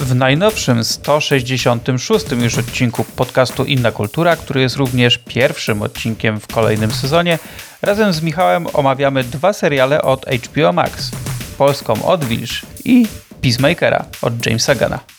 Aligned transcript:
W 0.00 0.14
najnowszym 0.14 0.84
166 0.84 2.26
już 2.42 2.58
odcinku 2.58 3.04
podcastu 3.04 3.64
Inna 3.64 3.92
Kultura, 3.92 4.36
który 4.36 4.60
jest 4.60 4.76
również 4.76 5.18
pierwszym 5.18 5.82
odcinkiem 5.82 6.40
w 6.40 6.46
kolejnym 6.46 6.90
sezonie, 6.90 7.38
razem 7.82 8.12
z 8.12 8.22
Michałem 8.22 8.66
omawiamy 8.72 9.24
dwa 9.24 9.52
seriale 9.52 10.02
od 10.02 10.26
HBO 10.26 10.72
Max. 10.72 11.10
Polską 11.58 12.04
Odwilż 12.04 12.62
i 12.84 13.06
Peacemakera 13.42 14.04
od 14.22 14.46
Jamesa 14.46 14.74
Gana. 14.74 15.15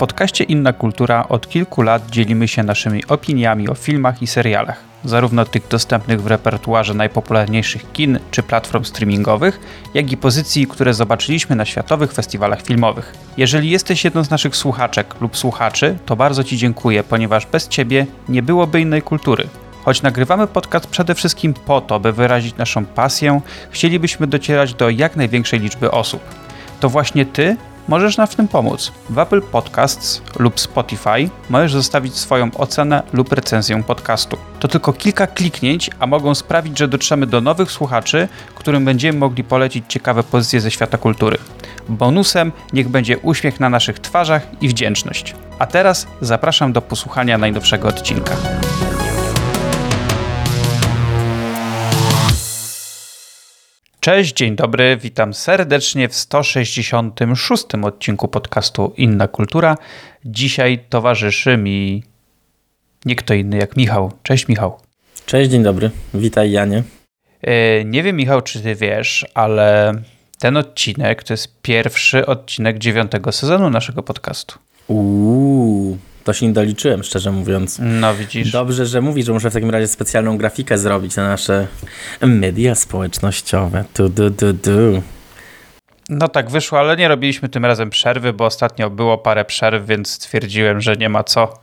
Podcaście 0.00 0.44
Inna 0.44 0.72
Kultura 0.72 1.28
od 1.28 1.48
kilku 1.48 1.82
lat 1.82 2.10
dzielimy 2.10 2.48
się 2.48 2.62
naszymi 2.62 3.06
opiniami 3.06 3.68
o 3.68 3.74
filmach 3.74 4.22
i 4.22 4.26
serialach, 4.26 4.80
zarówno 5.04 5.44
tych 5.44 5.68
dostępnych 5.68 6.22
w 6.22 6.26
repertuarze 6.26 6.94
najpopularniejszych 6.94 7.92
kin 7.92 8.18
czy 8.30 8.42
platform 8.42 8.84
streamingowych, 8.84 9.60
jak 9.94 10.12
i 10.12 10.16
pozycji, 10.16 10.66
które 10.66 10.94
zobaczyliśmy 10.94 11.56
na 11.56 11.64
światowych 11.64 12.12
festiwalach 12.12 12.62
filmowych. 12.62 13.14
Jeżeli 13.36 13.70
jesteś 13.70 14.04
jedną 14.04 14.24
z 14.24 14.30
naszych 14.30 14.56
słuchaczek 14.56 15.14
lub 15.20 15.36
słuchaczy, 15.36 15.98
to 16.06 16.16
bardzo 16.16 16.44
Ci 16.44 16.56
dziękuję, 16.56 17.02
ponieważ 17.04 17.46
bez 17.46 17.68
Ciebie 17.68 18.06
nie 18.28 18.42
byłoby 18.42 18.80
innej 18.80 19.02
kultury. 19.02 19.46
Choć 19.84 20.02
nagrywamy 20.02 20.46
podcast 20.46 20.86
przede 20.86 21.14
wszystkim 21.14 21.54
po 21.54 21.80
to, 21.80 22.00
by 22.00 22.12
wyrazić 22.12 22.56
naszą 22.56 22.84
pasję, 22.84 23.40
chcielibyśmy 23.70 24.26
docierać 24.26 24.74
do 24.74 24.90
jak 24.90 25.16
największej 25.16 25.60
liczby 25.60 25.90
osób. 25.90 26.20
To 26.80 26.88
właśnie 26.88 27.26
Ty 27.26 27.56
możesz 27.90 28.16
nam 28.16 28.26
w 28.26 28.34
tym 28.34 28.48
pomóc. 28.48 28.92
W 29.10 29.18
Apple 29.18 29.42
Podcasts 29.42 30.22
lub 30.38 30.60
Spotify 30.60 31.30
możesz 31.50 31.72
zostawić 31.72 32.16
swoją 32.16 32.50
ocenę 32.54 33.02
lub 33.12 33.32
recenzję 33.32 33.82
podcastu. 33.82 34.36
To 34.60 34.68
tylko 34.68 34.92
kilka 34.92 35.26
kliknięć, 35.26 35.90
a 35.98 36.06
mogą 36.06 36.34
sprawić, 36.34 36.78
że 36.78 36.88
dotrzemy 36.88 37.26
do 37.26 37.40
nowych 37.40 37.72
słuchaczy, 37.72 38.28
którym 38.54 38.84
będziemy 38.84 39.18
mogli 39.18 39.44
polecić 39.44 39.84
ciekawe 39.88 40.22
pozycje 40.22 40.60
ze 40.60 40.70
świata 40.70 40.98
kultury. 40.98 41.38
Bonusem 41.88 42.52
niech 42.72 42.88
będzie 42.88 43.18
uśmiech 43.18 43.60
na 43.60 43.68
naszych 43.68 43.98
twarzach 43.98 44.42
i 44.60 44.68
wdzięczność. 44.68 45.34
A 45.58 45.66
teraz 45.66 46.06
zapraszam 46.20 46.72
do 46.72 46.82
posłuchania 46.82 47.38
najnowszego 47.38 47.88
odcinka. 47.88 48.36
Cześć, 54.00 54.34
dzień 54.34 54.56
dobry, 54.56 54.96
witam 54.96 55.34
serdecznie 55.34 56.08
w 56.08 56.14
166 56.14 57.64
odcinku 57.82 58.28
podcastu 58.28 58.92
Inna 58.96 59.28
Kultura. 59.28 59.76
Dzisiaj 60.24 60.84
towarzyszy 60.88 61.56
mi 61.56 62.02
nie 63.04 63.16
kto 63.16 63.34
inny 63.34 63.56
jak 63.56 63.76
Michał. 63.76 64.12
Cześć 64.22 64.48
Michał. 64.48 64.78
Cześć, 65.26 65.50
dzień 65.50 65.62
dobry, 65.62 65.90
witaj 66.14 66.50
Janie. 66.50 66.82
E, 67.42 67.84
nie 67.84 68.02
wiem 68.02 68.16
Michał, 68.16 68.42
czy 68.42 68.60
ty 68.60 68.74
wiesz, 68.74 69.26
ale 69.34 69.92
ten 70.38 70.56
odcinek 70.56 71.22
to 71.22 71.32
jest 71.32 71.60
pierwszy 71.62 72.26
odcinek 72.26 72.78
dziewiątego 72.78 73.32
sezonu 73.32 73.70
naszego 73.70 74.02
podcastu. 74.02 74.58
Uuu, 74.88 75.98
to 76.24 76.32
się 76.32 76.46
nie 76.46 76.52
doliczyłem, 76.52 77.02
szczerze 77.02 77.32
mówiąc. 77.32 77.78
No 77.82 78.14
widzisz. 78.14 78.52
Dobrze, 78.52 78.86
że 78.86 79.00
mówisz, 79.00 79.26
że 79.26 79.32
muszę 79.32 79.50
w 79.50 79.52
takim 79.52 79.70
razie 79.70 79.88
specjalną 79.88 80.38
grafikę 80.38 80.78
zrobić 80.78 81.16
na 81.16 81.28
nasze 81.28 81.66
media 82.20 82.74
społecznościowe. 82.74 83.84
Tu, 83.94 84.08
du, 84.08 84.30
du, 84.30 84.52
du. 84.52 85.02
No 86.08 86.28
tak 86.28 86.50
wyszło, 86.50 86.78
ale 86.78 86.96
nie 86.96 87.08
robiliśmy 87.08 87.48
tym 87.48 87.64
razem 87.64 87.90
przerwy, 87.90 88.32
bo 88.32 88.44
ostatnio 88.44 88.90
było 88.90 89.18
parę 89.18 89.44
przerw, 89.44 89.86
więc 89.86 90.10
stwierdziłem, 90.10 90.80
że 90.80 90.96
nie 90.96 91.08
ma 91.08 91.24
co 91.24 91.54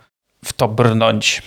w 0.44 0.52
to 0.52 0.68
brnąć. 0.68 1.42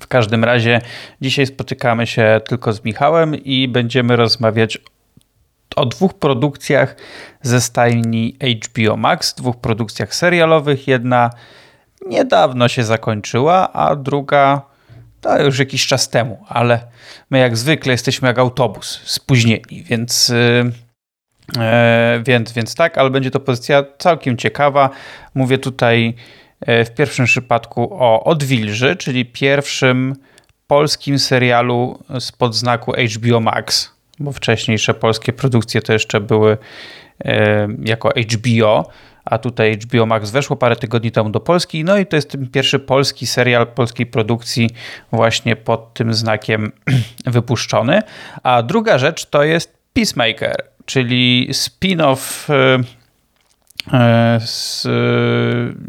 W 0.00 0.06
każdym 0.06 0.44
razie 0.44 0.80
dzisiaj 1.20 1.46
spotykamy 1.46 2.06
się 2.06 2.40
tylko 2.48 2.72
z 2.72 2.84
Michałem 2.84 3.34
i 3.34 3.68
będziemy 3.68 4.16
rozmawiać 4.16 4.78
o 5.76 5.86
dwóch 5.86 6.14
produkcjach 6.14 6.96
ze 7.42 7.60
stajni 7.60 8.36
HBO 8.64 8.96
Max, 8.96 9.34
dwóch 9.34 9.56
produkcjach 9.56 10.14
serialowych. 10.14 10.88
Jedna 10.88 11.30
niedawno 12.06 12.68
się 12.68 12.84
zakończyła, 12.84 13.72
a 13.72 13.96
druga 13.96 14.62
to 15.20 15.42
już 15.42 15.58
jakiś 15.58 15.86
czas 15.86 16.08
temu, 16.08 16.44
ale 16.48 16.80
my 17.30 17.38
jak 17.38 17.56
zwykle 17.56 17.92
jesteśmy 17.92 18.28
jak 18.28 18.38
autobus, 18.38 19.00
spóźnieni, 19.04 19.82
więc, 19.84 20.28
yy, 20.28 20.72
więc, 22.22 22.52
więc 22.52 22.74
tak, 22.74 22.98
ale 22.98 23.10
będzie 23.10 23.30
to 23.30 23.40
pozycja 23.40 23.84
całkiem 23.98 24.36
ciekawa. 24.36 24.90
Mówię 25.34 25.58
tutaj 25.58 26.14
w 26.66 26.90
pierwszym 26.96 27.26
przypadku 27.26 27.88
o 27.94 28.24
Odwilży, 28.24 28.96
czyli 28.96 29.26
pierwszym 29.26 30.16
polskim 30.66 31.18
serialu 31.18 31.98
spod 32.20 32.54
znaku 32.54 32.92
HBO 32.92 33.40
Max, 33.40 33.94
bo 34.18 34.32
wcześniejsze 34.32 34.94
polskie 34.94 35.32
produkcje 35.32 35.82
to 35.82 35.92
jeszcze 35.92 36.20
były 36.20 36.58
jako 37.84 38.10
HBO 38.32 38.90
a 39.24 39.38
tutaj 39.38 39.78
HBO 39.78 40.06
Max 40.06 40.30
weszło 40.30 40.56
parę 40.56 40.76
tygodni 40.76 41.12
temu 41.12 41.30
do 41.30 41.40
Polski. 41.40 41.84
No 41.84 41.98
i 41.98 42.06
to 42.06 42.16
jest 42.16 42.36
pierwszy 42.52 42.78
polski 42.78 43.26
serial 43.26 43.66
polskiej 43.66 44.06
produkcji 44.06 44.70
właśnie 45.12 45.56
pod 45.56 45.94
tym 45.94 46.14
znakiem 46.14 46.72
wypuszczony. 47.26 48.02
A 48.42 48.62
druga 48.62 48.98
rzecz 48.98 49.26
to 49.26 49.42
jest 49.42 49.78
Peacemaker, 49.92 50.56
czyli 50.84 51.48
spin-off 51.52 52.48
z 54.40 54.86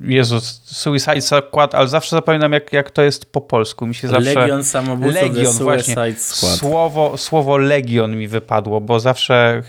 Jezus, 0.04 0.62
Suicide 0.66 1.22
Squad, 1.22 1.76
ale 1.76 1.88
zawsze 1.88 2.16
zapominam 2.16 2.52
jak, 2.52 2.74
jak 2.74 2.92
to 2.92 3.02
jest 3.02 3.26
po 3.26 3.42
polsku. 3.42 3.88
Mi 3.88 3.96
się 3.96 4.08
zawsze... 4.08 4.34
Legion 4.36 4.64
samobójców 4.64 5.22
Legion, 5.22 5.54
Suicide 5.54 6.16
Squad. 6.18 6.52
Słowo, 6.52 7.18
słowo 7.18 7.58
Legion 7.58 8.18
mi 8.18 8.28
wypadło, 8.28 8.82
bo 8.82 9.00
zawsze 9.00 9.62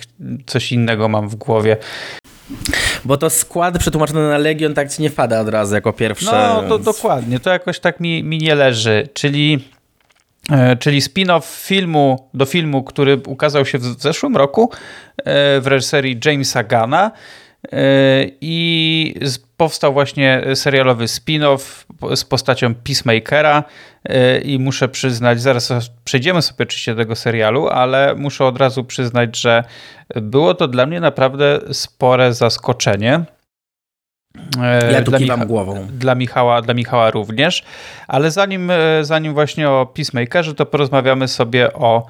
coś 0.47 0.73
innego 0.73 1.09
mam 1.09 1.29
w 1.29 1.35
głowie. 1.35 1.77
Bo 3.05 3.17
to 3.17 3.31
skład 3.31 3.79
przetłumaczony 3.79 4.29
na 4.29 4.39
Legion 4.39 4.75
tak 4.75 4.93
ci 4.93 5.03
nie 5.03 5.11
wpada 5.11 5.41
od 5.41 5.49
razu 5.49 5.75
jako 5.75 5.93
pierwsze. 5.93 6.53
No, 6.55 6.63
to 6.69 6.79
dokładnie, 6.79 7.41
to 7.41 7.51
jakoś 7.51 7.81
tak 7.81 8.01
mi, 8.01 8.25
mi 8.25 8.39
nie 8.39 8.55
leży. 8.55 9.09
Czyli, 9.15 9.65
e, 10.51 10.77
czyli 10.77 11.01
spin-off 11.01 11.67
filmu 11.67 12.29
do 12.35 12.45
filmu, 12.45 12.83
który 12.83 13.21
ukazał 13.27 13.67
się 13.67 13.79
w 13.79 13.83
zeszłym 13.83 14.37
roku 14.37 14.71
e, 15.17 15.61
w 15.61 15.67
reżyserii 15.67 16.21
Jamesa 16.25 16.63
Gana. 16.63 17.11
E, 17.73 17.79
I 18.41 19.15
powstał 19.57 19.93
właśnie 19.93 20.43
serialowy 20.55 21.05
spin-off 21.05 21.87
z 22.17 22.25
postacią 22.25 22.75
Peacemakera 22.75 23.65
i 24.45 24.59
muszę 24.59 24.89
przyznać, 24.89 25.41
zaraz 25.41 25.73
przejdziemy 26.05 26.43
sobie 26.43 26.63
oczywiście 26.63 26.95
do 26.95 27.03
tego 27.03 27.17
serialu, 27.17 27.69
ale 27.69 28.15
muszę 28.15 28.45
od 28.45 28.59
razu 28.59 28.85
przyznać, 28.85 29.37
że 29.41 29.65
było 30.17 30.55
to 30.55 30.69
dla 30.69 30.87
mnie 30.87 31.01
naprawdę 31.01 31.61
spore 31.73 32.33
zaskoczenie. 32.33 33.25
Ja 34.93 35.03
tu 35.03 35.11
dla 35.11 35.19
Micha 35.19 35.37
głową. 35.37 35.87
Dla 35.91 36.15
Michała, 36.15 36.63
dla 36.63 36.75
Michała 36.75 37.11
również. 37.11 37.65
Ale 38.09 38.31
zanim, 38.31 38.73
zanim 39.03 39.35
właśnie 39.35 39.71
o 39.71 39.87
Peacemakerze, 39.87 40.55
to 40.55 40.67
porozmawiamy 40.67 41.29
sobie 41.29 41.73
o 41.73 42.07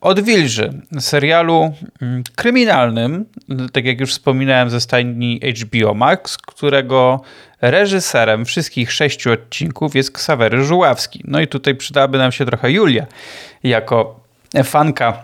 Odwilży, 0.00 0.72
serialu 1.00 1.74
mm, 2.02 2.22
kryminalnym, 2.36 3.24
tak 3.72 3.84
jak 3.84 4.00
już 4.00 4.10
wspominałem 4.10 4.70
ze 4.70 4.80
stajni 4.80 5.40
HBO 5.60 5.94
Max, 5.94 6.38
którego 6.38 7.20
reżyserem 7.60 8.44
wszystkich 8.44 8.92
sześciu 8.92 9.32
odcinków 9.32 9.94
jest 9.94 10.12
Ksawery 10.12 10.64
Żuławski. 10.64 11.22
No 11.24 11.40
i 11.40 11.48
tutaj 11.48 11.74
przydałaby 11.74 12.18
nam 12.18 12.32
się 12.32 12.46
trochę 12.46 12.70
Julia, 12.70 13.06
jako 13.62 14.20
fanka 14.64 15.22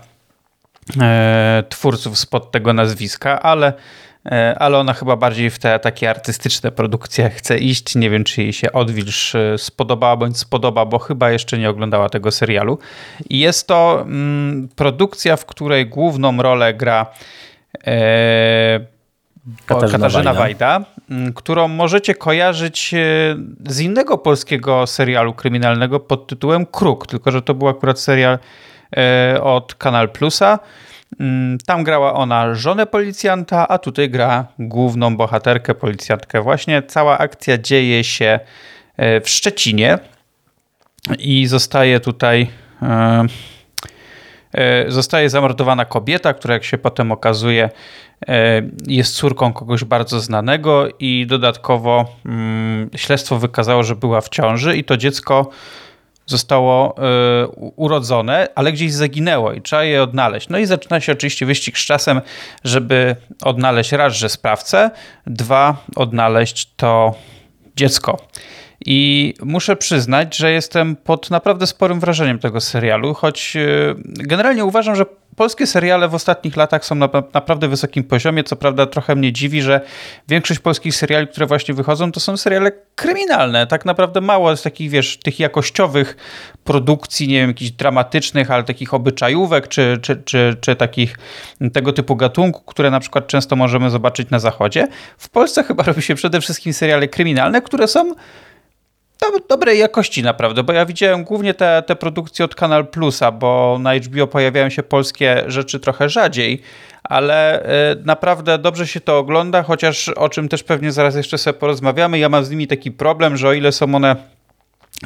e, 1.01 1.65
twórców 1.69 2.19
spod 2.19 2.51
tego 2.51 2.73
nazwiska, 2.73 3.43
ale 3.43 3.73
ale 4.57 4.79
ona 4.79 4.93
chyba 4.93 5.17
bardziej 5.17 5.51
w 5.51 5.59
te 5.59 5.79
takie 5.79 6.11
artystyczne 6.11 6.73
produkcje 6.73 7.31
chce 7.31 7.59
iść. 7.59 7.95
Nie 7.95 8.11
wiem, 8.11 8.25
czy 8.25 8.43
jej 8.43 8.53
się 8.53 8.73
Odwilż 8.73 9.35
e, 9.35 9.59
spodobała 9.59 10.17
bądź 10.17 10.39
spodoba, 10.39 10.85
bo 10.85 10.99
chyba 10.99 11.31
jeszcze 11.31 11.59
nie 11.59 11.71
oglądała 11.71 12.09
tego 12.09 12.31
serialu. 12.31 12.79
I 13.31 13.39
jest 13.39 13.67
to 13.67 14.01
mm, 14.01 14.69
produkcja, 14.77 15.37
w 15.37 15.47
której 15.47 15.87
główną 15.87 16.43
rolę 16.43 16.75
gra 16.75 17.07
e, 17.87 18.81
Katarzyna, 19.67 19.99
Katarzyna 19.99 20.35
Wajda, 20.35 20.79
Wajda, 20.79 21.31
którą 21.35 21.69
możecie 21.69 22.15
kojarzyć 22.15 22.95
e, 22.95 22.99
z 23.67 23.81
innego 23.81 24.19
polskiego 24.19 24.87
serialu 24.87 25.35
kryminalnego 25.35 26.01
pod 26.01 26.27
tytułem 26.27 26.67
Kruk, 26.67 27.07
tylko 27.07 27.31
że 27.31 27.43
to 27.43 27.55
był 27.55 27.69
akurat 27.69 28.01
serial 28.01 28.39
od 29.43 29.75
Kanal 29.75 30.09
Plusa. 30.09 30.59
Mm, 31.21 31.59
tam 31.67 31.85
grała 31.85 32.15
ona 32.15 32.55
żonę 32.55 32.87
policjanta, 32.87 33.69
a 33.69 33.79
tutaj 33.79 34.11
gra 34.11 34.47
główną 34.59 35.17
bohaterkę, 35.17 35.75
policjantkę. 35.75 36.43
Właśnie 36.43 36.83
cała 36.83 37.19
akcja 37.19 37.59
dzieje 37.59 38.05
się 38.05 38.41
w 38.99 39.23
Szczecinie 39.25 39.99
i 41.19 41.47
zostaje 41.47 42.01
tutaj 42.01 42.51
zostaje 44.89 45.31
zamordowana 45.31 45.85
kobieta, 45.85 46.35
która 46.35 46.55
jak 46.55 46.65
się 46.65 46.79
potem 46.79 47.13
okazuje 47.13 47.71
jest 48.87 49.15
córką 49.15 49.53
kogoś 49.53 49.85
bardzo 49.85 50.21
znanego 50.21 50.89
i 50.99 51.27
dodatkowo 51.29 52.05
mm, 52.27 52.91
śledztwo 52.97 53.39
wykazało, 53.39 53.83
że 53.83 53.97
była 53.97 54.21
w 54.21 54.29
ciąży 54.29 54.77
i 54.77 54.85
to 54.85 54.97
dziecko 54.97 55.51
zostało 56.27 56.95
y, 57.45 57.47
urodzone, 57.77 58.49
ale 58.55 58.73
gdzieś 58.73 58.93
zaginęło 58.93 59.53
i 59.53 59.63
trzeba 59.63 59.85
je 59.85 60.03
odnaleźć. 60.03 60.49
No 60.49 60.59
i 60.59 60.67
zaczyna 60.67 61.01
się 61.01 61.13
oczywiście 61.13 61.47
wyścig 61.47 61.79
z 61.79 61.87
czasem, 61.87 62.21
żeby 62.65 63.17
odnaleźć 63.43 63.93
raz, 63.93 64.15
że 64.15 64.29
sprawcę, 64.29 64.91
dwa, 65.27 65.77
odnaleźć 65.97 66.71
to 66.77 67.15
dziecko. 67.77 68.19
I 68.87 69.35
muszę 69.43 69.77
przyznać, 69.77 70.37
że 70.37 70.53
jestem 70.53 70.97
pod 70.97 71.31
naprawdę 71.31 71.67
sporym 71.67 72.01
wrażeniem 72.01 72.39
tego 72.39 72.61
serialu, 72.61 73.15
choć 73.15 73.57
y, 73.57 73.95
generalnie 74.05 74.65
uważam, 74.65 74.97
że 74.97 75.07
polskie 75.37 75.67
seriale 75.67 76.09
w 76.09 76.15
ostatnich 76.15 76.57
latach 76.57 76.85
są 76.85 76.95
na 76.95 77.09
naprawdę 77.35 77.69
wysokim 77.69 78.05
poziomie. 78.05 78.45
Co 78.45 78.57
prawda 78.57 78.87
trochę 78.87 79.15
mnie 79.15 79.33
dziwi, 79.33 79.63
że 79.63 79.81
większość 80.29 80.61
polskich 80.61 80.95
seriali, 80.95 81.29
które 81.29 81.47
właśnie 81.47 81.75
wychodzą, 81.75 82.13
to 82.13 82.21
są 82.21 82.37
seriale 82.37 82.73
kryminalne. 82.95 83.67
Tak 83.67 83.85
naprawdę 83.85 84.21
mało 84.21 84.51
jest 84.51 84.65
takich, 84.65 84.91
wiesz, 84.91 85.17
tych 85.17 85.41
jakościowych 85.41 86.17
produkcji, 86.65 87.29
nie 87.29 87.41
wiem, 87.41 87.51
jakichś 87.51 87.71
dramatycznych, 87.71 88.51
ale 88.51 88.65
takich 88.65 88.95
obyczajówek, 88.95 89.69
czy, 89.69 89.99
czy, 90.03 90.17
czy, 90.17 90.57
czy 90.61 90.77
takich 90.77 91.19
tego 91.73 91.93
typu 91.93 92.17
gatunków, 92.17 92.65
które 92.67 92.91
na 92.91 93.01
przykład 93.01 93.27
często 93.27 93.57
możemy 93.57 93.91
zobaczyć 93.91 94.31
na 94.31 94.39
zachodzie. 94.39 94.89
W 95.19 95.29
Polsce 95.29 95.65
chyba 95.65 95.83
robi 95.83 96.03
się 96.03 96.15
przede 96.15 96.41
wszystkim 96.41 96.73
seriale 96.73 97.09
kryminalne, 97.09 97.63
które 97.63 97.89
są 97.89 98.15
dobrej 99.49 99.79
jakości 99.79 100.23
naprawdę, 100.23 100.63
bo 100.63 100.73
ja 100.73 100.87
widziałem 100.87 101.25
głównie 101.25 101.55
te, 101.55 101.83
te 101.87 101.97
produkcje 101.97 102.45
od 102.45 102.55
Kanal 102.55 102.87
Plusa, 102.87 103.33
bo 103.33 103.79
na 103.81 103.95
HBO 103.95 104.27
pojawiają 104.27 104.71
się 104.71 104.83
polskie 104.83 105.45
rzeczy 105.47 105.81
trochę 105.81 106.09
rzadziej, 106.09 106.63
ale 107.05 107.63
y, 107.93 108.03
naprawdę 108.05 108.59
dobrze 108.59 108.87
się 108.87 109.01
to 109.01 109.19
ogląda, 109.19 109.63
chociaż 109.63 110.09
o 110.09 110.29
czym 110.29 110.49
też 110.49 110.63
pewnie 110.63 110.93
zaraz 110.93 111.15
jeszcze 111.15 111.39
sobie 111.39 111.59
porozmawiamy. 111.59 112.19
Ja 112.19 112.29
mam 112.29 112.45
z 112.45 112.51
nimi 112.51 112.67
taki 112.67 112.93
problem, 112.93 113.37
że 113.37 113.49
o 113.49 113.53
ile 113.53 113.73
są 113.73 113.95
one 113.95 114.17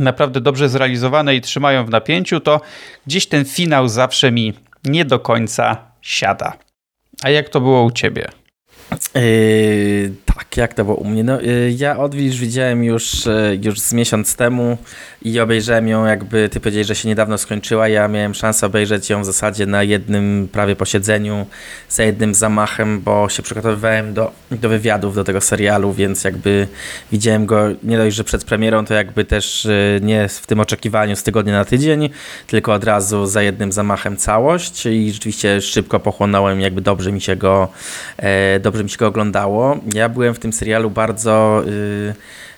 naprawdę 0.01 0.41
dobrze 0.41 0.69
zrealizowane 0.69 1.35
i 1.35 1.41
trzymają 1.41 1.85
w 1.85 1.91
napięciu, 1.91 2.41
to 2.41 2.61
gdzieś 3.07 3.27
ten 3.27 3.45
finał 3.45 3.89
zawsze 3.89 4.33
mi 4.33 4.55
nie 4.85 5.05
do 5.05 5.19
końca 5.19 5.77
siada. 6.03 6.53
A 7.23 7.31
jak 7.31 7.49
to 7.49 7.61
było 7.61 7.83
u 7.83 7.91
ciebie? 7.91 8.29
Yy, 9.15 10.13
tak, 10.25 10.57
jak 10.57 10.75
to 10.75 10.85
było 10.85 10.97
u 10.97 11.05
mnie? 11.05 11.25
No, 11.25 11.41
yy, 11.41 11.75
ja 11.79 11.99
Odwilż 11.99 12.37
widziałem 12.37 12.85
już, 12.85 13.27
yy, 13.27 13.59
już 13.63 13.81
z 13.81 13.93
miesiąc 13.93 14.37
temu 14.37 14.79
i 15.23 15.41
obejrzałem 15.41 15.89
ją 15.89 16.07
jakby, 16.07 16.49
ty 16.49 16.61
powiedziałeś, 16.61 16.87
że 16.87 16.95
się 16.95 17.09
niedawno 17.09 17.39
skończyła, 17.39 17.89
ja 17.89 18.09
miałem 18.09 18.35
szansę 18.35 18.67
obejrzeć 18.67 19.11
ją 19.11 19.23
w 19.23 19.25
zasadzie 19.25 19.67
na 19.67 19.83
jednym 19.83 20.49
prawie 20.53 20.77
posiedzeniu, 20.77 21.47
za 21.89 22.03
jednym 22.03 22.35
zamachem, 22.35 23.01
bo 23.01 23.29
się 23.29 23.43
przygotowywałem 23.43 24.15
do, 24.15 24.33
do 24.51 24.69
wywiadów 24.69 25.15
do 25.15 25.25
tego 25.25 25.41
serialu, 25.41 25.93
więc 25.93 26.25
jakby 26.25 26.69
widziałem 27.13 27.47
go 27.47 27.69
nie 27.83 27.97
dość, 27.97 28.17
że 28.17 28.25
przed 28.25 28.45
premierą, 28.45 28.85
to 28.85 28.95
jakby 28.95 29.25
też 29.25 29.65
yy, 29.65 30.01
nie 30.03 30.29
w 30.29 30.47
tym 30.47 30.61
oczekiwaniu 30.61 31.17
z 31.17 31.23
tygodnia 31.23 31.53
na 31.53 31.65
tydzień, 31.65 32.11
tylko 32.47 32.73
od 32.73 32.85
razu 32.85 33.27
za 33.27 33.43
jednym 33.43 33.73
zamachem 33.73 34.17
całość 34.17 34.87
i 34.87 35.13
rzeczywiście 35.13 35.61
szybko 35.61 36.01
pochłonąłem, 36.01 36.61
jakby 36.61 36.81
dobrze 36.81 37.13
mi 37.13 37.21
się 37.21 37.37
go, 37.37 37.69
e, 38.17 38.61
dobrze 38.81 38.85
mi 38.85 38.91
się 38.91 38.99
go 38.99 39.07
oglądało. 39.07 39.79
Ja 39.95 40.09
byłem 40.09 40.35
w 40.35 40.39
tym 40.39 40.53
serialu 40.53 40.91
bardzo 40.91 41.63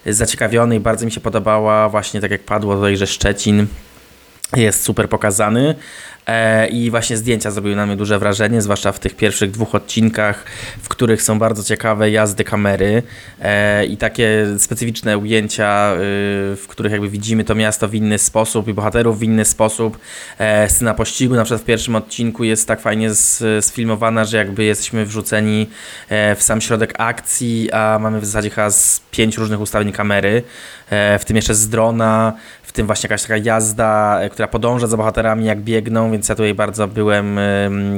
y, 0.07 0.15
zaciekawiony 0.15 0.77
i 0.77 0.81
bardzo 0.81 1.07
mi 1.07 1.13
się 1.13 1.21
podobała 1.21 1.89
właśnie, 1.89 2.21
tak 2.21 2.31
jak 2.31 2.45
padło 2.45 2.75
tutaj, 2.75 2.97
że 2.97 3.07
Szczecin 3.07 3.67
jest 4.56 4.82
super 4.82 5.08
pokazany. 5.08 5.75
E, 6.26 6.69
I 6.69 6.90
właśnie 6.90 7.16
zdjęcia 7.16 7.50
zrobiły 7.50 7.76
na 7.76 7.87
mnie 7.87 7.96
duże 7.96 8.19
wrażenie, 8.19 8.62
zwłaszcza 8.62 8.93
w 8.93 8.99
tych 8.99 9.16
pierwszych 9.16 9.50
dwóch 9.50 9.75
odcinkach, 9.75 10.44
w 10.82 10.88
których 10.88 11.22
są 11.22 11.38
bardzo 11.38 11.64
ciekawe 11.64 12.10
jazdy 12.10 12.44
kamery 12.44 13.02
e, 13.40 13.87
i 13.87 13.96
takie 13.96 14.46
specyficzne 14.58 15.19
ujęcia, 15.19 15.93
y, 15.94 15.96
w 16.56 16.64
których 16.69 16.93
jakby 16.93 17.08
widzimy 17.08 17.44
to 17.44 17.54
miasto 17.54 17.88
w 17.88 17.94
inny 17.94 18.19
sposób 18.19 18.69
i 18.69 18.75
bohaterów 18.75 19.19
w 19.19 19.22
inny 19.22 19.44
sposób. 19.44 19.99
E, 20.38 20.69
scena 20.69 20.94
pościgu, 20.94 21.34
na 21.34 21.44
przykład 21.44 21.62
w 21.62 21.64
pierwszym 21.64 21.96
odcinku 21.96 22.44
jest 22.44 22.69
tak 22.69 22.81
fajnie 22.81 23.10
sfilmowana, 23.60 24.25
że 24.25 24.37
jakby 24.37 24.64
jesteśmy 24.64 25.06
wrzuceni 25.06 25.66
w 26.37 26.43
sam 26.43 26.60
środek 26.60 26.94
akcji, 26.99 27.72
a 27.72 27.99
mamy 28.00 28.20
w 28.20 28.25
zasadzie 28.25 28.50
chyba 28.50 28.70
z 28.70 29.00
pięć 29.10 29.37
różnych 29.37 29.60
ustawień 29.60 29.93
kamery, 29.93 30.43
w 30.90 31.22
tym 31.26 31.37
jeszcze 31.37 31.54
z 31.54 31.69
drona, 31.69 32.32
tym 32.73 32.87
właśnie 32.87 33.07
jakaś 33.07 33.23
taka 33.23 33.37
jazda, 33.37 34.21
która 34.31 34.49
podąża 34.49 34.87
za 34.87 34.97
bohaterami, 34.97 35.45
jak 35.45 35.61
biegną, 35.61 36.13
więc 36.13 36.29
ja 36.29 36.35
tutaj 36.35 36.55
bardzo 36.55 36.89
byłem 36.89 37.39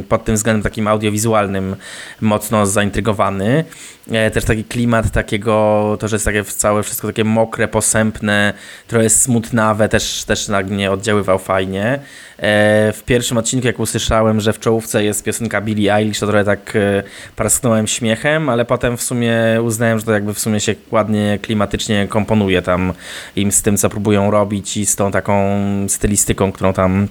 pod 0.09 0.25
tym 0.25 0.35
względem 0.35 0.63
takim 0.63 0.89
audiowizualnym 0.89 1.77
mocno 2.21 2.67
zaintrygowany. 2.67 3.65
E, 4.13 4.31
też 4.31 4.45
taki 4.45 4.65
klimat 4.65 5.11
takiego, 5.11 5.97
to, 6.01 6.09
że 6.09 6.17
jest 6.17 6.25
takie 6.25 6.45
całe 6.45 6.83
wszystko 6.83 7.09
takie 7.09 7.25
mokre, 7.25 7.69
posępne, 7.69 8.55
trochę 8.87 9.11
smutnawe, 9.11 9.89
też, 9.89 10.25
też 10.25 10.49
na 10.49 10.61
mnie 10.61 10.91
oddziaływał 10.91 11.39
fajnie. 11.39 11.85
E, 12.39 12.93
w 12.93 13.03
pierwszym 13.07 13.39
odcinku, 13.39 13.67
jak 13.67 13.81
usłyszałem, 13.81 14.41
że 14.41 14.53
w 14.53 14.61
czołówce 14.61 15.05
jest 15.05 15.25
piosenka 15.25 15.61
Billie 15.61 15.95
Eilish, 15.95 16.19
to 16.21 16.27
trochę 16.27 16.45
tak 16.45 16.77
e, 16.77 17.03
parsknąłem 17.37 17.87
śmiechem, 17.87 18.49
ale 18.49 18.65
potem 18.65 18.97
w 18.97 19.03
sumie 19.03 19.37
uznałem, 19.63 19.99
że 19.99 20.05
to 20.05 20.13
jakby 20.13 20.35
w 20.35 20.39
sumie 20.39 20.61
się 20.61 20.75
ładnie 20.91 21.39
klimatycznie 21.43 22.09
komponuje 22.09 22.63
tam 22.63 22.93
im 23.37 23.53
z 23.53 23.63
tym, 23.63 23.77
co 23.77 23.91
próbują 23.91 24.31
robić 24.31 24.77
i 24.77 24.87
z 24.87 24.97
tą 24.97 25.11
taką 25.11 25.61
stylistyką, 25.89 26.53
którą 26.53 26.73
tam 26.73 27.09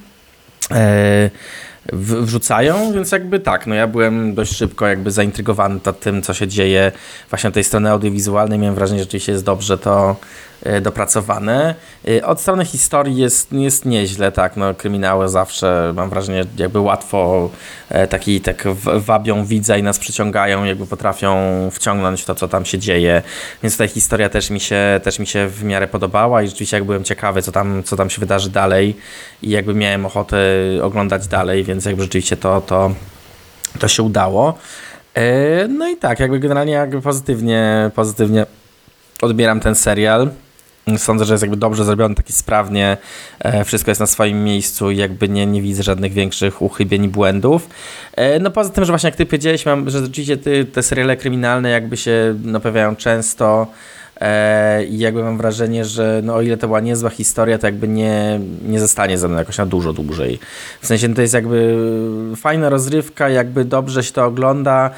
wrzucają, 1.94 2.94
więc 2.94 3.12
jakby 3.12 3.40
tak, 3.40 3.68
no 3.68 3.76
ja 3.76 3.88
byłem 3.88 4.36
dość 4.36 4.56
szybko 4.56 4.88
jakby 4.88 5.12
zaintrygowany 5.12 5.80
tym, 5.94 6.22
co 6.22 6.34
się 6.34 6.48
dzieje 6.48 6.92
właśnie 7.30 7.52
tej 7.52 7.64
strony 7.64 7.90
audiowizualnej. 7.92 8.60
Miałem 8.60 8.76
wrażenie, 8.76 9.00
że 9.00 9.04
rzeczywiście 9.04 9.32
jest 9.32 9.46
dobrze 9.46 9.78
to 9.78 10.16
dopracowane. 10.82 11.76
E, 12.08 12.26
od 12.26 12.42
strony 12.42 12.66
historii 12.66 13.18
jest, 13.18 13.54
jest 13.54 13.86
nieźle, 13.86 14.32
tak, 14.32 14.58
no 14.58 14.74
kryminały 14.74 15.30
zawsze 15.30 15.94
mam 15.96 16.10
wrażenie 16.10 16.46
jakby 16.58 16.80
łatwo 16.80 17.50
e, 17.90 18.08
taki, 18.08 18.42
tak 18.42 18.64
wabią 19.00 19.46
widza 19.46 19.78
i 19.78 19.84
nas 19.84 20.00
przyciągają, 20.00 20.64
jakby 20.64 20.88
potrafią 20.88 21.36
wciągnąć 21.72 22.26
to, 22.26 22.36
co 22.36 22.48
tam 22.48 22.66
się 22.66 22.80
dzieje, 22.80 23.22
więc 23.64 23.78
ta 23.78 23.88
historia 23.88 24.30
też 24.30 24.50
mi 24.50 24.60
się, 24.60 25.00
też 25.04 25.20
mi 25.20 25.28
się 25.28 25.48
w 25.48 25.64
miarę 25.64 25.88
podobała 25.88 26.44
i 26.44 26.48
rzeczywiście 26.48 26.78
jak 26.78 26.84
byłem 26.84 27.04
ciekawy, 27.04 27.42
co 27.42 27.52
tam, 27.52 27.84
co 27.84 27.96
tam 27.96 28.10
się 28.10 28.20
wydarzy 28.20 28.50
dalej 28.50 28.96
i 29.42 29.50
jakby 29.50 29.74
miałem 29.74 30.06
ochotę 30.06 30.38
oglądać 30.82 31.28
dalej, 31.28 31.64
więc 31.64 31.86
jakby 31.86 32.02
rzeczywiście 32.02 32.38
to, 32.38 32.62
to, 32.62 32.92
to 33.80 33.88
się 33.88 34.04
udało. 34.04 34.58
No 35.70 35.88
i 35.90 35.98
tak, 35.98 36.20
jakby 36.20 36.40
generalnie 36.40 36.74
jakby 36.74 37.02
pozytywnie, 37.02 37.92
pozytywnie 37.96 38.46
odbieram 39.22 39.60
ten 39.60 39.76
serial. 39.76 40.30
Sądzę, 40.98 41.26
że 41.26 41.34
jest 41.34 41.42
jakby 41.42 41.58
dobrze 41.58 41.86
zrobiony, 41.86 42.16
taki 42.16 42.34
sprawnie, 42.34 42.98
e, 43.40 43.64
wszystko 43.64 43.92
jest 43.92 44.02
na 44.02 44.08
swoim 44.08 44.44
miejscu 44.44 44.92
i 44.92 44.98
jakby 44.98 45.30
nie, 45.30 45.46
nie 45.46 45.62
widzę 45.62 45.84
żadnych 45.84 46.14
większych 46.14 46.62
uchybień 46.62 47.04
i 47.04 47.08
błędów. 47.08 47.70
E, 48.16 48.40
no 48.40 48.52
poza 48.52 48.70
tym, 48.70 48.86
że 48.86 48.92
właśnie 48.92 49.08
jak 49.08 49.16
ty 49.16 49.26
powiedziałeś, 49.26 49.66
mam, 49.66 49.90
że 49.90 50.00
rzeczywiście 50.00 50.38
ty, 50.38 50.66
te 50.66 50.84
seriale 50.84 51.18
kryminalne 51.18 51.70
jakby 51.70 51.98
się 51.98 52.36
pojawiają 52.62 52.96
często 52.96 53.68
e, 54.22 54.86
i 54.86 55.00
jakby 55.00 55.24
mam 55.24 55.38
wrażenie, 55.38 55.86
że 55.86 56.22
no, 56.24 56.36
o 56.36 56.42
ile 56.42 56.58
to 56.58 56.68
była 56.68 56.80
niezła 56.80 57.10
historia, 57.10 57.58
to 57.58 57.68
jakby 57.68 57.88
nie, 57.88 58.40
nie 58.68 58.80
zostanie 58.80 59.18
ze 59.18 59.28
mną 59.28 59.38
jakoś 59.38 59.58
na 59.58 59.66
dużo 59.66 59.94
dłużej. 59.94 60.40
W 60.82 60.88
sensie 60.88 61.08
no, 61.08 61.16
to 61.16 61.22
jest 61.22 61.34
jakby 61.34 61.78
fajna 62.36 62.70
rozrywka, 62.70 63.30
jakby 63.30 63.66
dobrze 63.66 64.04
się 64.04 64.12
to 64.12 64.26
ogląda, 64.26 64.90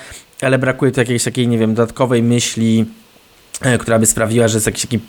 ale 0.41 0.57
brakuje 0.57 0.91
tu 0.91 0.99
jakiejś 0.99 1.23
takiej, 1.23 1.47
nie 1.47 1.57
wiem, 1.57 1.73
dodatkowej 1.73 2.23
myśli, 2.23 2.85
która 3.79 3.99
by 3.99 4.05
sprawiła, 4.05 4.47
że 4.47 4.57
jest 4.57 4.65
jakiś 4.65 4.81
taki 4.81 4.99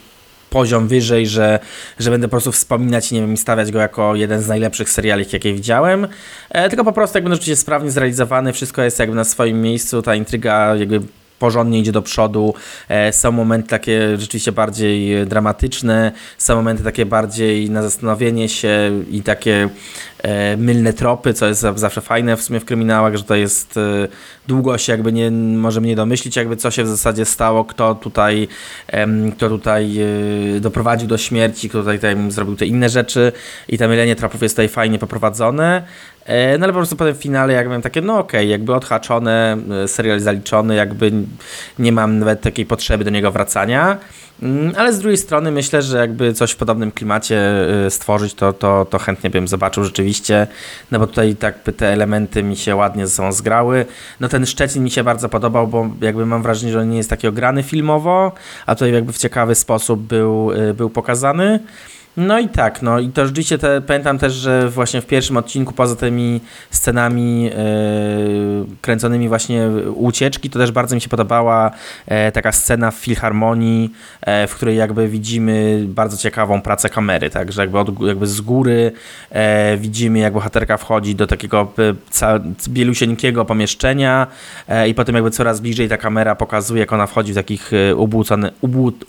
poziom 0.57 0.87
wyżej, 0.87 1.27
że, 1.27 1.59
że 1.99 2.11
będę 2.11 2.27
po 2.27 2.31
prostu 2.31 2.51
wspominać, 2.51 3.11
nie 3.11 3.21
wiem, 3.21 3.33
i 3.33 3.37
stawiać 3.37 3.71
go 3.71 3.79
jako 3.79 4.15
jeden 4.15 4.41
z 4.41 4.47
najlepszych 4.47 4.89
seriali, 4.89 5.25
jakie 5.33 5.53
widziałem. 5.53 6.07
E, 6.49 6.69
tylko 6.69 6.83
po 6.83 6.93
prostu 6.93 7.17
jakby 7.17 7.31
rzeczywiście 7.31 7.55
sprawnie 7.55 7.91
zrealizowany, 7.91 8.53
wszystko 8.53 8.81
jest 8.81 8.99
jakby 8.99 9.15
na 9.15 9.23
swoim 9.23 9.61
miejscu, 9.61 10.01
ta 10.01 10.15
intryga 10.15 10.75
jakby 10.75 11.01
porządnie 11.39 11.79
idzie 11.79 11.91
do 11.91 12.01
przodu. 12.01 12.53
E, 12.89 13.13
są 13.13 13.31
momenty 13.31 13.69
takie 13.69 14.17
rzeczywiście 14.17 14.51
bardziej 14.51 15.27
dramatyczne, 15.27 16.11
są 16.37 16.55
momenty 16.55 16.83
takie 16.83 17.05
bardziej 17.05 17.69
na 17.69 17.83
zastanowienie 17.83 18.49
się 18.49 19.03
i 19.11 19.21
takie 19.21 19.69
e, 20.23 20.57
mylne 20.57 20.93
tropy, 20.93 21.33
co 21.33 21.47
jest 21.47 21.61
zawsze 21.75 22.01
fajne 22.01 22.37
w 22.37 22.41
sumie 22.41 22.59
w 22.59 22.65
kryminałach, 22.65 23.17
że 23.17 23.23
to 23.23 23.35
jest 23.35 23.77
e, 23.77 24.07
długo 24.47 24.77
się 24.77 24.91
jakby 24.91 25.13
nie 25.13 25.31
możemy 25.31 25.87
nie 25.87 25.95
domyślić, 25.95 26.35
jakby 26.35 26.55
co 26.55 26.71
się 26.71 26.83
w 26.83 26.87
zasadzie 26.87 27.25
stało, 27.25 27.65
kto 27.65 27.95
tutaj, 27.95 28.47
kto 29.35 29.49
tutaj 29.49 29.97
e, 30.57 30.59
doprowadził 30.59 31.07
do 31.07 31.17
śmierci, 31.17 31.69
kto 31.69 31.79
tutaj, 31.79 31.97
tutaj 31.97 32.31
zrobił 32.31 32.55
te 32.55 32.65
inne 32.65 32.89
rzeczy 32.89 33.31
i 33.67 33.77
to 33.77 33.87
mylenie 33.87 34.15
tropów 34.15 34.41
jest 34.41 34.55
tutaj 34.55 34.69
fajnie 34.69 34.99
poprowadzone. 34.99 35.83
No 36.27 36.63
ale 36.63 36.73
po 36.73 36.79
prostu 36.79 36.95
potem 36.95 37.15
w 37.15 37.17
finale 37.17 37.53
jakby 37.53 37.69
miałem 37.69 37.81
takie, 37.81 38.01
no 38.01 38.19
okej, 38.19 38.39
okay, 38.39 38.45
jakby 38.45 38.73
odhaczone, 38.75 39.57
serial 39.87 40.19
zaliczony, 40.19 40.75
jakby 40.75 41.11
nie 41.79 41.91
mam 41.91 42.19
nawet 42.19 42.41
takiej 42.41 42.65
potrzeby 42.65 43.03
do 43.03 43.09
niego 43.09 43.31
wracania. 43.31 43.97
Mm, 44.41 44.73
ale 44.77 44.93
z 44.93 44.99
drugiej 44.99 45.17
strony 45.17 45.51
myślę, 45.51 45.81
że 45.81 45.97
jakby 45.97 46.33
coś 46.33 46.51
w 46.51 46.55
podobnym 46.55 46.91
klimacie 46.91 47.65
y, 47.85 47.89
stworzyć, 47.89 48.33
to, 48.33 48.53
to, 48.53 48.85
to 48.85 48.99
chętnie 48.99 49.29
bym 49.29 49.47
zobaczył 49.47 49.83
rzeczywiście, 49.83 50.47
no 50.91 50.99
bo 50.99 51.07
tutaj 51.07 51.35
tak 51.35 51.59
te 51.77 51.93
elementy 51.93 52.43
mi 52.43 52.57
się 52.57 52.75
ładnie 52.75 53.07
ze 53.07 53.13
sobą 53.13 53.31
zgrały. 53.31 53.85
No 54.19 54.27
ten 54.27 54.45
Szczecin 54.45 54.83
mi 54.83 54.91
się 54.91 55.03
bardzo 55.03 55.29
podobał, 55.29 55.67
bo 55.67 55.89
jakby 56.01 56.25
mam 56.25 56.43
wrażenie, 56.43 56.71
że 56.71 56.79
on 56.79 56.89
nie 56.89 56.97
jest 56.97 57.09
taki 57.09 57.27
ograny 57.27 57.63
filmowo, 57.63 58.31
a 58.65 58.75
tutaj 58.75 58.93
jakby 58.93 59.13
w 59.13 59.17
ciekawy 59.17 59.55
sposób 59.55 59.99
był, 59.99 60.51
był 60.75 60.89
pokazany. 60.89 61.59
No 62.17 62.39
i 62.39 62.49
tak, 62.49 62.81
no 62.81 62.99
i 62.99 63.09
to 63.09 63.25
rzeczywiście 63.25 63.57
te, 63.57 63.81
pamiętam 63.81 64.17
też, 64.17 64.33
że 64.33 64.69
właśnie 64.69 65.01
w 65.01 65.05
pierwszym 65.05 65.37
odcinku 65.37 65.73
poza 65.73 65.95
tymi 65.95 66.41
scenami 66.69 67.43
yy, 67.43 67.51
kręconymi 68.81 69.29
właśnie 69.29 69.69
ucieczki, 69.95 70.49
to 70.49 70.59
też 70.59 70.71
bardzo 70.71 70.95
mi 70.95 71.01
się 71.01 71.09
podobała 71.09 71.71
e, 72.05 72.31
taka 72.31 72.51
scena 72.51 72.91
w 72.91 72.95
Filharmonii, 72.95 73.93
e, 74.21 74.47
w 74.47 74.55
której 74.55 74.77
jakby 74.77 75.07
widzimy 75.07 75.85
bardzo 75.87 76.17
ciekawą 76.17 76.61
pracę 76.61 76.89
kamery, 76.89 77.29
tak, 77.29 77.51
że 77.51 77.61
jakby, 77.61 77.79
od, 77.79 78.01
jakby 78.01 78.27
z 78.27 78.41
góry 78.41 78.91
widzimy 79.77 80.19
jak 80.19 80.33
bohaterka 80.33 80.77
wchodzi 80.77 81.15
do 81.15 81.27
takiego 81.27 81.73
bielusieńkiego 82.69 83.45
pomieszczenia 83.45 84.27
i 84.87 84.93
potem 84.93 85.15
jakby 85.15 85.31
coraz 85.31 85.59
bliżej 85.59 85.89
ta 85.89 85.97
kamera 85.97 86.35
pokazuje, 86.35 86.79
jak 86.79 86.93
ona 86.93 87.07
wchodzi 87.07 87.31
w 87.31 87.35
takich 87.35 87.71
ubłocony, 87.95 88.51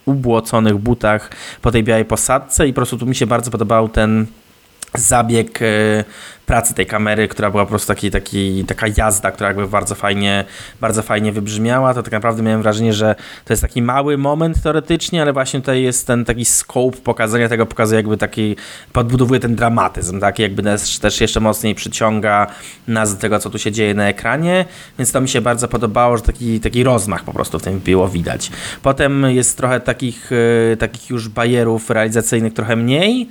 ubłoconych 0.05 0.77
butach 0.77 1.31
po 1.63 1.71
tej 1.71 1.85
białej 1.85 2.05
posadce 2.05 2.69
i 2.69 2.73
po 2.73 2.77
prostu 2.77 2.98
tu 2.99 3.07
mi 3.07 3.15
się 3.15 3.27
bardzo 3.27 3.51
podobał 3.51 3.89
ten 3.89 4.27
zabieg 4.95 5.63
e, 5.63 6.05
pracy 6.49 6.75
tej 6.75 6.87
kamery, 6.87 7.29
która 7.29 7.51
była 7.51 7.65
po 7.65 7.69
prostu 7.69 7.89
taki, 7.89 8.11
taki, 8.11 8.65
taka 8.65 8.87
jazda, 8.97 9.31
która 9.31 9.49
jakby 9.49 9.69
bardzo 9.69 9.95
fajnie, 9.95 10.45
bardzo 10.81 11.03
fajnie 11.03 11.33
wybrzmiała, 11.33 11.95
to 11.95 12.03
tak 12.03 12.13
naprawdę 12.13 12.43
miałem 12.43 12.63
wrażenie, 12.63 12.93
że 12.93 13.15
to 13.45 13.53
jest 13.53 13.63
taki 13.63 13.83
mały 13.83 14.19
moment 14.19 14.63
teoretycznie, 14.63 15.23
ale 15.23 15.33
właśnie 15.33 15.61
tutaj 15.61 15.83
jest 15.83 16.07
ten 16.07 16.25
taki 16.25 16.45
scope 16.45 16.97
pokazania 17.05 17.49
tego, 17.49 17.67
pokazuje 17.67 17.99
jakby 17.99 18.17
taki, 18.17 18.57
podbudowuje 18.93 19.41
ten 19.41 19.57
dramatyzm, 19.57 20.21
taki 20.21 20.43
jakby 20.43 20.63
też 21.01 21.21
jeszcze 21.21 21.41
mocniej 21.41 21.75
przyciąga 21.75 22.47
nas 22.87 23.15
do 23.15 23.21
tego, 23.21 23.39
co 23.39 23.51
tu 23.51 23.59
się 23.59 23.73
dzieje 23.73 23.95
na 23.95 24.09
ekranie, 24.09 24.65
więc 24.99 25.13
to 25.13 25.21
mi 25.21 25.29
się 25.29 25.41
bardzo 25.41 25.69
podobało, 25.69 26.17
że 26.17 26.23
taki, 26.23 26.61
taki 26.61 26.85
rozmach 26.85 27.25
po 27.25 27.33
prostu 27.33 27.59
w 27.59 27.63
tym 27.63 27.81
było 27.81 28.09
widać. 28.09 28.51
Potem 28.83 29.27
jest 29.29 29.57
trochę 29.57 29.81
takich, 29.81 30.31
e, 30.73 30.77
takich 30.77 31.11
już 31.11 31.29
bajerów 31.29 31.91
realizacyjnych 31.91 32.55
trochę 32.55 32.77
mniej, 32.77 33.29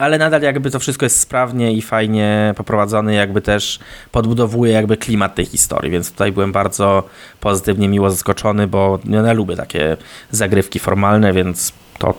ale 0.00 0.18
nadal 0.18 0.42
jakby 0.42 0.70
to 0.70 0.78
wszystko 0.78 1.06
jest 1.06 1.20
sprawnie 1.20 1.72
i 1.72 1.82
fajnie 1.82 2.54
poprowadzone, 2.56 3.14
jakby 3.14 3.40
też 3.40 3.78
podbudowuje 4.12 4.72
jakby 4.72 4.96
klimat 4.96 5.34
tej 5.34 5.44
historii, 5.46 5.90
więc 5.90 6.12
tutaj 6.12 6.32
byłem 6.32 6.52
bardzo 6.52 7.08
pozytywnie, 7.40 7.88
miło 7.88 8.10
zaskoczony, 8.10 8.66
bo 8.66 8.98
ja 9.04 9.32
lubię 9.32 9.56
takie 9.56 9.96
zagrywki 10.30 10.78
formalne, 10.78 11.32
więc 11.32 11.72
to 11.98 12.14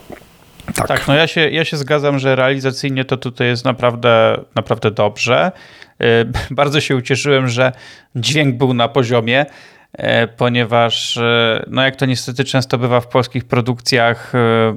tak. 0.76 0.88
Tak, 0.88 1.08
no 1.08 1.16
ja 1.16 1.28
się, 1.28 1.50
ja 1.50 1.66
się 1.66 1.78
zgadzam, 1.78 2.20
że 2.20 2.36
realizacyjnie 2.36 3.06
to 3.06 3.18
tutaj 3.18 3.48
jest 3.48 3.66
naprawdę, 3.66 4.40
naprawdę 4.56 4.92
dobrze. 4.92 5.52
Y, 6.04 6.06
bardzo 6.62 6.82
się 6.82 6.96
ucieszyłem, 6.96 7.48
że 7.48 7.72
dźwięk 8.16 8.56
był 8.56 8.74
na 8.74 8.88
poziomie. 8.88 9.46
E, 9.94 10.28
ponieważ, 10.28 11.18
e, 11.18 11.66
no 11.68 11.84
jak 11.84 11.96
to 11.96 12.06
niestety 12.06 12.44
często 12.44 12.78
bywa 12.78 13.02
w 13.02 13.08
polskich 13.08 13.46
produkcjach, 13.46 14.36
e, 14.36 14.76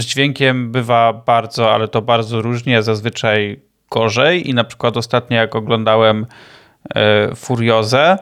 z 0.00 0.04
dźwiękiem 0.04 0.72
bywa 0.72 1.12
bardzo, 1.12 1.74
ale 1.74 1.88
to 1.88 2.02
bardzo 2.02 2.42
różnie, 2.42 2.82
zazwyczaj 2.82 3.60
gorzej. 3.90 4.50
I 4.50 4.54
na 4.54 4.64
przykład 4.64 4.96
ostatnio, 4.96 5.36
jak 5.36 5.56
oglądałem 5.56 6.26
Furiozę, 7.36 8.18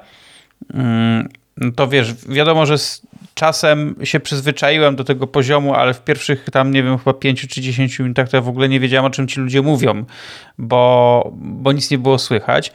mm, 0.75 1.28
to 1.76 1.88
wiesz, 1.88 2.14
wiadomo, 2.28 2.66
że 2.66 2.78
z 2.78 3.06
czasem 3.35 3.94
się 4.02 4.21
przyzwyczaiłem 4.21 4.97
do 4.97 5.04
tego 5.04 5.26
poziomu, 5.26 5.75
ale 5.75 5.94
w 5.94 6.04
pierwszych 6.04 6.50
tam, 6.50 6.71
nie 6.71 6.83
wiem, 6.83 6.99
chyba 6.99 7.12
5 7.14 7.49
czy 7.49 7.61
10 7.61 7.99
minutach 7.99 8.28
to 8.28 8.37
ja 8.37 8.40
w 8.40 8.49
ogóle 8.49 8.68
nie 8.68 8.80
wiedziałem, 8.80 9.04
o 9.04 9.11
czym 9.11 9.28
ci 9.28 9.40
ludzie 9.40 9.62
mówią, 9.62 10.04
bo, 10.59 11.30
bo 11.35 11.73
nic 11.73 11.90
nie 11.90 11.99
było 11.99 12.18
słychać. 12.18 12.73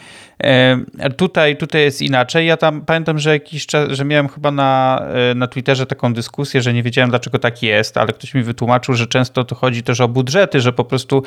Tutaj, 1.17 1.57
tutaj 1.57 1.81
jest 1.81 2.01
inaczej. 2.01 2.47
Ja 2.47 2.57
tam 2.57 2.81
pamiętam, 2.81 3.19
że 3.19 3.29
jakiś 3.29 3.65
czas, 3.65 3.91
że 3.91 4.05
miałem 4.05 4.27
chyba 4.27 4.51
na, 4.51 5.01
e, 5.31 5.35
na 5.35 5.47
Twitterze 5.47 5.85
taką 5.85 6.13
dyskusję, 6.13 6.61
że 6.61 6.73
nie 6.73 6.83
wiedziałem 6.83 7.09
dlaczego 7.09 7.39
tak 7.39 7.63
jest, 7.63 7.97
ale 7.97 8.13
ktoś 8.13 8.33
mi 8.33 8.43
wytłumaczył, 8.43 8.93
że 8.93 9.07
często 9.07 9.43
to 9.43 9.55
chodzi 9.55 9.83
też 9.83 10.01
o 10.01 10.07
budżety, 10.07 10.61
że 10.61 10.73
po 10.73 10.83
prostu 10.83 11.23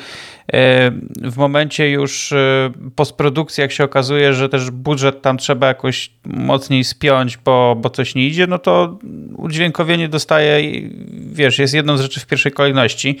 w 1.23 1.37
momencie 1.37 1.89
już 1.89 2.31
e, 2.31 2.71
postprodukcji, 2.95 3.61
jak 3.61 3.71
się 3.71 3.83
okazuje, 3.83 4.33
że 4.33 4.49
też 4.49 4.71
budżet 4.71 5.21
tam 5.21 5.37
trzeba 5.37 5.67
jakoś 5.67 6.11
mocniej 6.25 6.83
spiąć, 6.83 7.37
bo, 7.37 7.75
bo 7.81 7.89
coś 7.89 8.15
nie 8.15 8.27
idzie, 8.27 8.47
no 8.47 8.59
to 8.59 8.97
udźwiękowienie 9.37 10.09
dostaje, 10.09 10.81
wiesz, 11.11 11.59
jest 11.59 11.73
jedną 11.73 11.97
z 11.97 12.01
rzeczy 12.01 12.19
w 12.19 12.25
pierwszej 12.25 12.51
kolejności, 12.51 13.19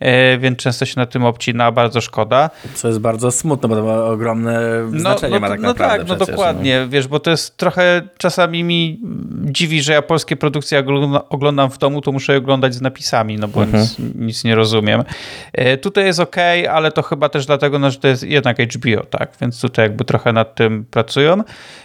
e, 0.00 0.38
więc 0.38 0.58
często 0.58 0.84
się 0.84 0.94
na 0.96 1.06
tym 1.06 1.24
obcina, 1.24 1.72
bardzo 1.72 2.00
szkoda. 2.00 2.50
Co 2.74 2.88
jest 2.88 3.00
bardzo 3.00 3.30
smutne, 3.30 3.68
bo 3.68 3.76
to 3.76 3.82
ma 3.82 4.04
ogromne 4.04 4.60
no, 4.90 5.00
znaczenie 5.00 5.31
no, 5.34 5.40
ma 5.40 5.48
tak 5.48 5.60
no 5.60 5.68
naprawdę. 5.68 5.98
Tak, 5.98 6.08
no 6.08 6.26
dokładnie, 6.26 6.80
no. 6.80 6.88
wiesz, 6.88 7.08
bo 7.08 7.20
to 7.20 7.30
jest 7.30 7.56
trochę 7.56 8.02
czasami 8.18 8.64
mi 8.64 9.00
dziwi, 9.44 9.82
że 9.82 9.92
ja 9.92 10.02
polskie 10.02 10.36
produkcje 10.36 10.84
oglądam 11.28 11.70
w 11.70 11.78
domu, 11.78 12.00
to 12.00 12.12
muszę 12.12 12.32
je 12.32 12.38
oglądać 12.38 12.74
z 12.74 12.80
napisami, 12.80 13.36
no 13.36 13.48
bo 13.48 13.62
mhm. 13.62 13.82
nic, 13.82 13.96
nic, 14.14 14.44
nie 14.44 14.54
rozumiem. 14.54 15.04
E, 15.52 15.76
tutaj 15.76 16.04
jest 16.04 16.20
ok, 16.20 16.36
ale 16.70 16.92
to 16.92 17.02
chyba 17.02 17.28
też 17.28 17.46
dlatego, 17.46 17.78
no, 17.78 17.90
że 17.90 17.98
to 17.98 18.08
jest 18.08 18.22
jednak 18.22 18.58
HBO, 18.58 19.04
tak, 19.10 19.32
więc 19.40 19.60
tutaj 19.60 19.84
jakby 19.84 20.04
trochę 20.04 20.32
nad 20.32 20.54
tym 20.54 20.84
pracują. 20.90 21.42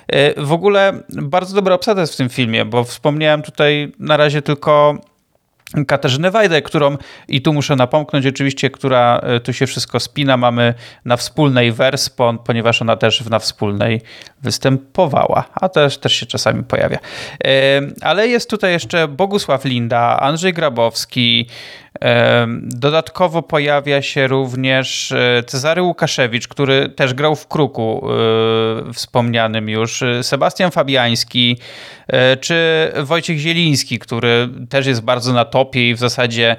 E, 0.08 0.44
w 0.44 0.51
ogóle 0.51 0.94
bardzo 1.10 1.56
dobra 1.56 1.75
obsada 1.75 2.01
jest 2.01 2.13
w 2.13 2.18
tym 2.18 2.30
filmie, 2.30 2.66
bo 2.66 2.84
wspomniałem 2.84 3.42
tutaj 3.42 3.92
na 4.00 4.18
razie 4.18 4.42
tylko 4.42 4.98
Katarzynę 5.88 6.32
Wajdę, 6.32 6.62
którą 6.62 6.98
i 7.28 7.42
tu 7.42 7.54
muszę 7.54 7.76
napomknąć 7.76 8.26
oczywiście, 8.26 8.70
która 8.70 9.20
e, 9.24 9.40
tu 9.40 9.54
się 9.54 9.68
wszystko 9.68 10.00
spina, 10.00 10.38
mamy 10.38 10.74
na 11.06 11.18
wspólnej 11.18 11.72
Werspon, 11.72 12.38
ponieważ 12.38 12.82
ona 12.82 12.98
też 12.98 13.26
na 13.26 13.40
wspólnej 13.40 14.02
występowała, 14.42 15.44
a 15.54 15.70
też, 15.70 15.98
też 15.98 16.14
się 16.14 16.26
czasami 16.26 16.64
pojawia. 16.64 16.98
E, 17.44 17.82
ale 18.02 18.28
jest 18.28 18.50
tutaj 18.50 18.72
jeszcze 18.72 19.08
Bogusław 19.08 19.66
Linda, 19.66 20.20
Andrzej 20.20 20.54
Grabowski, 20.54 21.48
Dodatkowo 22.62 23.42
pojawia 23.42 24.01
się 24.01 24.27
również 24.27 25.12
e, 25.12 25.44
Cezary 25.44 25.82
Łukaszewicz, 25.82 26.48
który 26.48 26.89
też 26.89 27.13
grał 27.13 27.36
w 27.36 27.48
Kruku 27.48 28.10
e, 28.89 28.94
wspomnianym 28.94 29.70
już, 29.70 30.04
Sebastian 30.22 30.72
Fabiański, 30.72 31.58
e, 32.08 32.38
czy 32.38 32.92
Wojciech 33.04 33.38
Zieliński, 33.38 34.00
który 34.00 34.50
też 34.70 34.86
jest 34.86 35.01
bardzo 35.01 35.34
na 35.34 35.46
topie 35.46 35.89
i 35.89 35.96
w 35.96 36.00
zasadzie 36.00 36.56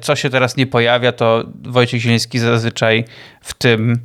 co 0.00 0.16
się 0.16 0.30
teraz 0.30 0.56
nie 0.56 0.66
pojawia, 0.66 1.12
to 1.12 1.44
Wojciech 1.62 2.00
Zieliński 2.00 2.38
zazwyczaj 2.38 3.04
w 3.40 3.54
tym 3.54 4.00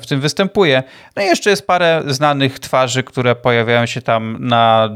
w 0.00 0.06
tym 0.08 0.20
występuje. 0.20 0.82
No 1.16 1.22
i 1.22 1.26
jeszcze 1.26 1.50
jest 1.50 1.66
parę 1.66 2.02
znanych 2.06 2.58
twarzy, 2.58 3.02
które 3.02 3.34
pojawiają 3.34 3.86
się 3.86 4.02
tam 4.02 4.36
na 4.40 4.90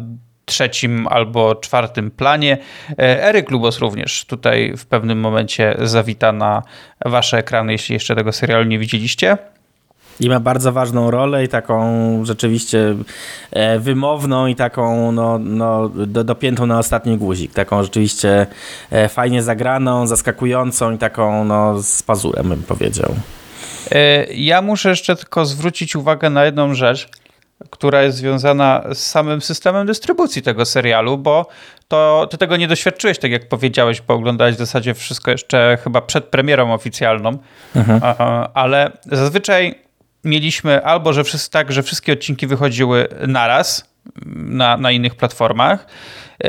trzecim 0.48 1.06
albo 1.06 1.54
czwartym 1.54 2.10
planie. 2.10 2.58
E, 2.90 3.24
Eryk 3.24 3.50
Lubos 3.50 3.78
również 3.78 4.24
tutaj 4.24 4.74
w 4.76 4.86
pewnym 4.86 5.20
momencie 5.20 5.76
zawita 5.82 6.32
na 6.32 6.62
wasze 7.04 7.38
ekrany, 7.38 7.72
jeśli 7.72 7.92
jeszcze 7.92 8.14
tego 8.14 8.32
serialu 8.32 8.64
nie 8.64 8.78
widzieliście. 8.78 9.38
I 10.20 10.28
ma 10.28 10.40
bardzo 10.40 10.72
ważną 10.72 11.10
rolę 11.10 11.44
i 11.44 11.48
taką 11.48 11.84
rzeczywiście 12.24 12.94
e, 13.50 13.78
wymowną 13.78 14.46
i 14.46 14.54
taką 14.54 15.12
no, 15.12 15.38
no, 15.38 15.88
do, 15.88 16.24
dopiętą 16.24 16.66
na 16.66 16.78
ostatni 16.78 17.16
guzik. 17.16 17.52
Taką 17.52 17.82
rzeczywiście 17.82 18.46
e, 18.90 19.08
fajnie 19.08 19.42
zagraną, 19.42 20.06
zaskakującą 20.06 20.94
i 20.94 20.98
taką 20.98 21.44
no, 21.44 21.82
z 21.82 22.02
pazurem 22.02 22.48
bym 22.48 22.62
powiedział. 22.62 23.14
Ja 24.34 24.62
muszę 24.62 24.88
jeszcze 24.88 25.16
tylko 25.16 25.46
zwrócić 25.46 25.96
uwagę 25.96 26.30
na 26.30 26.44
jedną 26.44 26.74
rzecz 26.74 27.08
która 27.70 28.02
jest 28.02 28.16
związana 28.18 28.84
z 28.92 28.98
samym 28.98 29.40
systemem 29.40 29.86
dystrybucji 29.86 30.42
tego 30.42 30.64
serialu, 30.64 31.18
bo 31.18 31.46
to 31.88 32.28
ty 32.30 32.38
tego 32.38 32.56
nie 32.56 32.68
doświadczyłeś, 32.68 33.18
tak 33.18 33.30
jak 33.30 33.48
powiedziałeś, 33.48 34.00
bo 34.00 34.14
oglądałeś 34.14 34.54
w 34.54 34.58
zasadzie 34.58 34.94
wszystko 34.94 35.30
jeszcze 35.30 35.78
chyba 35.84 36.00
przed 36.00 36.24
premierą 36.24 36.74
oficjalną, 36.74 37.38
mhm. 37.76 38.00
ale 38.54 38.92
zazwyczaj 39.04 39.74
mieliśmy 40.24 40.84
albo, 40.84 41.12
że 41.12 41.24
wszyscy, 41.24 41.50
tak, 41.50 41.72
że 41.72 41.82
wszystkie 41.82 42.12
odcinki 42.12 42.46
wychodziły 42.46 43.08
naraz 43.26 43.94
na, 44.34 44.76
na 44.76 44.90
innych 44.90 45.14
platformach, 45.14 45.86
yy, 46.44 46.48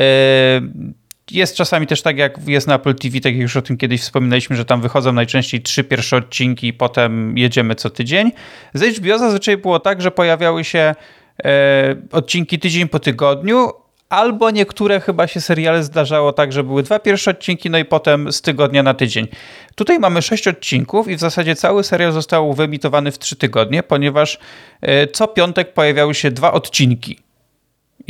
jest 1.32 1.56
czasami 1.56 1.88
też 1.88 2.02
tak, 2.02 2.18
jak 2.18 2.48
jest 2.48 2.68
na 2.68 2.76
Apple 2.76 2.96
TV, 2.96 3.20
tak 3.20 3.34
jak 3.34 3.42
już 3.42 3.58
o 3.58 3.62
tym 3.62 3.78
kiedyś 3.78 4.02
wspominaliśmy, 4.02 4.56
że 4.56 4.66
tam 4.66 4.82
wychodzą 4.82 5.12
najczęściej 5.12 5.62
trzy 5.62 5.84
pierwsze 5.84 6.18
odcinki 6.18 6.68
i 6.68 6.74
potem 6.74 7.38
jedziemy 7.38 7.76
co 7.76 7.90
tydzień. 7.90 8.32
Z 8.74 8.98
HBO 8.98 9.20
zazwyczaj 9.20 9.58
było 9.58 9.80
tak, 9.80 10.02
że 10.02 10.12
pojawiały 10.12 10.64
się 10.64 10.96
e, 11.44 11.96
odcinki 12.12 12.60
tydzień 12.60 12.88
po 12.88 13.00
tygodniu, 13.00 13.72
albo 14.10 14.52
niektóre 14.52 15.00
chyba 15.00 15.28
się 15.28 15.42
seriale 15.42 15.84
zdarzało 15.84 16.34
tak, 16.34 16.54
że 16.54 16.64
były 16.64 16.84
dwa 16.84 17.00
pierwsze 17.00 17.32
odcinki, 17.32 17.70
no 17.70 17.78
i 17.78 17.86
potem 17.86 18.32
z 18.32 18.42
tygodnia 18.42 18.84
na 18.84 18.94
tydzień. 18.94 19.28
Tutaj 19.76 20.00
mamy 20.00 20.22
sześć 20.22 20.48
odcinków 20.48 21.08
i 21.08 21.16
w 21.16 21.20
zasadzie 21.20 21.56
cały 21.56 21.84
serial 21.84 22.12
został 22.12 22.54
wyemitowany 22.54 23.12
w 23.12 23.20
trzy 23.20 23.36
tygodnie, 23.36 23.84
ponieważ 23.84 24.40
e, 24.82 25.08
co 25.08 25.28
piątek 25.28 25.74
pojawiały 25.74 26.16
się 26.16 26.32
dwa 26.32 26.54
odcinki. 26.54 27.29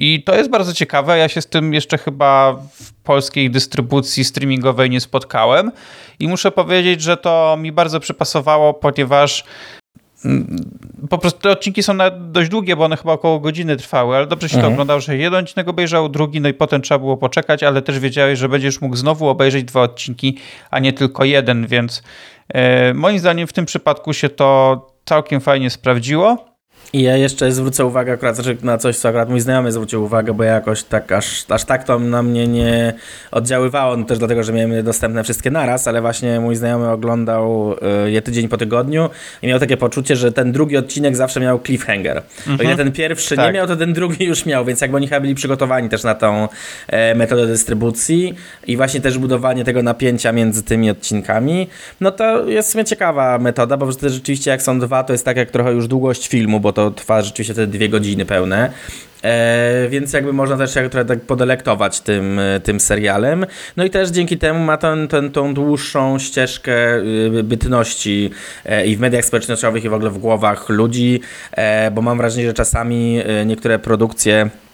I 0.02 0.24
to 0.24 0.36
jest 0.36 0.50
bardzo 0.50 0.74
ciekawe. 0.74 1.18
Ja 1.18 1.30
się 1.30 1.42
z 1.42 1.48
tym 1.48 1.74
jeszcze 1.74 1.98
chyba 1.98 2.54
w 2.54 2.94
polskiej 2.94 3.52
dystrybucji 3.52 4.24
streamingowej 4.24 4.90
nie 4.90 5.02
spotkałem. 5.02 5.72
I 6.20 6.28
muszę 6.28 6.52
powiedzieć, 6.52 7.02
że 7.02 7.18
to 7.18 7.58
mi 7.60 7.72
bardzo 7.72 8.00
przypasowało, 8.00 8.74
ponieważ 8.74 9.44
mm, 10.26 10.66
po 11.10 11.18
prostu 11.18 11.40
te 11.42 11.50
odcinki 11.52 11.84
są 11.84 11.98
dość 12.20 12.50
długie, 12.50 12.76
bo 12.76 12.86
one 12.86 12.98
chyba 12.98 13.14
około 13.14 13.40
godziny 13.40 13.78
trwały, 13.78 14.16
ale 14.16 14.28
dobrze 14.28 14.50
się 14.50 14.56
mhm. 14.56 14.72
to 14.72 14.74
oglądało, 14.74 15.00
że 15.00 15.18
jeden 15.18 15.44
odcinek 15.44 15.68
obejrzał, 15.68 16.10
drugi, 16.10 16.42
no 16.42 16.50
i 16.50 16.54
potem 16.54 16.82
trzeba 16.82 17.00
było 17.00 17.18
poczekać, 17.18 17.64
ale 17.64 17.82
też 17.82 18.00
wiedziałeś, 18.00 18.40
że 18.40 18.50
będziesz 18.50 18.82
mógł 18.82 18.96
znowu 18.96 19.28
obejrzeć 19.28 19.64
dwa 19.64 19.82
odcinki, 19.82 20.38
a 20.72 20.80
nie 20.80 20.94
tylko 20.94 21.26
jeden, 21.26 21.68
więc 21.68 22.04
e, 22.50 22.94
moim 22.94 23.20
zdaniem 23.20 23.48
w 23.48 23.54
tym 23.54 23.66
przypadku 23.66 24.14
się 24.14 24.30
to 24.30 24.88
całkiem 25.06 25.42
fajnie 25.42 25.70
sprawdziło. 25.70 26.49
I 26.94 27.02
ja 27.02 27.18
jeszcze 27.18 27.52
zwrócę 27.52 27.86
uwagę 27.86 28.14
akurat 28.14 28.36
znaczy 28.36 28.58
na 28.64 28.78
coś, 28.78 28.98
co 28.98 29.10
akurat 29.10 29.30
mój 29.30 29.40
znajomy 29.40 29.72
zwrócił 29.72 30.04
uwagę, 30.04 30.34
bo 30.34 30.44
ja 30.44 30.54
jakoś 30.54 30.84
tak 30.84 31.12
aż, 31.12 31.46
aż 31.50 31.66
tak 31.66 31.84
to 31.84 32.00
na 32.00 32.24
mnie 32.24 32.48
nie 32.48 32.94
oddziaływało, 33.32 33.98
no 33.98 34.06
też 34.06 34.20
dlatego, 34.20 34.44
że 34.44 34.54
miałem 34.54 34.84
dostępne 34.84 35.24
wszystkie 35.24 35.52
naraz, 35.52 35.88
ale 35.88 36.02
właśnie 36.02 36.40
mój 36.40 36.56
znajomy 36.56 36.90
oglądał 36.90 37.76
y, 38.06 38.12
je 38.12 38.22
tydzień 38.22 38.48
po 38.48 38.58
tygodniu 38.58 39.10
i 39.42 39.48
miał 39.48 39.60
takie 39.60 39.78
poczucie, 39.78 40.16
że 40.16 40.32
ten 40.32 40.52
drugi 40.52 40.78
odcinek 40.78 41.16
zawsze 41.16 41.40
miał 41.40 41.60
cliffhanger. 41.60 42.22
Mhm. 42.40 42.60
O 42.60 42.64
ile 42.64 42.76
ten 42.76 42.92
pierwszy 42.92 43.36
tak. 43.36 43.46
nie 43.46 43.52
miał, 43.52 43.68
to 43.68 43.76
ten 43.76 43.94
drugi 43.94 44.26
już 44.26 44.46
miał, 44.46 44.66
więc 44.66 44.82
jakby 44.82 44.98
oni 44.98 45.08
chyba 45.08 45.22
byli 45.22 45.36
przygotowani 45.36 45.90
też 45.90 46.04
na 46.04 46.16
tą 46.16 46.48
e, 46.88 47.16
metodę 47.16 47.48
dystrybucji 47.48 48.36
i 48.68 48.78
właśnie 48.78 49.02
też 49.02 49.18
budowanie 49.18 49.64
tego 49.64 49.84
napięcia 49.84 50.32
między 50.32 50.64
tymi 50.64 50.90
odcinkami, 50.90 51.68
no 52.02 52.12
to 52.12 52.48
jest 52.48 52.70
w 52.70 52.72
sumie 52.72 52.86
ciekawa 52.86 53.40
metoda, 53.40 53.78
bo 53.78 53.92
rzeczywiście 53.92 54.52
jak 54.52 54.62
są 54.62 54.80
dwa, 54.80 55.04
to 55.04 55.14
jest 55.14 55.26
tak 55.26 55.38
jak 55.38 55.52
trochę 55.52 55.72
już 55.72 55.88
długość 55.88 56.28
filmu, 56.28 56.60
bo 56.60 56.69
to 56.74 56.90
to 56.90 56.92
trwa 56.92 57.22
rzeczywiście 57.22 57.54
te 57.54 57.68
dwie 57.68 57.90
godziny 57.90 58.26
pełne. 58.26 58.72
E, 59.24 59.88
więc 59.90 60.14
jakby 60.14 60.34
można 60.34 60.58
też 60.58 60.74
się 60.74 60.90
trochę 60.90 61.06
tak 61.06 61.22
podelektować 61.22 62.02
tym, 62.02 62.40
e, 62.40 62.60
tym 62.60 62.80
serialem. 62.80 63.46
No 63.78 63.86
i 63.86 63.90
też 63.90 64.10
dzięki 64.10 64.38
temu 64.38 64.60
ma 64.60 64.78
ten, 64.78 65.08
ten, 65.08 65.32
tą 65.32 65.54
dłuższą 65.54 66.20
ścieżkę 66.20 66.98
y, 66.98 67.44
bytności 67.44 68.30
e, 68.66 68.86
i 68.86 68.96
w 68.96 69.00
mediach 69.00 69.26
społecznościowych 69.26 69.84
i 69.84 69.90
w 69.90 69.94
ogóle 69.94 70.10
w 70.10 70.18
głowach 70.18 70.70
ludzi, 70.70 71.22
e, 71.52 71.92
bo 71.92 72.02
mam 72.02 72.18
wrażenie, 72.18 72.48
że 72.48 72.54
czasami 72.54 73.22
e, 73.26 73.46
niektóre 73.46 73.80
produkcje 73.80 74.50
E, 74.50 74.69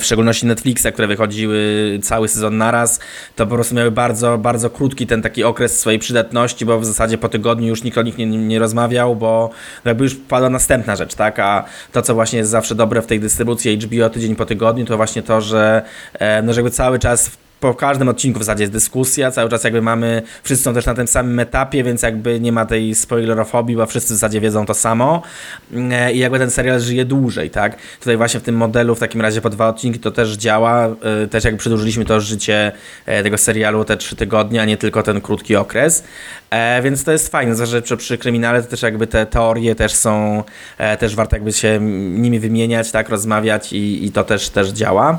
w 0.00 0.04
szczególności 0.04 0.46
Netflixa, 0.46 0.86
które 0.92 1.08
wychodziły 1.08 1.58
cały 2.02 2.28
sezon 2.28 2.58
naraz, 2.58 3.00
to 3.36 3.46
po 3.46 3.54
prostu 3.54 3.74
miały 3.74 3.90
bardzo, 3.90 4.38
bardzo 4.38 4.70
krótki 4.70 5.06
ten 5.06 5.22
taki 5.22 5.44
okres 5.44 5.80
swojej 5.80 5.98
przydatności, 5.98 6.66
bo 6.66 6.80
w 6.80 6.84
zasadzie 6.84 7.18
po 7.18 7.28
tygodniu 7.28 7.68
już 7.68 7.82
nikt 7.82 7.98
o 7.98 8.02
nich 8.02 8.18
nie, 8.18 8.26
nie 8.26 8.58
rozmawiał, 8.58 9.16
bo 9.16 9.50
jakby 9.84 10.04
już 10.04 10.14
padła 10.14 10.50
następna 10.50 10.96
rzecz, 10.96 11.14
tak? 11.14 11.38
A 11.38 11.64
to, 11.92 12.02
co 12.02 12.14
właśnie 12.14 12.38
jest 12.38 12.50
zawsze 12.50 12.74
dobre 12.74 13.02
w 13.02 13.06
tej 13.06 13.20
dystrybucji 13.20 13.78
HBO 13.78 14.10
tydzień 14.10 14.36
po 14.36 14.46
tygodniu, 14.46 14.86
to 14.86 14.96
właśnie 14.96 15.22
to, 15.22 15.40
że, 15.40 15.82
e, 16.12 16.42
no, 16.42 16.52
żeby 16.52 16.70
cały 16.70 16.98
czas 16.98 17.30
po 17.60 17.74
każdym 17.74 18.08
odcinku 18.08 18.40
w 18.40 18.42
zasadzie 18.42 18.62
jest 18.62 18.72
dyskusja, 18.72 19.30
cały 19.30 19.50
czas 19.50 19.64
jakby 19.64 19.82
mamy, 19.82 20.22
wszyscy 20.42 20.64
są 20.64 20.74
też 20.74 20.86
na 20.86 20.94
tym 20.94 21.08
samym 21.08 21.38
etapie, 21.38 21.84
więc 21.84 22.02
jakby 22.02 22.40
nie 22.40 22.52
ma 22.52 22.66
tej 22.66 22.94
spoilerofobii, 22.94 23.76
bo 23.76 23.86
wszyscy 23.86 24.14
w 24.14 24.16
zasadzie 24.16 24.40
wiedzą 24.40 24.66
to 24.66 24.74
samo 24.74 25.22
e, 25.74 26.12
i 26.12 26.18
jakby 26.18 26.38
ten 26.38 26.50
serial 26.50 26.80
żyje 26.80 27.04
dłużej, 27.04 27.50
tak? 27.50 27.76
Tutaj 27.98 28.16
właśnie 28.16 28.40
w 28.40 28.42
tym 28.42 28.56
modelu 28.56 28.94
w 28.94 28.98
takim 28.98 29.20
razie 29.20 29.40
po 29.40 29.50
dwa 29.50 29.68
odcinki 29.68 29.98
to 29.98 30.10
też 30.10 30.36
działa, 30.36 30.86
e, 30.86 31.26
też 31.26 31.44
jakby 31.44 31.58
przedłużyliśmy 31.58 32.04
to 32.04 32.20
życie 32.20 32.72
e, 33.06 33.22
tego 33.22 33.38
serialu 33.38 33.84
te 33.84 33.96
trzy 33.96 34.16
tygodnie, 34.16 34.62
a 34.62 34.64
nie 34.64 34.76
tylko 34.76 35.02
ten 35.02 35.20
krótki 35.20 35.56
okres, 35.56 36.04
więc 36.82 37.04
to 37.04 37.12
jest 37.12 37.28
fajne, 37.28 37.54
zwłaszcza 37.54 37.80
przy, 37.82 37.96
przy 37.96 38.18
kryminale 38.18 38.62
to 38.62 38.68
też 38.68 38.82
jakby 38.82 39.06
te 39.06 39.26
teorie 39.26 39.74
też 39.74 39.94
są, 39.94 40.44
też 40.98 41.14
warto 41.14 41.36
jakby 41.36 41.52
się 41.52 41.78
nimi 42.10 42.40
wymieniać, 42.40 42.90
tak, 42.90 43.08
rozmawiać 43.08 43.72
i, 43.72 44.06
i 44.06 44.12
to 44.12 44.24
też, 44.24 44.48
też 44.48 44.68
działa. 44.68 45.18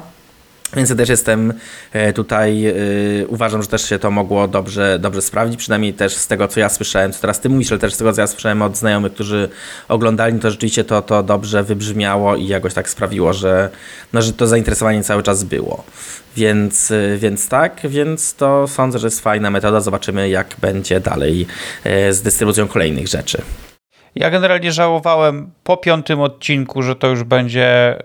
Więc 0.75 0.89
ja 0.89 0.95
też 0.95 1.09
jestem 1.09 1.53
e, 1.91 2.13
tutaj, 2.13 2.59
yy, 2.59 3.25
uważam, 3.27 3.61
że 3.61 3.67
też 3.67 3.89
się 3.89 3.99
to 3.99 4.11
mogło 4.11 4.47
dobrze, 4.47 4.99
dobrze 4.99 5.21
sprawdzić, 5.21 5.59
przynajmniej 5.59 5.93
też 5.93 6.13
z 6.13 6.27
tego, 6.27 6.47
co 6.47 6.59
ja 6.59 6.69
słyszałem, 6.69 7.11
co 7.11 7.21
teraz 7.21 7.39
ty 7.39 7.49
mówisz, 7.49 7.71
ale 7.71 7.79
też 7.79 7.93
z 7.93 7.97
tego, 7.97 8.13
co 8.13 8.21
ja 8.21 8.27
słyszałem 8.27 8.61
od 8.61 8.77
znajomych, 8.77 9.13
którzy 9.13 9.49
oglądali, 9.87 10.39
to 10.39 10.51
rzeczywiście 10.51 10.83
to, 10.83 11.01
to 11.01 11.23
dobrze 11.23 11.63
wybrzmiało 11.63 12.35
i 12.35 12.47
jakoś 12.47 12.73
tak 12.73 12.89
sprawiło, 12.89 13.33
że, 13.33 13.69
no, 14.13 14.21
że 14.21 14.33
to 14.33 14.47
zainteresowanie 14.47 15.03
cały 15.03 15.23
czas 15.23 15.43
było. 15.43 15.83
Więc, 16.35 16.89
yy, 16.89 17.17
więc 17.17 17.49
tak, 17.49 17.81
więc 17.83 18.35
to 18.35 18.67
sądzę, 18.67 18.99
że 18.99 19.07
jest 19.07 19.21
fajna 19.21 19.49
metoda. 19.49 19.79
Zobaczymy, 19.79 20.29
jak 20.29 20.55
będzie 20.61 20.99
dalej 20.99 21.47
z 22.11 22.21
dystrybucją 22.21 22.67
kolejnych 22.67 23.07
rzeczy. 23.07 23.41
Ja 24.15 24.29
generalnie 24.29 24.71
żałowałem 24.71 25.51
po 25.63 25.77
piątym 25.77 26.21
odcinku, 26.21 26.81
że 26.81 26.95
to 26.95 27.07
już 27.07 27.23
będzie 27.23 27.97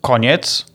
koniec 0.00 0.71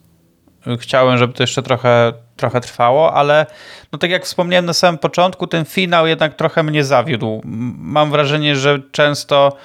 Chciałem, 0.80 1.18
żeby 1.18 1.34
to 1.34 1.44
jeszcze 1.44 1.64
trochę, 1.64 2.14
trochę 2.36 2.62
trwało, 2.62 3.14
ale 3.14 3.46
no 3.92 4.00
tak 4.00 4.12
jak 4.12 4.26
wspomniałem 4.26 4.66
na 4.66 4.74
samym 4.74 4.98
początku, 4.98 5.48
ten 5.48 5.66
finał 5.66 6.08
jednak 6.08 6.36
trochę 6.36 6.64
mnie 6.64 6.84
zawiódł. 6.84 7.42
Mam 7.78 8.12
wrażenie, 8.12 8.56
że 8.56 8.80
często 8.92 9.58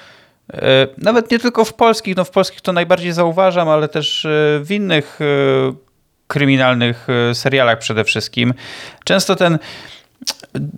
e, 0.53 0.87
nawet 0.97 1.31
nie 1.31 1.39
tylko 1.39 1.65
w 1.65 1.73
polskich, 1.73 2.17
no 2.17 2.23
w 2.23 2.31
polskich 2.31 2.61
to 2.61 2.73
najbardziej 2.73 3.11
zauważam, 3.13 3.69
ale 3.69 3.87
też 3.87 4.25
e, 4.25 4.29
w 4.59 4.71
innych 4.71 5.19
e, 5.21 5.25
kryminalnych 6.27 7.07
serialach 7.33 7.79
przede 7.79 8.03
wszystkim. 8.03 8.53
Często 9.03 9.35
ten 9.35 9.59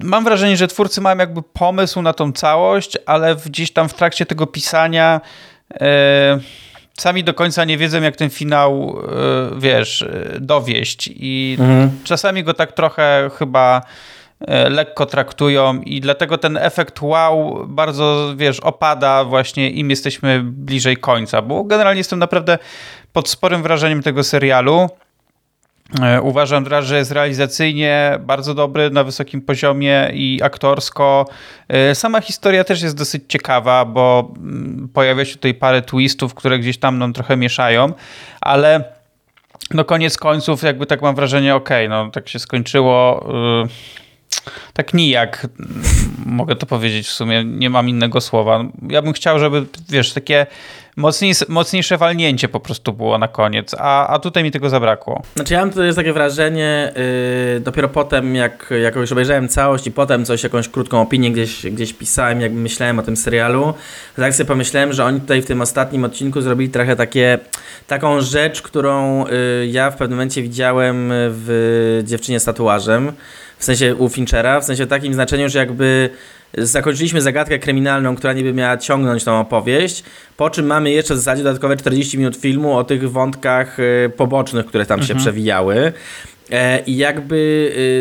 mam 0.03 0.23
wrażenie, 0.23 0.57
że 0.57 0.67
twórcy 0.67 1.01
mają 1.01 1.17
jakby 1.17 1.41
pomysł 1.41 2.01
na 2.01 2.13
tą 2.13 2.31
całość, 2.31 2.97
ale 3.05 3.35
gdzieś 3.35 3.73
tam 3.73 3.89
w 3.89 3.93
trakcie 3.93 4.25
tego 4.25 4.47
pisania 4.47 5.21
sami 6.97 7.23
do 7.23 7.33
końca 7.33 7.65
nie 7.65 7.77
wiedzą, 7.77 8.01
jak 8.01 8.15
ten 8.15 8.29
finał, 8.29 8.99
e, 9.55 9.59
wiesz, 9.59 10.01
e, 10.01 10.39
dowieść. 10.39 11.09
I 11.15 11.57
mhm. 11.59 11.91
czasami 12.03 12.43
go 12.43 12.53
tak 12.53 12.71
trochę 12.71 13.29
chyba 13.37 13.81
e, 14.47 14.69
lekko 14.69 15.05
traktują 15.05 15.81
i 15.81 16.01
dlatego 16.01 16.37
ten 16.37 16.57
efekt 16.57 17.01
wow 17.01 17.65
bardzo, 17.67 18.33
wiesz, 18.37 18.59
opada 18.59 19.23
właśnie 19.23 19.69
im 19.69 19.89
jesteśmy 19.89 20.41
bliżej 20.43 20.97
końca, 20.97 21.41
bo 21.41 21.63
generalnie 21.63 21.99
jestem 21.99 22.19
naprawdę 22.19 22.57
pod 23.13 23.29
sporym 23.29 23.63
wrażeniem 23.63 24.03
tego 24.03 24.23
serialu. 24.23 24.89
E, 26.01 26.21
uważam, 26.21 26.65
że 26.81 26.97
jest 26.97 27.11
realizacyjnie 27.11 28.19
bardzo 28.19 28.53
dobry, 28.53 28.89
na 28.89 29.03
wysokim 29.03 29.41
poziomie 29.41 30.11
i 30.13 30.39
aktorsko. 30.43 31.25
E, 31.67 31.95
sama 31.95 32.21
historia 32.21 32.63
też 32.63 32.81
jest 32.81 32.97
dosyć 32.97 33.23
ciekawa, 33.27 33.85
bo 33.85 34.33
mm, 34.37 34.89
pojawia 34.93 35.25
się 35.25 35.35
tutaj 35.35 35.53
parę 35.53 35.81
twistów, 35.81 36.33
które 36.33 36.59
gdzieś 36.59 36.77
tam 36.77 36.97
nam 36.97 37.13
trochę 37.13 37.37
mieszają, 37.37 37.93
ale 38.41 38.83
no 39.71 39.85
koniec 39.85 40.17
końców 40.17 40.63
jakby 40.63 40.85
tak 40.85 41.01
mam 41.01 41.15
wrażenie, 41.15 41.55
okej, 41.55 41.87
okay, 41.87 42.05
no 42.05 42.11
tak 42.11 42.29
się 42.29 42.39
skończyło 42.39 43.25
y, 43.65 43.67
tak 44.73 44.93
nijak, 44.93 45.47
mogę 46.25 46.55
to 46.55 46.65
powiedzieć 46.65 47.07
w 47.07 47.11
sumie, 47.11 47.43
nie 47.45 47.69
mam 47.69 47.89
innego 47.89 48.21
słowa. 48.21 48.63
Ja 48.89 49.01
bym 49.01 49.13
chciał, 49.13 49.39
żeby, 49.39 49.65
wiesz, 49.89 50.13
takie 50.13 50.45
mocniejsze, 50.95 51.45
mocniejsze 51.49 51.97
walnięcie 51.97 52.47
po 52.47 52.59
prostu 52.59 52.93
było 52.93 53.17
na 53.17 53.27
koniec, 53.27 53.75
a, 53.79 54.07
a 54.07 54.19
tutaj 54.19 54.43
mi 54.43 54.51
tego 54.51 54.69
zabrakło. 54.69 55.21
Znaczy 55.35 55.53
ja 55.53 55.59
mam 55.59 55.69
tutaj 55.69 55.95
takie 55.95 56.13
wrażenie, 56.13 56.93
yy, 57.53 57.59
dopiero 57.59 57.89
potem 57.89 58.35
jak, 58.35 58.73
jak 58.81 58.95
już 58.95 59.11
obejrzałem 59.11 59.47
całość 59.47 59.87
i 59.87 59.91
potem 59.91 60.25
coś, 60.25 60.43
jakąś 60.43 60.69
krótką 60.69 61.01
opinię 61.01 61.31
gdzieś, 61.31 61.65
gdzieś 61.65 61.93
pisałem, 61.93 62.41
jak 62.41 62.51
myślałem 62.51 62.99
o 62.99 63.03
tym 63.03 63.17
serialu, 63.17 63.73
tak 64.15 64.35
sobie 64.35 64.47
pomyślałem, 64.47 64.93
że 64.93 65.05
oni 65.05 65.21
tutaj 65.21 65.41
w 65.41 65.45
tym 65.45 65.61
ostatnim 65.61 66.03
odcinku 66.03 66.41
zrobili 66.41 66.71
trochę 66.71 66.95
takie, 66.95 67.39
taką 67.87 68.21
rzecz, 68.21 68.61
którą 68.61 69.25
yy, 69.27 69.67
ja 69.67 69.91
w 69.91 69.95
pewnym 69.95 70.17
momencie 70.17 70.41
widziałem 70.41 71.09
w 71.11 72.01
Dziewczynie 72.03 72.39
z 72.39 72.45
tatuażem, 72.45 73.11
w 73.57 73.63
sensie 73.63 73.95
u 73.95 74.09
Finchera, 74.09 74.59
w 74.59 74.65
sensie 74.65 74.87
takim 74.87 75.13
znaczeniu, 75.13 75.49
że 75.49 75.59
jakby 75.59 76.09
zakończyliśmy 76.57 77.21
zagadkę 77.21 77.59
kryminalną, 77.59 78.15
która 78.15 78.33
niby 78.33 78.53
miała 78.53 78.77
ciągnąć 78.77 79.23
tą 79.23 79.39
opowieść, 79.39 80.03
po 80.37 80.49
czym 80.49 80.65
mamy 80.65 80.91
jeszcze 80.91 81.13
w 81.13 81.17
zasadzie 81.17 81.43
dodatkowe 81.43 81.77
40 81.77 82.17
minut 82.17 82.35
filmu 82.35 82.77
o 82.77 82.83
tych 82.83 83.11
wątkach 83.11 83.79
y, 83.79 84.11
pobocznych, 84.17 84.65
które 84.65 84.85
tam 84.85 84.99
mhm. 84.99 85.07
się 85.19 85.23
przewijały. 85.23 85.93
E, 86.51 86.79
I 86.79 86.97
jakby 86.97 87.35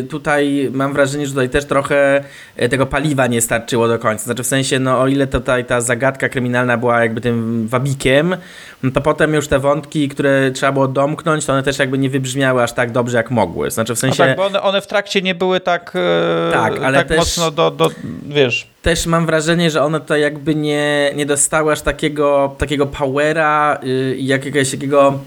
y, 0.05 0.09
tutaj 0.11 0.71
mam 0.73 0.93
wrażenie, 0.93 1.27
że 1.27 1.33
tutaj 1.33 1.49
też 1.49 1.65
trochę 1.65 2.25
e, 2.57 2.69
tego 2.69 2.87
paliwa 2.87 3.27
nie 3.27 3.41
starczyło 3.41 3.89
do 3.89 3.99
końca. 3.99 4.25
Znaczy 4.25 4.43
w 4.43 4.47
sensie, 4.47 4.79
no 4.79 5.01
o 5.01 5.09
ile 5.09 5.27
tutaj 5.27 5.65
ta 5.65 5.81
zagadka 5.81 6.29
kryminalna 6.29 6.77
była 6.77 7.03
jakby 7.03 7.21
tym 7.21 7.69
wabikiem, 7.69 8.37
no 8.83 8.91
to 8.91 9.01
potem 9.01 9.35
już 9.35 9.49
te 9.49 9.59
wątki, 9.59 10.09
które 10.09 10.51
trzeba 10.51 10.73
było 10.73 10.89
domknąć, 10.89 11.47
to 11.47 11.53
one 11.53 11.63
też 11.63 11.79
jakby 11.79 11.99
nie 11.99 12.11
wybrzmiały 12.11 12.63
aż 12.63 12.73
tak 12.73 12.93
dobrze, 12.93 13.17
jak 13.17 13.31
mogły. 13.31 13.71
Znaczy 13.71 13.95
w 13.95 13.99
sensie... 13.99 14.23
No 14.23 14.29
tak, 14.29 14.37
bo 14.37 14.45
one, 14.45 14.63
one 14.63 14.81
w 14.81 14.87
trakcie 14.87 15.23
nie 15.23 15.35
były 15.35 15.61
tak, 15.61 15.93
e, 15.95 16.53
tak, 16.53 16.81
ale 16.83 16.99
tak 16.99 17.09
też... 17.09 17.17
mocno 17.17 17.51
do, 17.51 17.71
do, 17.71 17.91
wiesz 18.29 18.75
też 18.85 19.07
mam 19.07 19.27
wrażenie, 19.27 19.71
że 19.71 19.83
one 19.83 20.01
to 20.01 20.17
jakby 20.17 20.55
nie, 20.55 21.13
nie 21.17 21.27
dostały 21.27 21.73
aż 21.73 21.81
takiego, 21.81 22.55
takiego 22.59 22.87
powera 22.87 23.79
yy, 23.83 24.17
jakiegoś 24.19 24.71
takiego 24.71 25.19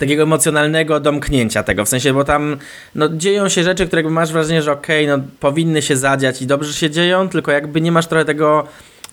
takiego 0.00 0.22
emocjonalnego 0.22 1.00
domknięcia 1.00 1.62
tego, 1.62 1.84
w 1.84 1.88
sensie, 1.88 2.12
bo 2.12 2.24
tam 2.24 2.56
no, 2.94 3.08
dzieją 3.08 3.48
się 3.48 3.64
rzeczy, 3.64 3.86
które 3.86 4.02
masz 4.02 4.32
wrażenie, 4.32 4.62
że 4.62 4.72
okej, 4.72 5.04
okay, 5.10 5.16
no 5.16 5.24
powinny 5.40 5.82
się 5.82 5.96
zadziać 5.96 6.42
i 6.42 6.46
dobrze 6.46 6.72
się 6.72 6.90
dzieją, 6.90 7.28
tylko 7.28 7.52
jakby 7.52 7.80
nie 7.80 7.92
masz 7.92 8.06
trochę 8.06 8.24
tego 8.24 8.64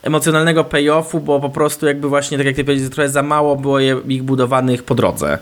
emocjonalnego 0.04 0.64
payoffu, 0.64 1.20
bo 1.20 1.40
po 1.40 1.50
prostu 1.50 1.86
jakby 1.86 2.10
właśnie, 2.10 2.38
tak 2.38 2.48
jak 2.48 2.56
ty 2.56 2.64
powiedziałeś, 2.64 2.94
trochę 2.94 3.10
za 3.10 3.24
mało 3.24 3.56
było 3.56 3.80
je, 3.80 4.02
ich 4.08 4.24
budowanych 4.24 4.84
po 4.84 4.96
drodze. 4.96 5.38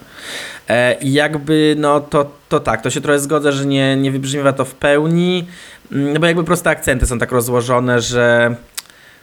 E, 0.69 0.93
I 1.01 1.13
jakby, 1.13 1.75
no 1.77 1.99
to, 1.99 2.31
to 2.49 2.59
tak, 2.59 2.81
to 2.81 2.89
się 2.89 3.01
trochę 3.01 3.19
zgodzę, 3.19 3.51
że 3.51 3.65
nie, 3.65 3.95
nie 3.95 4.11
wybrzmiewa 4.11 4.53
to 4.53 4.65
w 4.65 4.73
pełni, 4.73 5.47
mm, 5.91 6.13
no 6.13 6.19
bo 6.19 6.25
jakby 6.25 6.43
proste 6.43 6.69
akcenty 6.69 7.05
są 7.05 7.19
tak 7.19 7.31
rozłożone, 7.31 8.01
że 8.01 8.55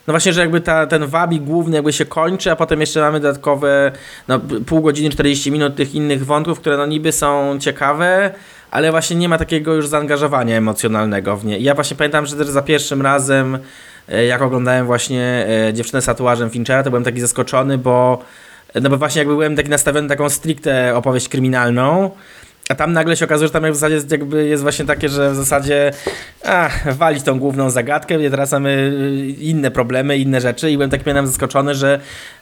no 0.06 0.12
właśnie, 0.12 0.32
że 0.32 0.40
jakby 0.40 0.60
ta, 0.60 0.86
ten 0.86 1.06
wabi 1.06 1.40
główny 1.40 1.76
jakby 1.76 1.92
się 1.92 2.04
kończy, 2.04 2.50
a 2.50 2.56
potem 2.56 2.80
jeszcze 2.80 3.00
mamy 3.00 3.20
dodatkowe 3.20 3.92
no, 4.28 4.40
pół 4.66 4.80
godziny, 4.80 5.10
40 5.10 5.52
minut 5.52 5.76
tych 5.76 5.94
innych 5.94 6.26
wątków, 6.26 6.60
które 6.60 6.76
no 6.76 6.86
niby 6.86 7.12
są 7.12 7.58
ciekawe, 7.60 8.30
ale 8.70 8.90
właśnie 8.90 9.16
nie 9.16 9.28
ma 9.28 9.38
takiego 9.38 9.74
już 9.74 9.88
zaangażowania 9.88 10.56
emocjonalnego 10.56 11.36
w 11.36 11.44
nie. 11.44 11.58
I 11.58 11.62
ja 11.62 11.74
właśnie 11.74 11.96
pamiętam, 11.96 12.26
że 12.26 12.36
też 12.36 12.48
za 12.48 12.62
pierwszym 12.62 13.02
razem, 13.02 13.58
e, 14.08 14.24
jak 14.24 14.42
oglądałem 14.42 14.86
właśnie 14.86 15.46
e, 15.68 15.74
Dziewczynę 15.74 16.02
z 16.02 16.04
tatuażem 16.04 16.50
Finchera, 16.50 16.82
to 16.82 16.90
byłem 16.90 17.04
taki 17.04 17.20
zaskoczony, 17.20 17.78
bo 17.78 18.22
no 18.74 18.90
bo 18.90 18.96
właśnie 18.96 19.18
jakby 19.18 19.34
byłem 19.34 19.56
taki 19.56 19.68
nastawiony 19.68 20.08
taką 20.08 20.28
stricte 20.28 20.96
opowieść 20.96 21.28
kryminalną, 21.28 22.10
a 22.68 22.74
tam 22.74 22.92
nagle 22.92 23.16
się 23.16 23.24
okazuje, 23.24 23.48
że 23.48 23.52
tam 23.52 23.72
w 23.72 23.74
zasadzie 23.74 23.94
jest, 23.94 24.10
jakby 24.10 24.46
jest 24.46 24.62
właśnie 24.62 24.84
takie, 24.84 25.08
że 25.08 25.30
w 25.30 25.36
zasadzie 25.36 25.92
a, 26.44 26.70
walić 26.92 27.22
tą 27.22 27.38
główną 27.38 27.70
zagadkę 27.70 28.30
teraz 28.30 28.52
mamy 28.52 28.70
y, 28.70 29.26
inne 29.40 29.70
problemy, 29.70 30.18
inne 30.18 30.40
rzeczy 30.40 30.70
i 30.70 30.76
byłem 30.76 30.90
tak 30.90 31.06
miałem 31.06 31.26
zaskoczony, 31.26 31.74
że 31.74 32.00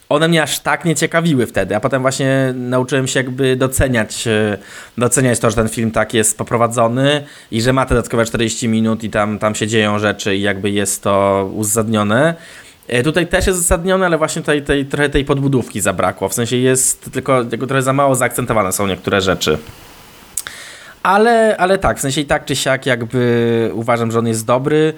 one 0.09 0.29
mnie 0.29 0.43
aż 0.43 0.61
tak 0.61 0.85
nie 0.85 0.95
ciekawiły 0.95 1.47
wtedy, 1.47 1.77
a 1.77 1.81
potem 1.81 2.03
właśnie 2.03 2.55
nauczyłem 2.57 3.07
się 3.07 3.21
jakby 3.21 3.57
doceniać, 3.57 4.27
y, 4.27 4.59
doceniać 4.99 5.39
to, 5.39 5.51
że 5.51 5.57
ten 5.57 5.69
film 5.69 5.91
tak 5.91 6.15
jest 6.15 6.39
poprowadzony 6.39 7.25
i 7.51 7.63
że 7.63 7.73
ma 7.73 7.87
te 7.87 7.95
dodatkowe 7.95 8.25
40 8.25 8.69
minut 8.69 9.05
i 9.05 9.11
tam, 9.11 9.39
tam 9.39 9.55
się 9.55 9.67
dzieją 9.67 9.99
rzeczy 9.99 10.37
i 10.37 10.43
jakby 10.43 10.71
jest 10.71 11.03
to 11.03 11.49
uzasadnione. 11.55 12.35
E, 12.89 13.03
tutaj 13.03 13.27
też 13.27 13.47
jest 13.47 13.59
uzasadnione, 13.59 14.07
ale 14.07 14.19
właśnie 14.19 14.43
tutaj 14.43 14.63
tej, 14.63 14.87
trochę 14.87 15.09
tej 15.09 15.25
podbudówki 15.25 15.81
zabrakło. 15.81 16.29
W 16.29 16.35
sensie 16.35 16.57
jest 16.57 17.11
tylko 17.13 17.45
trochę 17.45 17.83
za 17.83 17.93
mało 17.93 18.15
zaakcentowane 18.15 18.73
są 18.73 18.87
niektóre 18.87 19.21
rzeczy. 19.21 19.59
Ale, 21.03 21.57
ale 21.57 21.79
tak, 21.79 21.99
w 21.99 22.01
sensie 22.01 22.21
i 22.21 22.25
tak 22.25 22.45
czy 22.45 22.57
siak 22.57 22.87
jakby 22.87 23.71
uważam, 23.75 24.11
że 24.11 24.19
on 24.19 24.27
jest 24.27 24.47
dobry, 24.47 24.95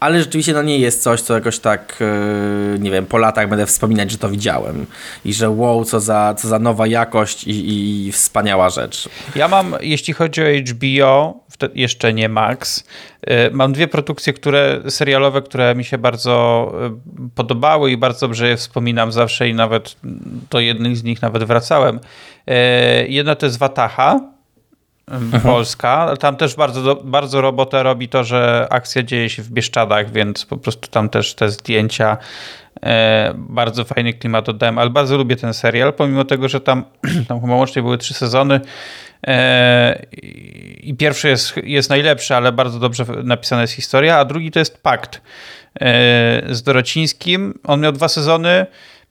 ale 0.00 0.20
rzeczywiście 0.20 0.52
no 0.52 0.62
nie 0.62 0.78
jest 0.78 1.02
coś, 1.02 1.20
co 1.20 1.34
jakoś 1.34 1.58
tak, 1.58 1.98
e, 2.00 2.78
nie 2.78 2.90
wiem, 2.90 3.06
po 3.06 3.18
latach 3.18 3.48
będę 3.48 3.66
wspominać, 3.66 4.10
że 4.10 4.18
to 4.18 4.28
widziałem. 4.28 4.86
I 5.24 5.34
że 5.34 5.50
wow, 5.50 5.84
co 5.84 6.00
za, 6.00 6.34
co 6.38 6.48
za 6.48 6.58
nowa 6.58 6.86
jakość 6.86 7.44
i, 7.44 8.06
i 8.06 8.12
wspaniała 8.12 8.70
rzecz. 8.70 9.08
Ja 9.36 9.48
mam, 9.48 9.74
jeśli 9.80 10.14
chodzi 10.14 10.42
o 10.42 10.46
HBO, 10.70 11.40
jeszcze 11.74 12.12
nie 12.12 12.28
Max, 12.28 12.84
e, 13.22 13.50
mam 13.50 13.72
dwie 13.72 13.88
produkcje, 13.88 14.32
które 14.32 14.82
serialowe, 14.88 15.42
które 15.42 15.74
mi 15.74 15.84
się 15.84 15.98
bardzo 15.98 16.72
e, 16.86 16.98
podobały 17.34 17.90
i 17.90 17.96
bardzo 17.96 18.26
dobrze 18.26 18.48
je 18.48 18.56
wspominam 18.56 19.12
zawsze 19.12 19.48
i 19.48 19.54
nawet 19.54 19.96
do 20.50 20.60
jednych 20.60 20.96
z 20.96 21.04
nich 21.04 21.22
nawet 21.22 21.44
wracałem. 21.44 22.00
Jedna 23.08 23.34
to 23.34 23.46
jest 23.46 23.58
Wataha, 23.58 24.35
Mhm. 25.10 25.42
Polska. 25.42 26.14
Tam 26.20 26.36
też 26.36 26.54
bardzo, 26.54 26.94
bardzo 26.94 27.40
robotę 27.40 27.82
robi 27.82 28.08
to, 28.08 28.24
że 28.24 28.66
akcja 28.70 29.02
dzieje 29.02 29.30
się 29.30 29.42
w 29.42 29.50
Bieszczadach, 29.50 30.10
więc 30.12 30.44
po 30.44 30.56
prostu 30.56 30.88
tam 30.88 31.08
też 31.08 31.34
te 31.34 31.50
zdjęcia 31.50 32.16
e, 32.82 33.34
bardzo 33.36 33.84
fajny 33.84 34.12
klimat 34.12 34.48
oddałem, 34.48 34.78
ale 34.78 34.90
bardzo 34.90 35.16
lubię 35.16 35.36
ten 35.36 35.54
serial, 35.54 35.92
pomimo 35.92 36.24
tego, 36.24 36.48
że 36.48 36.60
tam, 36.60 36.84
tam 37.28 37.40
chyba 37.40 37.54
łącznie 37.54 37.82
były 37.82 37.98
trzy 37.98 38.14
sezony 38.14 38.60
e, 39.26 40.02
i 40.80 40.94
pierwszy 40.94 41.28
jest, 41.28 41.56
jest 41.64 41.90
najlepszy, 41.90 42.34
ale 42.36 42.52
bardzo 42.52 42.78
dobrze 42.78 43.04
napisana 43.24 43.62
jest 43.62 43.74
historia, 43.74 44.18
a 44.18 44.24
drugi 44.24 44.50
to 44.50 44.58
jest 44.58 44.82
Pakt 44.82 45.22
e, 45.80 46.54
z 46.54 46.62
Dorocińskim. 46.62 47.58
On 47.64 47.80
miał 47.80 47.92
dwa 47.92 48.08
sezony, 48.08 48.66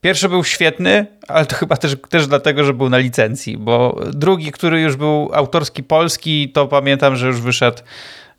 Pierwszy 0.06 0.30
był 0.30 0.44
świetny, 0.44 1.06
ale 1.28 1.46
to 1.46 1.56
chyba 1.56 1.78
też, 1.78 1.96
też 2.10 2.28
dlatego, 2.28 2.64
że 2.64 2.74
był 2.74 2.90
na 2.90 2.98
licencji, 2.98 3.58
bo 3.58 4.00
drugi, 4.14 4.52
który 4.52 4.82
już 4.82 4.96
był 4.96 5.30
autorski 5.34 5.84
polski, 5.84 6.50
to 6.50 6.68
pamiętam, 6.68 7.16
że 7.16 7.28
już 7.28 7.42
wyszedł, 7.42 7.78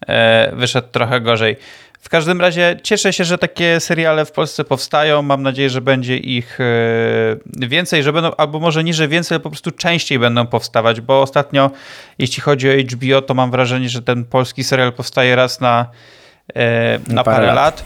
e, 0.08 0.52
wyszedł 0.56 0.88
trochę 0.92 1.20
gorzej. 1.20 1.56
W 2.00 2.08
każdym 2.08 2.40
razie 2.40 2.76
cieszę 2.82 3.12
się, 3.12 3.24
że 3.24 3.38
takie 3.38 3.80
seriale 3.80 4.24
w 4.24 4.32
Polsce 4.32 4.64
powstają. 4.64 5.22
Mam 5.22 5.42
nadzieję, 5.42 5.70
że 5.70 5.80
będzie 5.80 6.16
ich 6.16 6.60
e, 6.60 7.66
więcej, 7.68 8.02
że 8.02 8.12
będą, 8.12 8.30
albo 8.34 8.60
może 8.60 8.84
nie, 8.84 8.94
że 8.94 9.08
więcej, 9.08 9.36
ale 9.36 9.42
po 9.42 9.50
prostu 9.50 9.70
częściej 9.70 10.18
będą 10.18 10.46
powstawać, 10.46 11.00
bo 11.00 11.22
ostatnio, 11.22 11.70
jeśli 12.18 12.42
chodzi 12.42 12.70
o 12.70 12.72
HBO, 12.72 13.22
to 13.22 13.34
mam 13.34 13.50
wrażenie, 13.50 13.88
że 13.88 14.02
ten 14.02 14.24
polski 14.24 14.64
serial 14.64 14.92
powstaje 14.92 15.36
raz 15.36 15.60
na, 15.60 15.86
e, 16.54 16.98
na 17.08 17.24
parę, 17.24 17.36
parę 17.36 17.46
lat. 17.46 17.56
lat. 17.56 17.84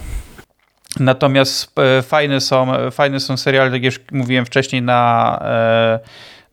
Natomiast 0.99 1.79
e, 1.79 2.01
fajne 2.01 2.41
są, 2.41 2.71
fajne 2.91 3.19
są 3.19 3.37
seriale, 3.37 3.71
tak 3.71 3.83
jak 3.83 3.93
już 3.93 3.99
mówiłem 4.11 4.45
wcześniej, 4.45 4.81
na, 4.81 5.39
e, 5.45 5.99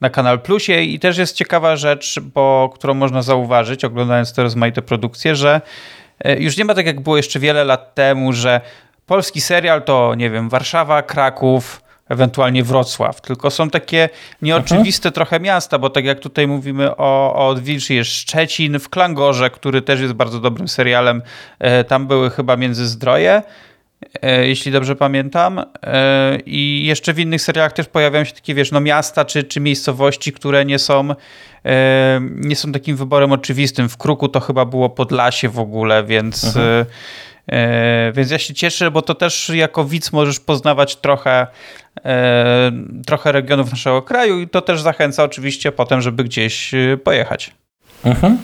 na 0.00 0.10
Kanal 0.10 0.40
Plusie. 0.40 0.82
I 0.82 0.98
też 0.98 1.18
jest 1.18 1.36
ciekawa 1.36 1.76
rzecz, 1.76 2.20
bo, 2.20 2.70
którą 2.74 2.94
można 2.94 3.22
zauważyć, 3.22 3.84
oglądając 3.84 4.32
te 4.32 4.42
rozmaite 4.42 4.82
produkcje, 4.82 5.36
że 5.36 5.60
e, 6.20 6.38
już 6.38 6.56
nie 6.56 6.64
ma 6.64 6.74
tak 6.74 6.86
jak 6.86 7.00
było 7.00 7.16
jeszcze 7.16 7.40
wiele 7.40 7.64
lat 7.64 7.94
temu, 7.94 8.32
że 8.32 8.60
polski 9.06 9.40
serial 9.40 9.82
to, 9.82 10.14
nie 10.14 10.30
wiem, 10.30 10.48
Warszawa, 10.48 11.02
Kraków, 11.02 11.82
ewentualnie 12.08 12.64
Wrocław, 12.64 13.20
tylko 13.20 13.50
są 13.50 13.70
takie 13.70 14.08
nieoczywiste 14.42 15.08
mhm. 15.08 15.14
trochę 15.14 15.40
miasta, 15.40 15.78
bo 15.78 15.90
tak 15.90 16.04
jak 16.04 16.20
tutaj 16.20 16.46
mówimy 16.46 16.96
o, 16.96 17.34
o 17.34 17.48
Odwilczy 17.48 17.94
jest 17.94 18.10
Szczecin, 18.10 18.78
w 18.78 18.88
Klangorze, 18.88 19.50
który 19.50 19.82
też 19.82 20.00
jest 20.00 20.12
bardzo 20.12 20.40
dobrym 20.40 20.68
serialem, 20.68 21.22
tam 21.88 22.06
były 22.06 22.30
chyba 22.30 22.56
Międzyzdroje, 22.56 23.30
E, 23.32 23.42
jeśli 24.22 24.72
dobrze 24.72 24.96
pamiętam. 24.96 25.58
E, 25.82 26.38
I 26.46 26.84
jeszcze 26.86 27.12
w 27.14 27.18
innych 27.18 27.42
serialach 27.42 27.72
też 27.72 27.86
pojawiają 27.86 28.24
się 28.24 28.32
takie, 28.32 28.54
wiesz, 28.54 28.72
no 28.72 28.80
miasta 28.80 29.24
czy, 29.24 29.44
czy 29.44 29.60
miejscowości, 29.60 30.32
które 30.32 30.64
nie 30.64 30.78
są, 30.78 31.14
e, 31.64 32.20
nie 32.22 32.56
są 32.56 32.72
takim 32.72 32.96
wyborem 32.96 33.32
oczywistym. 33.32 33.88
W 33.88 33.96
Kruku 33.96 34.28
to 34.28 34.40
chyba 34.40 34.64
było 34.64 34.90
Podlasie 34.90 35.48
w 35.48 35.58
ogóle, 35.58 36.04
więc, 36.04 36.44
mhm. 36.44 36.86
więc 38.14 38.30
ja 38.30 38.38
się 38.38 38.54
cieszę, 38.54 38.90
bo 38.90 39.02
to 39.02 39.14
też 39.14 39.48
jako 39.54 39.84
widz 39.84 40.12
możesz 40.12 40.40
poznawać 40.40 40.96
trochę, 40.96 41.46
trochę 43.06 43.32
regionów 43.32 43.70
naszego 43.70 44.02
kraju 44.02 44.40
i 44.40 44.48
to 44.48 44.60
też 44.60 44.80
zachęca 44.80 45.24
oczywiście 45.24 45.72
potem, 45.72 46.00
żeby 46.00 46.24
gdzieś 46.24 46.72
pojechać. 47.04 47.50
Mhm. 48.04 48.38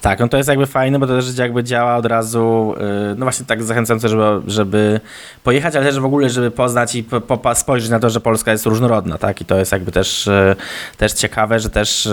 Tak, 0.00 0.20
no 0.20 0.28
to 0.28 0.36
jest 0.36 0.48
jakby 0.48 0.66
fajne, 0.66 0.98
bo 0.98 1.06
to 1.06 1.16
też 1.16 1.38
jakby 1.38 1.64
działa 1.64 1.96
od 1.96 2.06
razu, 2.06 2.74
y, 3.12 3.14
no 3.16 3.24
właśnie 3.24 3.46
tak 3.46 3.62
zachęcające, 3.62 4.08
żeby, 4.08 4.22
żeby 4.46 5.00
pojechać, 5.44 5.76
ale 5.76 5.86
też 5.86 6.00
w 6.00 6.04
ogóle, 6.04 6.30
żeby 6.30 6.50
poznać 6.50 6.94
i 6.94 7.04
po, 7.04 7.20
po, 7.20 7.54
spojrzeć 7.54 7.90
na 7.90 8.00
to, 8.00 8.10
że 8.10 8.20
Polska 8.20 8.52
jest 8.52 8.66
różnorodna, 8.66 9.18
tak? 9.18 9.40
I 9.40 9.44
to 9.44 9.58
jest 9.58 9.72
jakby 9.72 9.92
też, 9.92 10.26
y, 10.26 10.56
też 10.96 11.12
ciekawe, 11.12 11.60
że 11.60 11.70
też 11.70 12.06
y, 12.06 12.12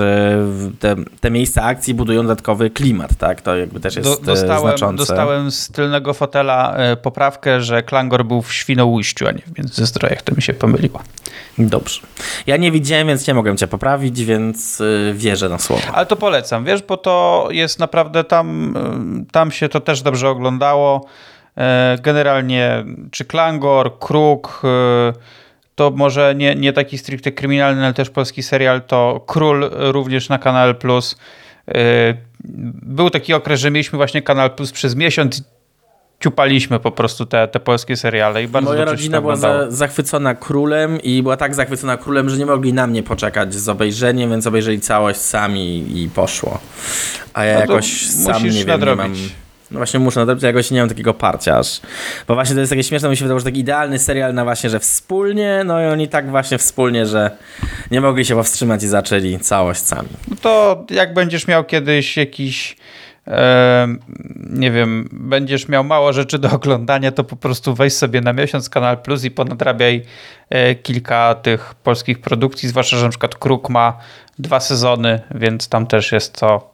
te, 0.79 0.95
te 1.21 1.31
miejsca 1.31 1.63
akcji 1.63 1.93
budują 1.93 2.21
dodatkowy 2.21 2.69
klimat, 2.69 3.15
tak? 3.15 3.41
To 3.41 3.55
jakby 3.55 3.79
też 3.79 3.95
jest 3.95 4.23
dostałem, 4.23 4.61
znaczące. 4.61 4.97
Dostałem 4.97 5.51
z 5.51 5.69
tylnego 5.69 6.13
fotela 6.13 6.77
poprawkę, 7.01 7.61
że 7.61 7.83
Klangor 7.83 8.25
był 8.25 8.41
w 8.41 8.53
Świnoujściu, 8.53 9.27
a 9.27 9.31
nie 9.31 9.41
w 9.41 9.57
Międzyzdrojach, 9.57 10.21
to 10.21 10.35
mi 10.35 10.41
się 10.41 10.53
pomyliło. 10.53 11.01
Dobrze. 11.57 12.01
Ja 12.47 12.57
nie 12.57 12.71
widziałem, 12.71 13.07
więc 13.07 13.27
nie 13.27 13.33
mogę 13.33 13.55
cię 13.55 13.67
poprawić, 13.67 14.25
więc 14.25 14.83
wierzę 15.13 15.49
na 15.49 15.59
słowo. 15.59 15.83
Ale 15.93 16.05
to 16.05 16.15
polecam, 16.15 16.65
wiesz, 16.65 16.81
bo 16.83 16.97
to 16.97 17.47
jest 17.51 17.74
naprawdę 17.79 18.23
tam, 18.23 18.73
tam 19.31 19.51
się 19.51 19.69
to 19.69 19.79
też 19.79 20.01
dobrze 20.01 20.29
oglądało. 20.29 21.05
E, 21.57 21.97
generalnie 22.01 22.83
czy 23.11 23.25
Klangor, 23.25 23.99
Kruk, 23.99 24.61
e, 24.63 25.13
to 25.75 25.91
może 25.95 26.35
nie, 26.35 26.55
nie 26.55 26.73
taki 26.73 26.97
stricte 26.97 27.31
kryminalny, 27.31 27.83
ale 27.85 27.93
też 27.93 28.09
polski 28.09 28.43
serial, 28.43 28.81
to 28.81 29.23
Król 29.27 29.69
również 29.71 30.29
na 30.29 30.37
Kanal 30.37 30.75
Plus. 30.75 31.17
E, 31.67 31.73
był 32.83 33.09
taki 33.09 33.33
okres, 33.33 33.59
że 33.59 33.71
mieliśmy 33.71 33.97
właśnie 33.97 34.21
Kanal 34.21 34.51
Plus 34.51 34.71
przez 34.71 34.95
miesiąc 34.95 35.43
ciupaliśmy 36.19 36.79
po 36.79 36.91
prostu 36.91 37.25
te, 37.25 37.47
te 37.47 37.59
polskie 37.59 37.97
seriale 37.97 38.43
i 38.43 38.47
bardzo 38.47 38.69
Moja 38.71 38.85
rodzina 38.85 39.21
była 39.21 39.35
za, 39.35 39.71
zachwycona 39.71 40.35
królem 40.35 41.01
i 41.01 41.23
była 41.23 41.37
tak 41.37 41.55
zachwycona 41.55 41.97
królem, 41.97 42.29
że 42.29 42.37
nie 42.37 42.45
mogli 42.45 42.73
na 42.73 42.87
mnie 42.87 43.03
poczekać 43.03 43.53
z 43.53 43.69
obejrzeniem, 43.69 44.29
więc 44.29 44.47
obejrzeli 44.47 44.79
całość 44.79 45.19
sami 45.19 45.99
i 46.03 46.09
poszło. 46.09 46.59
A 47.33 47.45
ja 47.45 47.53
No 47.53 47.59
jakoś 47.59 48.07
sam 48.07 48.43
nie 48.43 48.49
wiem, 48.49 48.57
nie 48.57 48.65
nadrobić. 48.65 48.97
mam... 48.99 49.29
No 49.71 49.79
właśnie 49.79 49.99
muszę 49.99 50.19
nadrobić, 50.19 50.43
ja 50.43 50.47
jakoś 50.49 50.71
nie 50.71 50.79
mam 50.79 50.89
takiego 50.89 51.13
parcia 51.13 51.57
aż. 51.59 51.81
Bo 52.27 52.33
właśnie 52.35 52.53
to 52.55 52.59
jest 52.59 52.69
takie 52.71 52.83
śmieszne, 52.83 53.09
mi 53.09 53.17
się 53.17 53.25
wydało, 53.25 53.39
że 53.39 53.45
taki 53.45 53.59
idealny 53.59 53.99
serial 53.99 54.33
na 54.33 54.43
właśnie, 54.43 54.69
że 54.69 54.79
wspólnie, 54.79 55.61
no 55.65 55.81
i 55.81 55.85
oni 55.85 56.07
tak 56.07 56.29
właśnie 56.29 56.57
wspólnie, 56.57 57.05
że 57.05 57.31
nie 57.91 58.01
mogli 58.01 58.25
się 58.25 58.35
powstrzymać 58.35 58.83
i 58.83 58.87
zaczęli 58.87 59.39
całość 59.39 59.81
sami. 59.81 60.09
No 60.27 60.35
to 60.41 60.85
jak 60.89 61.13
będziesz 61.13 61.47
miał 61.47 61.63
kiedyś 61.63 62.17
jakiś 62.17 62.77
nie 64.49 64.71
wiem, 64.71 65.09
będziesz 65.11 65.67
miał 65.67 65.83
mało 65.83 66.13
rzeczy 66.13 66.39
do 66.39 66.51
oglądania, 66.51 67.11
to 67.11 67.23
po 67.23 67.35
prostu 67.35 67.75
weź 67.75 67.93
sobie 67.93 68.21
na 68.21 68.33
miesiąc 68.33 68.69
Kanal 68.69 68.97
Plus 68.97 69.23
i 69.23 69.31
ponadrabiaj 69.31 70.01
e, 70.49 70.75
kilka 70.75 71.35
tych 71.35 71.75
polskich 71.75 72.21
produkcji, 72.21 72.69
zwłaszcza, 72.69 72.97
że 72.97 73.03
na 73.03 73.09
przykład 73.09 73.35
Kruk 73.35 73.69
ma 73.69 73.97
dwa 74.39 74.59
sezony, 74.59 75.21
więc 75.35 75.69
tam 75.69 75.87
też 75.87 76.11
jest 76.11 76.37
co 76.37 76.73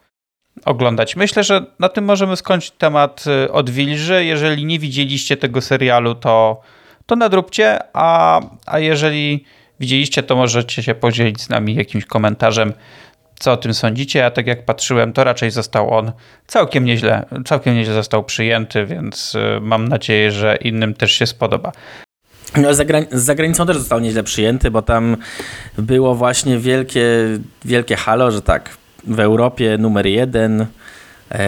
oglądać. 0.64 1.16
Myślę, 1.16 1.44
że 1.44 1.66
na 1.78 1.88
tym 1.88 2.04
możemy 2.04 2.36
skończyć 2.36 2.70
temat 2.70 3.24
e, 3.26 3.52
Odwilży. 3.52 4.24
Jeżeli 4.24 4.64
nie 4.64 4.78
widzieliście 4.78 5.36
tego 5.36 5.60
serialu, 5.60 6.14
to, 6.14 6.60
to 7.06 7.16
nadróbcie, 7.16 7.78
a, 7.92 8.40
a 8.66 8.78
jeżeli 8.78 9.44
widzieliście, 9.80 10.22
to 10.22 10.36
możecie 10.36 10.82
się 10.82 10.94
podzielić 10.94 11.40
z 11.40 11.48
nami 11.48 11.74
jakimś 11.74 12.04
komentarzem, 12.04 12.72
co 13.42 13.52
o 13.52 13.56
tym 13.56 13.74
sądzicie. 13.74 14.26
A 14.26 14.30
tak 14.30 14.46
jak 14.46 14.64
patrzyłem, 14.64 15.12
to 15.12 15.24
raczej 15.24 15.50
został 15.50 15.94
on 15.94 16.12
całkiem 16.46 16.84
nieźle, 16.84 17.24
całkiem 17.44 17.74
nieźle 17.74 17.94
został 17.94 18.24
przyjęty, 18.24 18.86
więc 18.86 19.34
e, 19.34 19.60
mam 19.60 19.88
nadzieję, 19.88 20.32
że 20.32 20.56
innym 20.56 20.94
też 20.94 21.12
się 21.12 21.26
spodoba. 21.26 21.72
No, 22.56 22.74
za, 22.74 22.84
gran- 22.84 23.06
za 23.10 23.34
granicą 23.34 23.66
też 23.66 23.78
został 23.78 24.00
nieźle 24.00 24.22
przyjęty, 24.22 24.70
bo 24.70 24.82
tam 24.82 25.16
było 25.78 26.14
właśnie 26.14 26.58
wielkie, 26.58 27.04
wielkie 27.64 27.96
halo, 27.96 28.30
że 28.30 28.42
tak, 28.42 28.76
w 29.04 29.20
Europie 29.20 29.78
numer 29.78 30.06
jeden, 30.06 30.66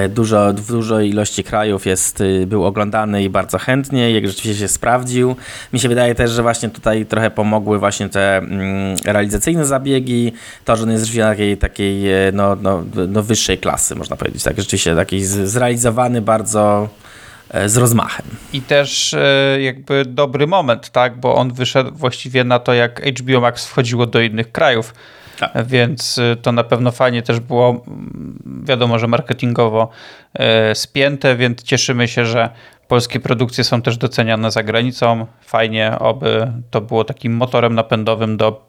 dużo, 0.08 0.52
w 0.52 0.66
dużej 0.66 1.10
ilości 1.10 1.44
krajów 1.44 1.86
jest, 1.86 2.20
y, 2.20 2.46
był 2.46 2.64
oglądany 2.64 3.22
i 3.22 3.30
bardzo 3.30 3.58
chętnie, 3.58 4.10
jak 4.10 4.26
rzeczywiście 4.26 4.60
się 4.60 4.68
sprawdził. 4.68 5.36
Mi 5.72 5.80
się 5.80 5.88
wydaje 5.88 6.14
też, 6.14 6.30
że 6.30 6.42
właśnie 6.42 6.68
tutaj 6.68 7.06
trochę 7.06 7.30
pomogły 7.30 7.78
właśnie 7.78 8.08
te 8.08 8.36
mm, 8.36 8.96
realizacyjne 9.04 9.66
zabiegi, 9.66 10.32
to, 10.64 10.76
że 10.76 10.82
on 10.82 10.90
jest 10.90 11.04
rzeczywiście 11.04 11.24
takiej, 11.24 11.56
takiej 11.56 12.12
e, 12.12 12.32
no, 12.32 12.56
no, 12.56 12.84
no 13.08 13.22
wyższej 13.22 13.58
klasy, 13.58 13.94
można 13.94 14.16
powiedzieć, 14.16 14.42
tak, 14.42 14.56
rzeczywiście 14.56 14.96
taki 14.96 15.24
zrealizowany 15.24 16.22
bardzo 16.22 16.88
e, 17.50 17.68
z 17.68 17.76
rozmachem. 17.76 18.26
I 18.52 18.60
też 18.60 19.14
e, 19.14 19.58
jakby 19.60 20.04
dobry 20.04 20.46
moment, 20.46 20.90
tak? 20.90 21.20
Bo 21.20 21.34
on 21.34 21.52
wyszedł 21.52 21.90
właściwie 21.94 22.44
na 22.44 22.58
to, 22.58 22.74
jak 22.74 23.02
HBO 23.20 23.40
Max 23.40 23.66
wchodziło 23.66 24.06
do 24.06 24.20
innych 24.20 24.52
krajów. 24.52 24.94
Tak. 25.38 25.66
Więc 25.66 26.18
e, 26.18 26.36
to 26.36 26.52
na 26.52 26.64
pewno 26.64 26.92
fajnie 26.92 27.22
też 27.22 27.40
było, 27.40 27.68
mm, 27.68 28.64
wiadomo, 28.64 28.98
że 28.98 29.06
marketingowo 29.06 29.88
e, 30.34 30.74
spięte, 30.74 31.36
więc 31.36 31.62
cieszymy 31.62 32.08
się, 32.08 32.26
że 32.26 32.50
polskie 32.88 33.20
produkcje 33.20 33.64
są 33.64 33.82
też 33.82 33.96
doceniane 33.96 34.50
za 34.50 34.62
granicą. 34.62 35.26
Fajnie, 35.40 35.98
oby 35.98 36.52
to 36.70 36.80
było 36.80 37.04
takim 37.04 37.36
motorem 37.36 37.74
napędowym 37.74 38.36
do 38.36 38.66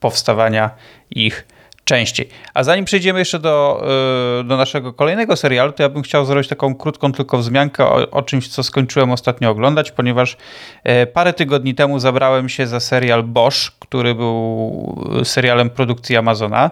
powstawania 0.00 0.70
ich 1.10 1.46
częściej. 1.88 2.28
A 2.54 2.64
zanim 2.64 2.84
przejdziemy 2.84 3.18
jeszcze 3.18 3.38
do, 3.38 3.84
y, 4.40 4.44
do 4.44 4.56
naszego 4.56 4.92
kolejnego 4.92 5.36
serialu, 5.36 5.72
to 5.72 5.82
ja 5.82 5.88
bym 5.88 6.02
chciał 6.02 6.24
zrobić 6.24 6.48
taką 6.48 6.74
krótką 6.74 7.12
tylko 7.12 7.38
wzmiankę 7.38 7.84
o, 7.86 8.10
o 8.10 8.22
czymś, 8.22 8.48
co 8.48 8.62
skończyłem 8.62 9.10
ostatnio 9.10 9.50
oglądać, 9.50 9.90
ponieważ 9.90 10.36
e, 10.84 11.06
parę 11.06 11.32
tygodni 11.32 11.74
temu 11.74 11.98
zabrałem 11.98 12.48
się 12.48 12.66
za 12.66 12.80
serial 12.80 13.22
Bosch, 13.22 13.70
który 13.78 14.14
był 14.14 15.22
serialem 15.24 15.70
produkcji 15.70 16.16
Amazona. 16.16 16.70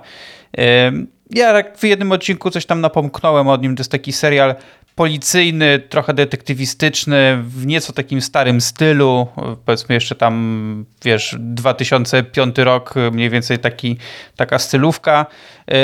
Ja 1.31 1.53
tak 1.53 1.79
w 1.79 1.85
jednym 1.85 2.13
odcinku 2.13 2.51
coś 2.51 2.67
tam 2.67 2.81
napomknąłem 2.81 3.49
o 3.49 3.57
nim. 3.57 3.77
To 3.77 3.81
jest 3.81 3.93
taki 3.93 4.13
serial 4.13 4.55
policyjny, 4.97 5.79
trochę 5.79 6.15
detektywistyczny, 6.15 7.39
w 7.43 7.67
nieco 7.67 7.93
takim 7.93 8.21
starym 8.21 8.61
stylu. 8.61 9.27
Powiedzmy 9.65 9.95
jeszcze 9.95 10.15
tam, 10.15 10.85
wiesz, 11.05 11.37
2005 11.39 12.59
rok, 12.59 12.95
mniej 13.13 13.31
więcej 13.31 13.59
taki, 13.59 13.97
taka 14.37 14.59
stylówka. 14.59 15.27
Yy, 15.69 15.77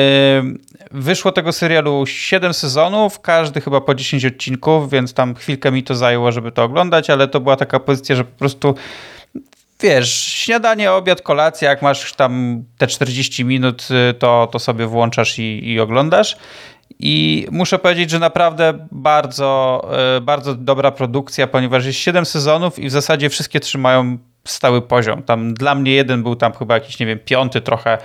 Wyszło 0.91 1.33
tego 1.33 1.53
serialu 1.53 2.07
7 2.07 2.55
sezonów, 2.55 3.21
każdy 3.21 3.61
chyba 3.61 3.81
po 3.81 3.95
10 3.95 4.25
odcinków, 4.25 4.91
więc 4.91 5.15
tam 5.15 5.35
chwilkę 5.35 5.73
mi 5.73 5.83
to 5.83 5.95
zajęło, 5.95 6.33
żeby 6.33 6.53
to 6.53 6.63
oglądać, 6.65 7.11
ale 7.11 7.29
to 7.29 7.41
była 7.41 7.57
taka 7.57 7.81
pozycja, 7.81 8.17
że 8.17 8.25
po 8.25 8.39
prostu 8.39 8.75
wiesz, 9.83 10.23
śniadanie, 10.23 10.93
obiad, 10.93 11.23
kolacja, 11.23 11.71
jak 11.71 11.83
masz 11.83 12.13
tam 12.13 12.65
te 12.79 12.87
40 12.87 13.45
minut, 13.45 13.89
y, 14.11 14.15
to, 14.15 14.49
to 14.53 14.59
sobie 14.59 14.87
włączasz 14.87 15.39
i, 15.39 15.69
i 15.69 15.81
oglądasz. 15.81 16.37
I 16.99 17.47
muszę 17.51 17.79
powiedzieć, 17.79 18.11
że 18.11 18.19
naprawdę 18.19 18.87
bardzo, 18.93 19.83
y, 20.17 20.21
bardzo 20.21 20.55
dobra 20.55 20.91
produkcja, 20.91 21.47
ponieważ 21.47 21.87
jest 21.87 21.99
7 21.99 22.25
sezonów 22.25 22.79
i 22.79 22.89
w 22.89 22.91
zasadzie 22.91 23.31
wszystkie 23.31 23.61
trzymają 23.61 24.19
stały 24.45 24.83
poziom. 24.83 25.23
Tam 25.23 25.55
dla 25.55 25.75
mnie 25.75 25.93
jeden 25.93 26.23
był 26.23 26.37
tam 26.37 26.53
chyba 26.53 26.75
jakiś, 26.75 26.99
nie 26.99 27.07
wiem, 27.07 27.19
piąty 27.19 27.61
trochę 27.61 27.99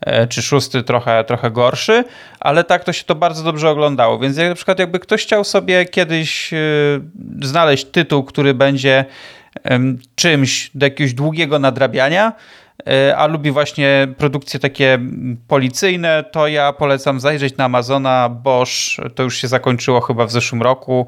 e, 0.00 0.26
czy 0.26 0.42
szósty 0.42 0.82
trochę, 0.82 1.24
trochę 1.24 1.50
gorszy, 1.50 2.04
ale 2.40 2.64
tak 2.64 2.84
to 2.84 2.92
się 2.92 3.04
to 3.04 3.14
bardzo 3.14 3.42
dobrze 3.42 3.70
oglądało. 3.70 4.18
Więc 4.18 4.36
jak, 4.36 4.48
na 4.48 4.54
przykład 4.54 4.78
jakby 4.78 4.98
ktoś 4.98 5.22
chciał 5.22 5.44
sobie 5.44 5.84
kiedyś 5.84 6.52
y, 6.52 7.00
znaleźć 7.42 7.84
tytuł, 7.84 8.24
który 8.24 8.54
będzie 8.54 9.04
czymś 10.14 10.70
do 10.74 10.86
jakiegoś 10.86 11.14
długiego 11.14 11.58
nadrabiania, 11.58 12.32
e, 12.32 12.67
a 13.16 13.26
lubi 13.26 13.50
właśnie 13.50 14.08
produkcje 14.18 14.60
takie 14.60 14.98
policyjne, 15.48 16.24
to 16.32 16.46
ja 16.46 16.72
polecam 16.72 17.20
zajrzeć 17.20 17.56
na 17.56 17.64
Amazona 17.64 18.28
Bosch. 18.28 18.96
To 19.14 19.22
już 19.22 19.36
się 19.36 19.48
zakończyło 19.48 20.00
chyba 20.00 20.26
w 20.26 20.32
zeszłym 20.32 20.62
roku 20.62 21.06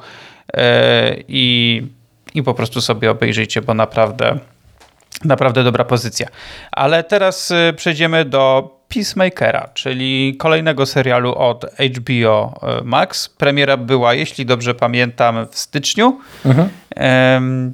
e, 0.52 1.16
i, 1.28 1.82
i 2.34 2.42
po 2.42 2.54
prostu 2.54 2.80
sobie 2.80 3.10
obejrzyjcie, 3.10 3.62
bo 3.62 3.74
naprawdę 3.74 4.38
Naprawdę 5.24 5.64
dobra 5.64 5.84
pozycja. 5.84 6.26
Ale 6.72 7.04
teraz 7.04 7.50
y, 7.50 7.72
przejdziemy 7.76 8.24
do 8.24 8.70
Peacemakera, 8.88 9.68
czyli 9.74 10.36
kolejnego 10.38 10.86
serialu 10.86 11.34
od 11.34 11.66
HBO 11.96 12.60
Max. 12.84 13.28
Premiera 13.28 13.76
była, 13.76 14.14
jeśli 14.14 14.46
dobrze 14.46 14.74
pamiętam, 14.74 15.46
w 15.50 15.58
styczniu. 15.58 16.18
Em, 16.96 17.72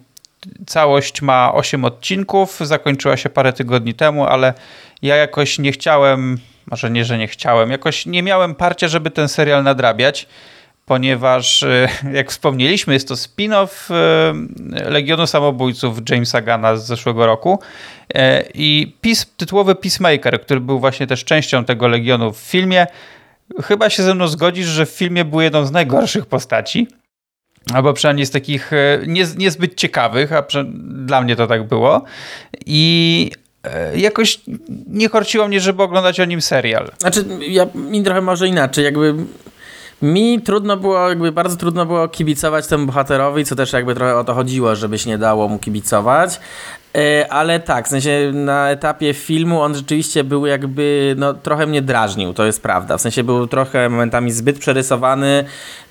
Całość 0.67 1.23
ma 1.23 1.55
8 1.55 1.85
odcinków, 1.85 2.59
zakończyła 2.61 3.17
się 3.17 3.29
parę 3.29 3.53
tygodni 3.53 3.95
temu, 3.95 4.25
ale 4.25 4.55
ja 5.03 5.17
jakoś 5.17 5.59
nie 5.59 5.73
chciałem, 5.73 6.39
może 6.71 6.91
nie, 6.91 7.05
że 7.05 7.19
nie 7.19 7.29
chciałem, 7.29 7.71
jakoś 7.71 8.07
nie 8.07 8.23
miałem 8.23 8.55
parcia, 8.55 8.89
żeby 8.89 9.11
ten 9.11 9.29
serial 9.29 9.63
nadrabiać, 9.63 10.27
ponieważ 10.87 11.63
e, 11.63 11.89
jak 12.13 12.31
wspomnieliśmy, 12.31 12.95
jest 12.95 13.09
to 13.09 13.15
spin-off 13.15 13.91
e, 13.91 14.91
Legionu 14.91 15.27
Samobójców 15.27 15.99
Jamesa 16.11 16.41
Gana 16.41 16.77
z 16.77 16.87
zeszłego 16.87 17.27
roku 17.27 17.59
E, 18.15 18.45
i 18.55 18.97
Peace, 19.01 19.25
tytułowy 19.37 19.75
Peacemaker, 19.75 20.41
który 20.41 20.61
był 20.61 20.81
właśnie 20.81 21.07
też 21.07 21.25
częścią 21.25 21.65
tego 21.65 21.89
Legionu 21.89 22.33
w 22.33 22.39
filmie, 22.39 22.87
chyba 23.65 23.91
się 23.91 24.03
ze 24.03 24.15
mną 24.15 24.29
zgodzisz, 24.29 24.67
że 24.67 24.87
w 24.87 24.91
filmie 24.91 25.25
był 25.25 25.41
jedną 25.41 25.67
z 25.67 25.71
najgorszych 25.71 26.27
postaci 26.27 26.89
albo 27.75 27.93
przynajmniej 27.93 28.27
z 28.27 28.31
takich 28.31 28.73
e, 28.73 29.01
nie, 29.07 29.27
niezbyt 29.37 29.75
ciekawych, 29.75 30.33
a 30.33 30.43
prze, 30.43 30.65
dla 30.89 31.21
mnie 31.21 31.37
to 31.37 31.47
tak 31.47 31.69
było. 31.69 32.05
I 32.67 33.31
e, 33.65 33.99
jakoś 33.99 34.41
nie 34.87 35.09
korciło 35.09 35.49
mnie, 35.49 35.61
żeby 35.61 35.83
oglądać 35.83 36.21
o 36.21 36.25
nim 36.25 36.41
serial. 36.41 36.91
Znaczy, 36.99 37.25
ja, 37.49 37.67
mi 37.75 38.03
trochę 38.03 38.21
może 38.21 38.49
inaczej, 38.49 38.85
jakby 38.85 39.15
mi 40.03 40.43
trudno 40.43 40.77
było, 40.77 41.09
jakby 41.09 41.33
bardzo 41.33 41.57
trudno 41.57 41.87
było 41.87 42.09
kibicować 42.09 42.67
temu 42.67 42.87
bohaterowi, 42.87 43.45
co 43.45 43.57
też 43.57 43.73
jakby 43.73 43.95
trochę 43.95 44.17
o 44.17 44.25
to 44.25 44.35
chodziło, 44.35 44.77
żebyś 44.77 45.07
nie 45.07 45.19
dało 45.19 45.49
mu 45.49 45.59
kibicować. 45.59 46.41
E, 46.95 47.33
Ale 47.33 47.61
tak, 47.61 47.87
w 47.87 47.89
sensie 47.89 48.31
na 48.35 48.71
etapie 48.71 49.15
filmu 49.15 49.61
on 49.61 49.75
rzeczywiście 49.75 50.25
był 50.25 50.47
jakby, 50.47 51.15
no 51.19 51.35
trochę 51.35 51.67
mnie 51.67 51.83
drażnił, 51.83 52.33
to 52.33 52.47
jest 52.47 52.63
prawda. 52.63 52.99
W 52.99 53.01
sensie 53.01 53.25
był 53.25 53.47
trochę 53.47 53.89
momentami 53.89 54.33
zbyt 54.33 54.59
przerysowany 54.59 55.45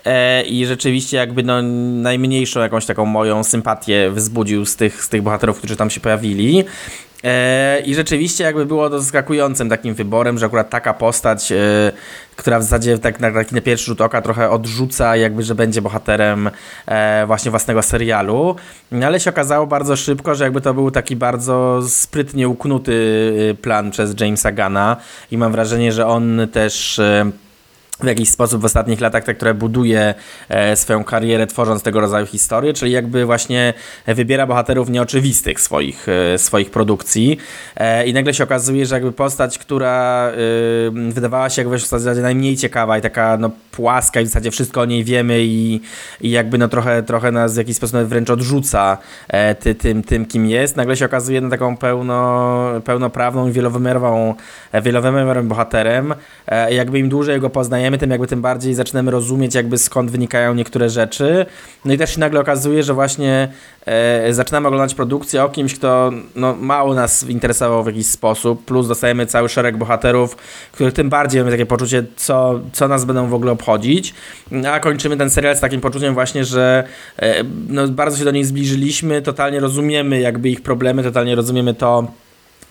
e, 0.06 0.44
i 0.44 0.66
rzeczywiście 0.66 1.18
jakby 1.18 1.44
no 1.44 1.62
najmniejszą 2.02 2.60
jakąś 2.60 2.86
taką 2.86 3.06
moją 3.06 3.44
sympatię 3.44 4.12
wzbudził 4.12 4.66
z 4.66 4.76
tych, 4.76 5.04
z 5.04 5.10
tych 5.10 5.22
bohaterów, 5.22 5.58
którzy 5.58 5.76
tam 5.76 5.90
się 5.90 6.00
pojawili. 6.00 6.64
E, 7.26 7.80
I 7.86 7.96
rzeczywiście 7.96 8.44
jakby 8.44 8.66
było 8.66 8.90
to 8.90 9.00
zaskakującym 9.00 9.70
takim 9.70 9.94
wyborem, 9.94 10.38
że 10.38 10.46
akurat 10.46 10.70
taka 10.70 10.94
postać, 10.94 11.52
e, 11.52 11.56
która 12.36 12.60
w 12.60 12.64
zasadzie 12.64 12.98
tak 12.98 13.20
na, 13.20 13.32
taki 13.32 13.56
na 13.56 13.62
pierwszy 13.62 13.86
rzut 13.86 14.02
oka 14.02 14.22
trochę 14.22 14.50
odrzuca 14.50 15.16
jakby, 15.16 15.44
że 15.44 15.56
będzie 15.56 15.82
bohaterem 15.82 16.50
e, 16.86 17.26
właśnie 17.28 17.52
własnego 17.52 17.82
serialu. 17.82 18.56
No, 18.92 19.08
Ale 19.08 19.20
się 19.20 19.30
okazało 19.30 19.68
bardzo 19.68 19.96
szybko, 19.96 20.36
że 20.36 20.44
jakby 20.44 20.62
to 20.62 20.74
był 20.74 20.92
taki 20.92 21.16
bardzo 21.16 21.80
sprytnie 21.88 22.50
uknuty 22.50 22.96
plan 23.62 23.92
przez 23.92 24.22
Jamesa 24.22 24.52
Gana 24.52 24.98
i 25.32 25.38
mam 25.38 25.52
wrażenie, 25.52 25.92
że 25.92 26.08
on 26.08 26.48
też... 26.52 27.02
w 28.04 28.06
jakiś 28.06 28.30
sposób 28.30 28.62
w 28.62 28.66
ostatnich 28.66 29.02
latach, 29.02 29.24
te, 29.24 29.34
które 29.34 29.54
buduje 29.54 30.14
e, 30.50 30.76
swoją 30.76 31.04
karierę, 31.04 31.48
tworząc 31.48 31.84
tego 31.84 32.00
rodzaju 32.00 32.26
historie, 32.26 32.74
czyli 32.74 32.92
jakby 32.92 33.26
właśnie 33.26 33.74
wybiera 34.08 34.48
bohaterów 34.48 34.90
nieoczywistych 34.90 35.62
swoich, 35.62 36.08
e, 36.34 36.38
swoich 36.38 36.72
produkcji 36.72 37.38
e, 37.76 38.08
i 38.08 38.14
nagle 38.14 38.34
się 38.34 38.44
okazuje, 38.44 38.86
że 38.86 38.96
jakby 38.96 39.12
postać, 39.12 39.58
która 39.58 40.32
wydawała 41.10 41.50
się 41.50 41.62
jakby 41.62 41.78
w 41.78 41.88
zasadzie 41.88 42.22
najmniej 42.22 42.58
ciekawa 42.58 42.98
i 42.98 43.02
taka 43.02 43.38
no, 43.38 43.52
płaska 43.72 44.22
i 44.22 44.24
w 44.24 44.28
zasadzie 44.28 44.52
wszystko 44.52 44.82
o 44.82 44.86
niej 44.86 45.04
wiemy 45.04 45.40
i, 45.44 45.82
i 46.22 46.32
jakby 46.32 46.58
no 46.58 46.68
trochę, 46.68 47.04
trochę 47.04 47.32
nas 47.32 47.54
w 47.54 47.58
jakiś 47.58 47.76
sposób 47.76 48.00
wręcz 48.00 48.30
odrzuca 48.30 48.98
ty, 49.60 49.76
tym, 49.76 50.04
tym, 50.04 50.26
kim 50.26 50.46
jest, 50.46 50.76
nagle 50.76 50.98
się 50.98 51.06
okazuje 51.06 51.42
no, 51.42 51.50
taką 51.50 51.78
pełno, 51.78 52.68
pełnoprawną 52.86 53.48
i 53.48 53.52
wielowymiarową, 53.52 54.36
wielowymiarowym 54.84 55.48
bohaterem. 55.48 56.14
Jakby 56.70 57.00
im 57.00 57.10
dłużej 57.10 57.40
go 57.40 57.50
poznajemy, 57.50 57.85
poznajemy, 57.86 57.98
tym 57.98 58.12
jakby 58.12 58.28
tym 58.28 58.42
bardziej 58.42 58.74
zaczynamy 58.74 59.12
rozumieć 59.12 59.56
jakby 59.56 59.78
skąd 59.78 60.12
wynikają 60.12 60.54
niektóre 60.54 60.90
rzeczy. 60.90 61.46
No 61.86 61.94
i 61.94 61.98
też 61.98 62.14
się 62.14 62.20
nagle 62.20 62.40
okazuje, 62.40 62.84
że 62.84 62.94
właśnie 62.94 63.48
e, 63.86 64.34
zaczynamy 64.34 64.68
oglądać 64.68 64.96
produkcję 64.96 65.44
o 65.44 65.50
kimś, 65.50 65.76
kto 65.76 66.12
no, 66.36 66.56
mało 66.56 66.94
nas 66.94 67.30
interesował 67.30 67.84
w 67.84 67.88
jakiś 67.88 68.08
sposób, 68.08 68.66
plus 68.66 68.88
dostajemy 68.88 69.26
cały 69.26 69.50
szereg 69.50 69.78
bohaterów, 69.78 70.36
których 70.72 70.94
tym 70.94 71.10
bardziej 71.10 71.42
mamy 71.42 71.52
takie 71.52 71.66
poczucie, 71.66 72.04
co, 72.16 72.60
co 72.74 72.88
nas 72.88 73.06
będą 73.06 73.28
w 73.28 73.34
ogóle 73.34 73.52
obchodzić. 73.52 74.14
A 74.72 74.80
kończymy 74.80 75.18
ten 75.18 75.30
serial 75.30 75.56
z 75.56 75.60
takim 75.60 75.82
poczuciem 75.82 76.14
właśnie, 76.14 76.46
że 76.46 76.84
e, 77.20 77.44
no, 77.70 77.88
bardzo 77.88 78.18
się 78.18 78.26
do 78.26 78.32
niej 78.32 78.44
zbliżyliśmy, 78.44 79.22
totalnie 79.22 79.60
rozumiemy 79.60 80.20
jakby 80.20 80.50
ich 80.50 80.62
problemy, 80.62 81.04
totalnie 81.04 81.36
rozumiemy 81.36 81.74
to, 81.74 82.08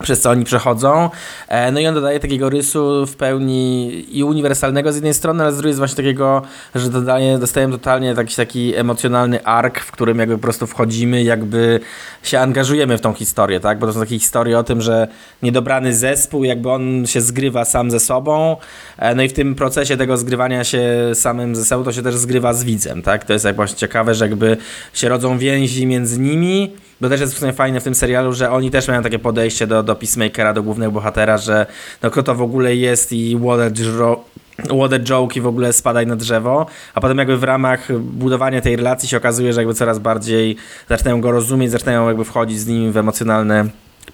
przez 0.03 0.21
co 0.21 0.31
oni 0.31 0.45
przechodzą. 0.45 1.11
E, 1.49 1.73
no 1.73 1.81
i 1.81 1.87
on 1.87 1.95
dodaje 1.95 2.21
takiego 2.21 2.51
rysu 2.51 3.07
w 3.07 3.17
pełni 3.17 4.19
i 4.19 4.25
uniwersalnego 4.25 4.93
z 4.93 4.95
jednej 4.95 5.15
strony, 5.15 5.43
ale 5.43 5.53
z 5.53 5.57
drugiej 5.57 5.75
właśnie 5.77 5.97
takiego, 5.97 6.43
że 6.75 6.91
dodaje, 6.91 7.39
dostajemy 7.39 7.73
totalnie 7.73 8.15
taki, 8.15 8.37
taki 8.37 8.75
emocjonalny 8.75 9.45
ark, 9.45 9.81
w 9.81 9.93
którym 9.93 10.19
jakby 10.19 10.35
po 10.35 10.43
prostu 10.43 10.67
wchodzimy, 10.67 11.23
jakby 11.23 11.81
się 12.23 12.41
angażujemy 12.41 12.99
w 12.99 13.01
tą 13.01 13.13
historię, 13.13 13.61
tak? 13.61 13.79
Bo 13.79 13.87
to 13.87 13.93
są 13.93 14.01
takie 14.01 14.19
historie 14.19 14.59
o 14.59 14.63
tym, 14.63 14.81
że 14.81 15.09
niedobrany 15.43 15.95
zespół, 15.95 16.45
jakby 16.45 16.71
on 16.71 17.07
się 17.07 17.21
zgrywa 17.21 17.65
sam 17.65 17.91
ze 17.91 18.01
sobą, 18.01 18.57
e, 18.99 19.15
no 19.15 19.23
i 19.23 19.29
w 19.29 19.33
tym 19.33 19.55
procesie 19.55 19.97
tego 19.97 20.17
zgrywania 20.17 20.65
się 20.65 20.83
samym 21.15 21.57
ze 21.57 21.65
sobą, 21.65 21.85
to 21.85 21.93
się 21.93 22.03
też 22.03 22.17
zgrywa 22.17 22.53
z 22.55 22.65
widzem, 22.65 23.03
tak? 23.03 23.25
To 23.25 23.33
jest 23.33 23.45
jak 23.45 23.57
właśnie 23.57 23.77
ciekawe, 23.77 24.15
że 24.15 24.25
jakby 24.25 24.57
się 24.93 25.09
rodzą 25.09 25.39
więzi 25.39 25.87
między 25.87 26.21
nimi, 26.21 26.73
to 27.01 27.09
też 27.09 27.21
jest 27.21 27.35
w 27.35 27.39
sumie 27.39 27.53
fajne 27.53 27.81
w 27.81 27.85
tym 27.85 27.95
serialu, 27.95 28.33
że 28.33 28.51
oni 28.51 28.71
też 28.71 28.89
mają 28.89 29.03
takie 29.03 29.19
podejście 29.19 29.67
do, 29.67 29.83
do 29.83 29.97
Peacemakera, 29.97 30.53
do 30.53 30.63
głównego 30.63 30.93
bohatera, 30.93 31.39
że 31.39 31.67
no 32.03 32.11
kto 32.11 32.23
to 32.23 32.35
w 32.35 32.43
ogóle 32.43 32.77
jest 32.77 33.13
i 33.13 33.39
what 33.39 34.93
a 34.93 34.99
joke 34.99 35.37
i 35.37 35.41
w 35.41 35.47
ogóle 35.47 35.73
spadaj 35.73 36.07
na 36.07 36.17
drzewo, 36.17 36.67
a 36.95 37.01
potem 37.01 37.19
jakby 37.19 37.37
w 37.37 37.43
ramach 37.43 37.99
budowania 37.99 38.61
tej 38.61 38.77
relacji 38.77 39.09
się 39.09 39.17
okazuje, 39.17 39.53
że 39.53 39.61
jakby 39.61 39.75
coraz 39.75 39.99
bardziej 39.99 40.57
zaczynają 40.89 41.21
go 41.21 41.33
rozumieć, 41.33 41.71
zaczynają 41.71 42.09
jakby 42.09 42.25
wchodzić 42.25 42.61
z 42.61 42.67
nim 42.67 42.93
w 42.93 42.97
emocjonalne 42.97 43.65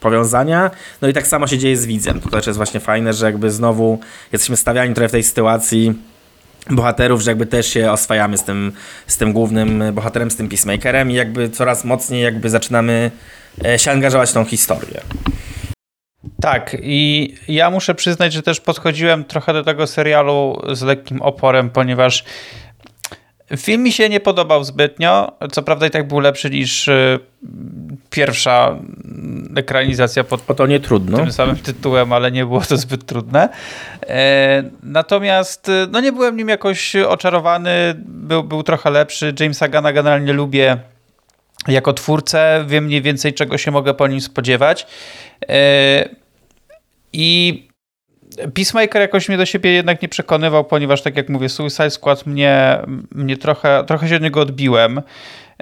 powiązania. 0.01 0.71
No 1.03 1.09
i 1.09 1.13
tak 1.13 1.27
samo 1.27 1.47
się 1.47 1.59
dzieje 1.59 1.77
z 1.77 1.87
widzem. 1.87 2.21
To 2.21 2.29
też 2.29 2.47
jest 2.47 2.57
właśnie 2.57 2.81
fajne, 2.81 3.13
że 3.13 3.27
jakby 3.27 3.51
znowu 3.51 3.99
jesteśmy 4.33 4.57
stawiani 4.57 4.95
trochę 4.95 5.09
w 5.09 5.13
tej 5.13 5.23
sytuacji 5.23 5.95
bohaterów, 6.71 7.21
że 7.21 7.31
jakby 7.31 7.47
też 7.47 7.67
się 7.67 7.93
oswajamy 7.93 8.39
z 8.39 8.45
tym, 8.45 8.73
z 9.07 9.17
tym 9.17 9.33
głównym 9.33 9.83
bohaterem, 9.93 10.31
z 10.31 10.37
tym 10.37 10.49
Peacemakerem 10.49 11.11
i 11.11 11.15
jakby 11.15 11.49
coraz 11.49 11.85
mocniej 11.85 12.23
jakby 12.23 12.51
zaczynamy 12.51 13.11
e, 13.65 13.79
się 13.79 13.91
angażować 13.91 14.31
w 14.31 14.33
tą 14.33 14.45
historię. 14.45 15.01
Tak, 16.41 16.77
i 16.83 17.35
ja 17.49 17.71
muszę 17.71 17.95
przyznać, 17.95 18.33
że 18.33 18.43
też 18.43 18.61
podchodziłem 18.61 19.25
trochę 19.25 19.53
do 19.53 19.65
tego 19.65 19.87
serialu 19.87 20.63
z 20.73 20.83
lekkim 20.83 21.23
oporem, 21.23 21.71
ponieważ 21.71 22.25
Film 23.57 23.83
mi 23.83 23.93
się 23.93 24.09
nie 24.09 24.21
podobał 24.21 24.65
zbytnio. 24.65 25.33
Co 25.53 25.63
prawda 25.63 25.87
i 25.87 25.91
tak 25.91 26.09
był 26.09 26.21
lepszy 26.21 26.51
niż 26.51 26.89
e, 26.89 27.19
pierwsza 28.11 28.79
ekranizacja 29.57 30.25
pod 30.25 30.51
o 30.51 30.55
to 30.55 30.67
nie 30.67 30.81
trudno. 30.81 31.19
tym 31.19 31.33
samym 31.33 31.57
tytułem, 31.57 32.13
ale 32.13 32.33
nie 32.33 32.47
było 32.47 32.61
to 32.61 32.77
zbyt 32.77 33.07
trudne. 33.07 33.49
E, 34.07 34.63
natomiast 34.83 35.69
e, 35.69 35.87
no 35.91 36.01
nie 36.01 36.13
byłem 36.13 36.37
nim 36.37 36.49
jakoś 36.49 36.97
oczarowany. 36.97 37.95
Był, 38.07 38.45
był 38.45 38.63
trochę 38.63 38.91
lepszy. 38.91 39.35
Jamesa 39.41 39.69
Gana 39.69 39.93
generalnie 39.93 40.33
lubię 40.33 40.77
jako 41.69 41.93
twórcę. 41.93 42.65
Wiem 42.69 42.85
mniej 42.85 43.03
więcej 43.03 43.35
czego 43.35 43.59
się 43.59 43.71
mogę 43.71 43.95
po 43.95 44.09
nim 44.09 44.21
spodziewać. 44.21 44.87
I 47.13 47.70
Peacemaker 48.55 49.03
jakoś 49.03 49.29
mnie 49.29 49.39
do 49.39 49.47
siebie 49.47 49.73
jednak 49.73 50.03
nie 50.03 50.09
przekonywał, 50.09 50.65
ponieważ 50.65 51.03
tak 51.03 51.17
jak 51.17 51.29
mówię, 51.29 51.49
Suicide 51.49 51.91
Squad 51.91 52.27
mnie, 52.27 52.79
mnie 53.15 53.37
trochę, 53.37 53.85
trochę 53.87 54.09
się 54.09 54.17
od 54.17 54.23
niego 54.23 54.41
odbiłem, 54.41 55.03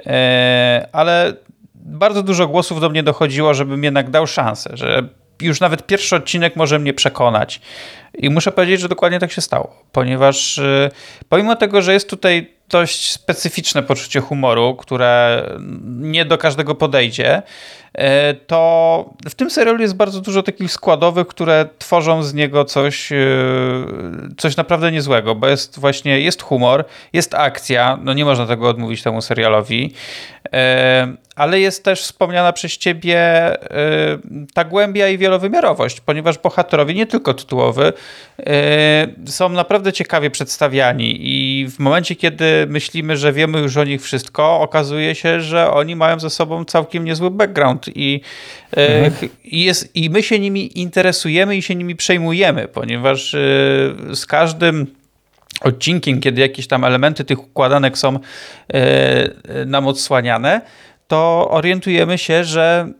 e, 0.05 0.87
ale 0.91 1.33
bardzo 1.75 2.23
dużo 2.23 2.47
głosów 2.47 2.81
do 2.81 2.89
mnie 2.89 3.03
dochodziło, 3.03 3.53
żebym 3.53 3.83
jednak 3.83 4.09
dał 4.09 4.27
szansę, 4.27 4.69
że 4.73 5.03
już 5.41 5.59
nawet 5.59 5.85
pierwszy 5.85 6.15
odcinek 6.15 6.55
może 6.55 6.79
mnie 6.79 6.93
przekonać. 6.93 7.61
I 8.13 8.29
muszę 8.29 8.51
powiedzieć, 8.51 8.81
że 8.81 8.89
dokładnie 8.89 9.19
tak 9.19 9.31
się 9.31 9.41
stało, 9.41 9.75
ponieważ 9.91 10.57
e, 10.57 10.89
pomimo 11.29 11.55
tego, 11.55 11.81
że 11.81 11.93
jest 11.93 12.09
tutaj 12.09 12.53
dość 12.69 13.11
specyficzne 13.11 13.83
poczucie 13.83 14.19
humoru, 14.19 14.75
które 14.75 15.43
nie 15.85 16.25
do 16.25 16.37
każdego 16.37 16.75
podejdzie, 16.75 17.41
e, 17.93 18.33
to 18.33 19.09
w 19.29 19.35
tym 19.35 19.49
serialu 19.49 19.81
jest 19.81 19.95
bardzo 19.95 20.21
dużo 20.21 20.43
takich 20.43 20.71
składowych, 20.71 21.27
które 21.27 21.65
tworzą 21.77 22.23
z 22.23 22.33
niego 22.33 22.65
coś, 22.65 23.11
e, 23.11 23.15
coś 24.37 24.57
naprawdę 24.57 24.91
niezłego, 24.91 25.35
bo 25.35 25.47
jest 25.47 25.79
właśnie, 25.79 26.19
jest 26.19 26.41
humor, 26.41 26.85
jest 27.13 27.35
akcja, 27.35 27.99
no 28.03 28.13
nie 28.13 28.25
można 28.25 28.45
tego 28.45 28.69
odmówić 28.69 29.03
temu 29.03 29.21
serialowi, 29.21 29.93
ale 31.39 31.59
jest 31.59 31.83
też 31.83 32.01
wspomniana 32.01 32.53
przez 32.53 32.77
ciebie 32.77 33.19
ta 34.53 34.63
głębia 34.63 35.07
i 35.07 35.17
wielowymiarowość, 35.17 36.01
ponieważ 36.01 36.37
bohaterowie, 36.37 36.93
nie 36.93 37.05
tylko 37.05 37.33
tytułowy, 37.33 37.93
są 39.25 39.49
naprawdę 39.49 39.93
ciekawie 39.93 40.29
przedstawiani 40.29 41.17
i 41.19 41.67
w 41.67 41.79
momencie, 41.79 42.15
kiedy 42.15 42.65
myślimy, 42.69 43.17
że 43.17 43.33
wiemy 43.33 43.59
już 43.59 43.77
o 43.77 43.83
nich 43.83 44.01
wszystko, 44.01 44.59
okazuje 44.59 45.15
się, 45.15 45.41
że 45.41 45.71
oni 45.71 45.95
mają 45.95 46.19
ze 46.19 46.29
sobą 46.29 46.65
całkiem 46.65 47.05
niezły 47.05 47.31
background 47.31 47.85
i, 47.95 48.21
e, 48.77 49.05
mhm. 49.05 49.31
jest, 49.43 49.95
i 49.95 50.09
my 50.09 50.23
się 50.23 50.39
nimi 50.39 50.79
interesujemy 50.79 51.57
i 51.57 51.61
się 51.61 51.75
nimi 51.75 51.95
przejmujemy, 51.95 52.67
ponieważ 52.67 53.31
z 54.13 54.25
każdym 54.25 54.87
odcinkiem, 55.61 56.19
kiedy 56.19 56.41
jakieś 56.41 56.67
tam 56.67 56.83
elementy 56.83 57.23
tych 57.23 57.39
układanek 57.39 57.97
są 57.97 58.19
nam 59.65 59.87
odsłaniane, 59.87 60.61
to 61.09 61.47
orientujemy 61.51 62.17
się, 62.17 62.43
że 62.43 62.93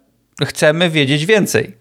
chcemy 0.45 0.89
wiedzieć 0.89 1.25
więcej. 1.25 1.77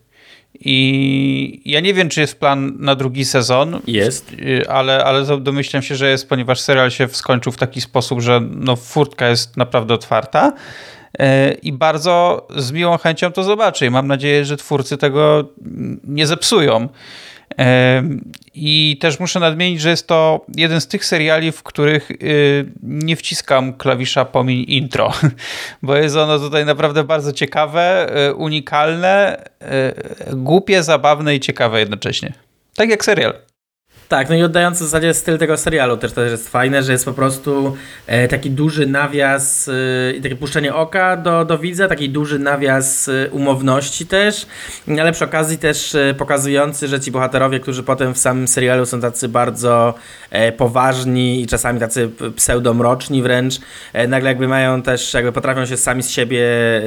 I 0.61 1.63
ja 1.65 1.81
nie 1.81 1.95
wiem, 1.95 2.09
czy 2.09 2.21
jest 2.21 2.41
plan 2.41 2.77
na 2.79 2.95
drugi 2.95 3.25
sezon. 3.25 3.81
Jest. 3.87 4.37
Ale, 4.69 5.05
ale 5.05 5.41
domyślam 5.41 5.83
się, 5.83 5.97
że 5.97 6.11
jest, 6.11 6.29
ponieważ 6.29 6.61
serial 6.61 6.91
się 6.91 7.09
skończył 7.09 7.53
w 7.53 7.57
taki 7.57 7.81
sposób, 7.81 8.21
że 8.21 8.41
no, 8.51 8.77
furtka 8.77 9.29
jest 9.29 9.57
naprawdę 9.57 9.95
otwarta. 9.95 10.53
E, 11.19 11.53
I 11.53 11.73
bardzo 11.73 12.47
z 12.57 12.73
miłą 12.73 12.99
chęcią 12.99 13.33
to 13.33 13.43
zobaczę. 13.43 13.87
I 13.87 13.91
mam 13.91 14.07
nadzieję, 14.07 14.45
że 14.45 14.57
twórcy 14.57 14.97
tego 14.97 15.45
nie 16.05 16.27
zepsują. 16.27 16.89
I 18.55 18.99
też 19.01 19.21
muszę 19.21 19.41
nadmienić, 19.41 19.81
że 19.81 19.91
jest 19.91 20.07
to 20.07 20.47
jeden 20.57 20.81
z 20.81 20.89
tych 20.89 21.05
seriali, 21.05 21.53
w 21.53 21.63
których 21.63 22.11
y, 22.11 22.73
nie 22.83 23.17
wciskam 23.17 23.73
klawisza 23.73 24.25
pomiń 24.25 24.65
intro, 24.69 25.13
bo 25.83 25.97
jest 25.97 26.17
ono 26.17 26.39
tutaj 26.39 26.65
naprawdę 26.65 27.05
bardzo 27.05 27.33
ciekawe, 27.33 28.07
y, 28.29 28.35
unikalne, 28.35 29.45
y, 30.33 30.37
głupie, 30.37 30.83
zabawne 30.83 31.37
i 31.37 31.41
ciekawe 31.41 31.81
jednocześnie. 31.81 32.33
Tak 32.75 32.91
jak 32.91 33.05
serial. 33.05 33.35
Tak, 34.09 34.29
no 34.29 34.35
i 34.35 34.43
oddający 34.43 34.85
w 34.85 34.87
zasadzie 34.87 35.15
styl 35.15 35.39
tego 35.39 35.57
serialu 35.57 35.97
też, 35.97 36.13
też 36.13 36.31
jest 36.31 36.49
fajne, 36.49 36.83
że 36.83 36.93
jest 36.93 37.05
po 37.05 37.13
prostu 37.13 37.77
e, 38.07 38.29
taki 38.29 38.51
duży 38.51 38.87
nawias 38.87 39.69
e, 39.69 40.13
i 40.13 40.21
takie 40.23 40.37
puszczenie 40.37 40.75
oka 40.75 41.17
do, 41.17 41.45
do 41.45 41.59
widza, 41.59 41.89
taki 41.89 42.11
duży 42.11 42.39
nawias 42.39 43.09
e, 43.09 43.31
umowności 43.31 44.07
też, 44.07 44.47
ale 45.01 45.13
przy 45.13 45.25
okazji 45.25 45.59
też 45.59 45.97
pokazujący, 46.19 46.89
że 46.89 47.01
ci 47.01 47.11
bohaterowie, 47.11 47.61
którzy 47.61 47.83
potem 47.83 48.15
w 48.15 48.19
samym 48.19 48.49
serialu 48.49 48.87
są 48.87 49.01
tacy 49.01 49.29
bardzo 49.29 49.95
poważni 50.57 51.43
i 51.43 51.47
czasami 51.47 51.81
tacy 51.81 52.11
pseudomroczni 52.37 53.23
wręcz, 53.23 53.55
nagle 54.09 54.29
jakby 54.29 54.49
mają 54.49 54.83
też, 54.83 55.15
jakby 55.15 55.33
potrafią 55.33 55.67
się 55.67 55.77
sami 55.77 56.03
z 56.03 56.11
siebie, 56.11 56.43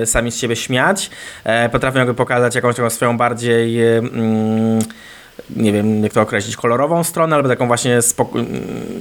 sami 0.05 0.31
z 0.31 0.37
siebie 0.37 0.55
śmiać, 0.55 1.09
potrafią 1.71 1.99
jakby 1.99 2.13
pokazać 2.13 2.55
jakąś 2.55 2.75
taką 2.75 2.89
swoją 2.89 3.17
bardziej 3.17 3.97
mm, 3.97 4.79
nie 5.55 5.73
wiem, 5.73 6.03
jak 6.03 6.13
to 6.13 6.21
określić, 6.21 6.55
kolorową 6.57 7.03
stronę, 7.03 7.35
albo 7.35 7.49
taką 7.49 7.67
właśnie 7.67 7.99
spoko- 7.99 8.45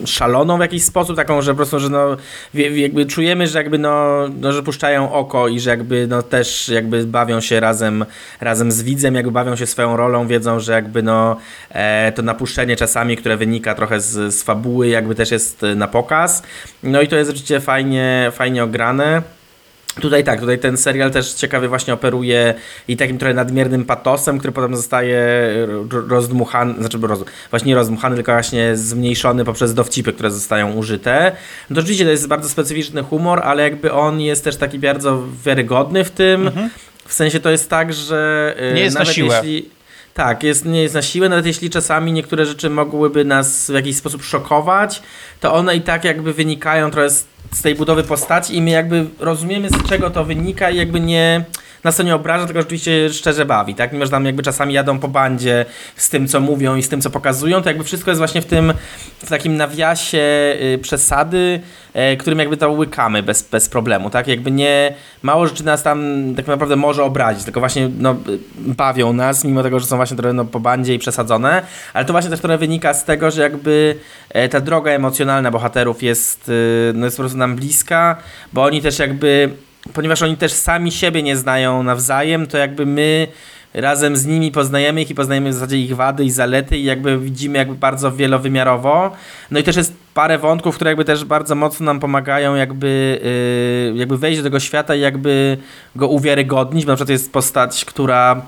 szaloną 0.05 0.57
w 0.57 0.61
jakiś 0.61 0.85
sposób, 0.85 1.17
taką, 1.17 1.43
że 1.43 1.53
po 1.53 1.57
prostu, 1.57 1.79
że 1.79 1.89
no, 1.89 2.17
jakby 2.55 3.07
czujemy, 3.07 3.47
że 3.47 3.59
jakby 3.59 3.79
no, 3.79 4.17
no, 4.41 4.53
że 4.53 4.63
puszczają 4.63 5.13
oko 5.13 5.49
i 5.49 5.61
że 5.61 5.71
jakby 5.71 6.07
no 6.07 6.23
też 6.23 6.69
jakby 6.69 7.07
bawią 7.07 7.41
się 7.41 7.61
razem, 7.61 8.05
razem 8.41 8.73
z 8.73 8.83
widzem, 8.83 9.15
jakby 9.15 9.33
bawią 9.33 9.57
się 9.57 9.67
swoją 9.67 9.97
rolą, 9.97 10.27
wiedzą, 10.27 10.61
że 10.61 10.73
jakby 10.73 11.03
no 11.03 11.37
e, 11.71 12.13
to 12.13 12.23
napuszczenie 12.23 12.77
czasami, 12.77 13.17
które 13.17 13.37
wynika 13.37 13.75
trochę 13.75 14.01
z, 14.01 14.35
z 14.35 14.43
fabuły, 14.43 14.89
jakby 14.89 15.15
też 15.15 15.31
jest 15.31 15.63
na 15.77 15.89
pokaz. 15.89 16.43
No 16.83 17.01
i 17.01 17.09
to 17.09 17.17
jest 17.17 17.31
oczywiście 17.31 17.61
fajnie, 17.61 18.33
fajnie 18.35 18.65
ograne. 18.65 19.23
Tutaj 20.01 20.25
tak, 20.25 20.41
tutaj 20.41 20.59
ten 20.59 20.77
serial 20.77 21.11
też 21.11 21.33
ciekawie 21.33 21.69
właśnie 21.69 21.95
operuje 21.95 22.55
i 22.89 22.97
takim 22.97 23.19
trochę 23.19 23.35
nadmiernym 23.35 23.85
patosem, 23.85 24.39
który 24.39 24.53
potem 24.53 24.77
zostaje 24.77 25.19
rozdmuchany, 26.09 26.75
znaczy 26.75 26.99
roz, 27.03 27.25
właśnie 27.51 27.69
nie 27.69 27.75
rozdmuchany, 27.75 28.17
tylko 28.17 28.33
właśnie 28.33 28.77
zmniejszony 28.77 29.45
poprzez 29.45 29.75
dowcipy, 29.75 30.13
które 30.13 30.31
zostają 30.31 30.73
użyte. 30.73 31.33
No 31.71 31.75
to 31.75 31.81
oczywiście 31.81 32.05
to 32.05 32.11
jest 32.11 32.29
bardzo 32.29 32.49
specyficzny 32.49 33.03
humor, 33.03 33.41
ale 33.45 33.63
jakby 33.63 33.93
on 33.93 34.21
jest 34.21 34.45
też 34.45 34.57
taki 34.57 34.79
bardzo 34.79 35.23
wiarygodny 35.45 36.05
w 36.05 36.11
tym. 36.11 36.47
Mhm. 36.47 36.71
W 37.07 37.13
sensie 37.13 37.41
to 37.41 37.51
jest 37.51 37.71
tak, 37.71 37.93
że 37.93 38.55
y, 38.71 38.75
nie 38.75 38.81
jest 38.81 38.95
nawet 38.95 39.09
na 39.09 39.15
siłę. 39.15 39.37
jeśli 39.37 39.80
tak, 40.21 40.43
jest, 40.43 40.65
nie 40.65 40.83
jest 40.83 40.95
na 40.95 41.03
siłę, 41.03 41.29
nawet 41.29 41.47
jeśli 41.47 41.71
czasami 41.71 42.13
niektóre 42.13 42.47
rzeczy 42.47 42.71
mogłyby 42.71 43.25
nas 43.25 43.71
w 43.71 43.75
jakiś 43.75 43.97
sposób 43.97 44.23
szokować, 44.23 45.03
to 45.41 45.55
one 45.55 45.77
i 45.77 45.81
tak 45.81 46.05
jakby 46.05 46.33
wynikają 46.33 46.91
trochę 46.91 47.11
z 47.11 47.27
z 47.53 47.63
tej 47.63 47.75
budowy 47.75 48.03
postaci 48.03 48.57
i 48.57 48.63
my 48.63 48.71
jakby 48.71 49.07
rozumiemy 49.19 49.69
z 49.71 49.89
czego 49.89 50.11
to 50.11 50.25
wynika 50.25 50.71
i 50.71 50.77
jakby 50.77 51.01
nie 51.01 51.45
nas 51.85 51.97
to 51.97 52.03
nie 52.03 52.15
obraża, 52.15 52.45
tylko 52.45 52.61
rzeczywiście 52.61 53.11
szczerze 53.11 53.45
bawi, 53.45 53.75
tak? 53.75 53.93
Mimo, 53.93 54.05
że 54.05 54.11
tam 54.11 54.27
jakby 54.27 54.43
czasami 54.43 54.75
jadą 54.75 54.99
po 54.99 55.09
bandzie 55.09 55.65
z 55.97 56.09
tym, 56.09 56.29
co 56.29 56.41
mówią 56.41 56.77
i 56.77 56.83
z 56.83 56.89
tym, 56.89 57.01
co 57.01 57.11
pokazują, 57.11 57.63
to 57.63 57.69
jakby 57.69 57.85
wszystko 57.85 58.11
jest 58.11 58.19
właśnie 58.19 58.43
w 58.43 58.47
tym, 58.47 58.73
w 59.19 59.29
takim 59.29 59.57
nawiasie 59.57 60.19
y, 60.63 60.79
przesady, 60.83 61.61
y, 62.13 62.17
którym 62.17 62.39
jakby 62.39 62.57
to 62.57 62.71
łykamy 62.71 63.23
bez, 63.23 63.43
bez 63.43 63.69
problemu, 63.69 64.11
tak? 64.11 64.29
Jakby 64.29 64.51
nie, 64.51 64.95
mało 65.23 65.47
rzeczy 65.47 65.65
nas 65.65 65.83
tam 65.83 66.23
tak 66.37 66.47
naprawdę 66.47 66.77
może 66.77 67.05
obrazić, 67.05 67.45
tylko 67.45 67.61
właśnie 67.61 67.91
no, 67.99 68.17
bawią 68.57 69.13
nas, 69.13 69.45
mimo 69.45 69.63
tego, 69.63 69.81
że 69.81 69.87
są 69.87 69.97
właśnie 69.97 70.17
trochę 70.17 70.33
no, 70.33 70.45
po 70.45 70.61
bandzie 70.61 70.95
i 70.95 70.99
przesadzone, 70.99 71.63
ale 71.95 72.05
to 72.05 72.13
właśnie 72.13 72.31
też 72.31 72.41
trochę 72.41 72.59
wynika 72.59 72.95
z 72.95 73.05
tego, 73.05 73.31
że 73.31 73.43
jakby 73.43 73.97
e, 74.29 74.49
ta 74.49 74.61
droga 74.61 74.91
emocjonalna 74.91 75.51
bohaterów 75.51 76.03
jest, 76.03 76.49
y, 76.49 76.93
no, 76.95 77.05
jest 77.05 77.17
po 77.17 77.23
prostu 77.23 77.39
nam 77.39 77.57
bliska, 77.57 78.17
bo 78.53 78.65
oni 78.65 78.83
też 78.83 78.99
jakby 78.99 79.51
ponieważ 79.93 80.23
oni 80.23 80.37
też 80.37 80.53
sami 80.53 80.93
siebie 80.93 81.23
nie 81.23 81.37
znają 81.37 81.83
nawzajem, 81.83 82.47
to 82.47 82.59
jakby 82.59 82.87
my 82.87 83.27
razem 83.75 84.17
z 84.17 84.27
nimi 84.27 84.53
poznajemy 84.53 85.03
ich 85.03 85.11
i 85.11 85.15
poznajemy 85.15 85.51
w 85.51 85.55
zasadzie 85.55 85.79
ich 85.79 85.97
wady 85.97 86.25
i 86.25 86.31
zalety 86.31 86.79
i 86.79 86.85
jakby 86.85 87.19
widzimy 87.19 87.59
jakby 87.59 87.75
bardzo 87.75 88.13
wielowymiarowo. 88.13 89.13
No 89.51 89.59
i 89.59 89.63
też 89.63 89.77
jest 89.77 89.95
parę 90.15 90.39
wątków, 90.39 90.75
które 90.75 90.91
jakby 90.91 91.05
też 91.05 91.25
bardzo 91.25 91.55
mocno 91.55 91.87
nam 91.87 92.01
pomagają 92.01 92.55
jakby, 92.55 93.21
yy, 93.93 93.99
jakby 93.99 94.19
wejść 94.19 94.39
do 94.39 94.45
tego 94.45 94.61
świata 94.61 94.95
i 94.95 95.01
jakby 95.01 95.57
go 95.97 96.09
uwiarygodnić, 96.09 96.85
bo 96.85 96.93
na 96.93 96.97
przykład 96.97 97.11
jest 97.11 97.33
postać, 97.33 97.85
która 97.85 98.43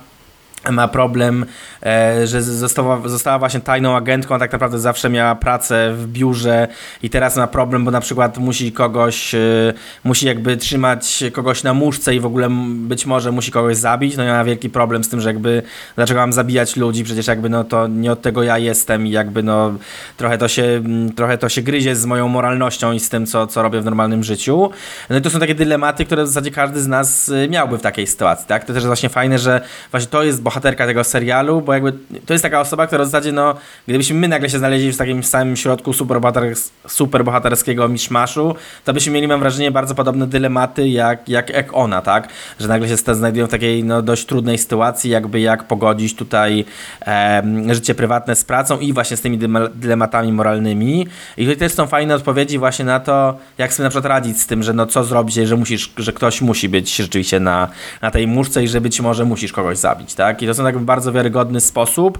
ma 0.71 0.89
problem, 0.89 1.47
e, 1.83 2.27
że 2.27 2.43
została, 2.43 3.09
została 3.09 3.39
właśnie 3.39 3.61
tajną 3.61 3.97
agentką, 3.97 4.35
a 4.35 4.39
tak 4.39 4.53
naprawdę 4.53 4.79
zawsze 4.79 5.11
miała 5.11 5.35
pracę 5.35 5.93
w 5.97 6.07
biurze 6.07 6.69
i 7.03 7.11
teraz 7.11 7.37
ma 7.37 7.47
problem, 7.47 7.85
bo 7.85 7.91
na 7.91 8.01
przykład 8.01 8.39
musi 8.39 8.73
kogoś, 8.73 9.35
e, 9.35 9.39
musi 10.05 10.27
jakby 10.27 10.57
trzymać 10.57 11.25
kogoś 11.33 11.63
na 11.63 11.75
muszce 11.75 12.15
i 12.15 12.21
w 12.21 12.27
ogóle 12.27 12.49
być 12.75 13.07
może 13.07 13.33
musi 13.33 13.51
kogoś 13.51 13.77
zabić, 13.77 14.17
no 14.17 14.25
i 14.25 14.27
ma 14.27 14.45
wielki 14.45 14.71
problem 14.71 15.05
z 15.05 15.09
tym, 15.09 15.21
że 15.21 15.29
jakby 15.29 15.63
dlaczego 15.97 16.21
mam 16.21 16.33
zabijać 16.33 16.77
ludzi, 16.77 17.05
przecież 17.05 17.27
jakby 17.27 17.49
no 17.49 17.65
to 17.65 17.87
nie 17.87 18.13
od 18.13 18.23
tego 18.23 18.43
ja 18.43 18.59
jestem 18.59 19.07
i 19.07 19.11
jakby 19.11 19.43
no 19.43 19.75
trochę 20.17 20.39
to 20.39 20.49
się, 20.49 20.83
trochę 21.17 21.39
to 21.39 21.49
się 21.49 21.63
gryzie 21.63 21.97
z 21.97 22.07
moją 22.07 22.29
moralnością 22.29 22.93
i 22.93 23.01
z 23.01 23.09
tym, 23.09 23.27
co, 23.27 23.47
co 23.47 23.63
robię 23.63 23.81
w 23.81 23.85
normalnym 23.85 24.25
życiu. 24.25 24.71
No 25.11 25.17
i 25.17 25.23
to 25.23 25.31
są 25.31 25.41
takie 25.41 25.55
dylematy, 25.55 26.05
które 26.05 26.25
w 26.25 26.27
zasadzie 26.27 26.51
każdy 26.51 26.81
z 26.81 26.87
nas 26.87 27.29
e, 27.29 27.49
miałby 27.49 27.79
w 27.79 27.83
takiej 27.83 28.07
sytuacji, 28.07 28.47
tak? 28.47 28.63
To 28.63 28.67
też 28.67 28.77
jest 28.77 28.87
właśnie 28.87 29.09
fajne, 29.09 29.39
że 29.39 29.61
właśnie 29.91 30.11
to 30.11 30.23
jest 30.23 30.43
bohaterka 30.53 30.87
tego 30.87 31.05
serialu, 31.05 31.61
bo 31.61 31.73
jakby 31.73 31.93
to 32.27 32.35
jest 32.35 32.43
taka 32.43 32.61
osoba, 32.61 32.87
która 32.87 33.05
w 33.05 33.07
zasadzie, 33.07 33.33
no, 33.33 33.55
gdybyśmy 33.89 34.21
my 34.21 34.29
nagle 34.29 34.51
się 34.51 34.59
znaleźli 34.59 34.93
w 34.93 34.97
takim 34.97 35.25
samym 35.25 35.57
środku 35.57 35.93
superbohater, 35.93 36.55
superbohaterskiego 36.89 37.89
miszmaszu, 37.89 38.55
to 38.85 38.93
byśmy 38.93 39.13
mieli, 39.13 39.29
mam 39.29 39.41
wrażenie, 39.41 39.71
bardzo 39.71 39.95
podobne 39.95 40.27
dylematy 40.27 40.89
jak, 40.89 41.29
jak, 41.29 41.51
jak 41.51 41.75
ona, 41.75 42.03
tak? 42.03 42.29
Że 42.61 42.69
nagle 42.69 42.89
się 42.89 42.97
znajdują 42.97 43.47
w 43.47 43.51
takiej, 43.51 43.85
no, 43.85 44.03
dość 44.03 44.27
trudnej 44.27 44.59
sytuacji, 44.59 45.11
jakby 45.11 45.41
jak 45.41 45.65
pogodzić 45.65 46.17
tutaj 46.17 46.65
e, 47.07 47.43
życie 47.71 47.95
prywatne 47.95 48.37
z 48.37 48.45
pracą 48.45 48.79
i 48.79 48.93
właśnie 48.93 49.17
z 49.17 49.21
tymi 49.21 49.39
dylematami 49.75 50.33
moralnymi. 50.33 51.07
I 51.37 51.43
tutaj 51.43 51.57
też 51.57 51.73
są 51.73 51.87
fajne 51.87 52.15
odpowiedzi 52.15 52.59
właśnie 52.59 52.85
na 52.85 53.01
to, 53.01 53.39
jak 53.59 53.73
sobie 53.73 53.85
na 53.85 53.91
przykład 53.91 54.07
radzić 54.07 54.41
z 54.41 54.47
tym, 54.47 54.63
że 54.63 54.73
no 54.73 54.87
co 54.87 55.05
zrobić, 55.05 55.35
że 55.35 55.57
musisz, 55.57 55.93
że 55.97 56.13
ktoś 56.13 56.41
musi 56.41 56.69
być 56.69 56.97
rzeczywiście 56.97 57.41
na, 57.41 57.69
na 58.03 58.11
tej 58.11 58.27
muszce 58.27 58.65
i 58.65 58.69
że 58.69 58.81
być 58.81 59.01
może 59.01 59.25
musisz 59.25 59.53
kogoś 59.53 59.79
zabić, 59.79 60.15
tak? 60.15 60.42
I 60.43 60.47
to 60.47 60.55
są 60.55 60.63
tak 60.65 60.79
w 60.79 60.85
bardzo 60.85 61.13
wiarygodny 61.13 61.61
sposób 61.61 62.19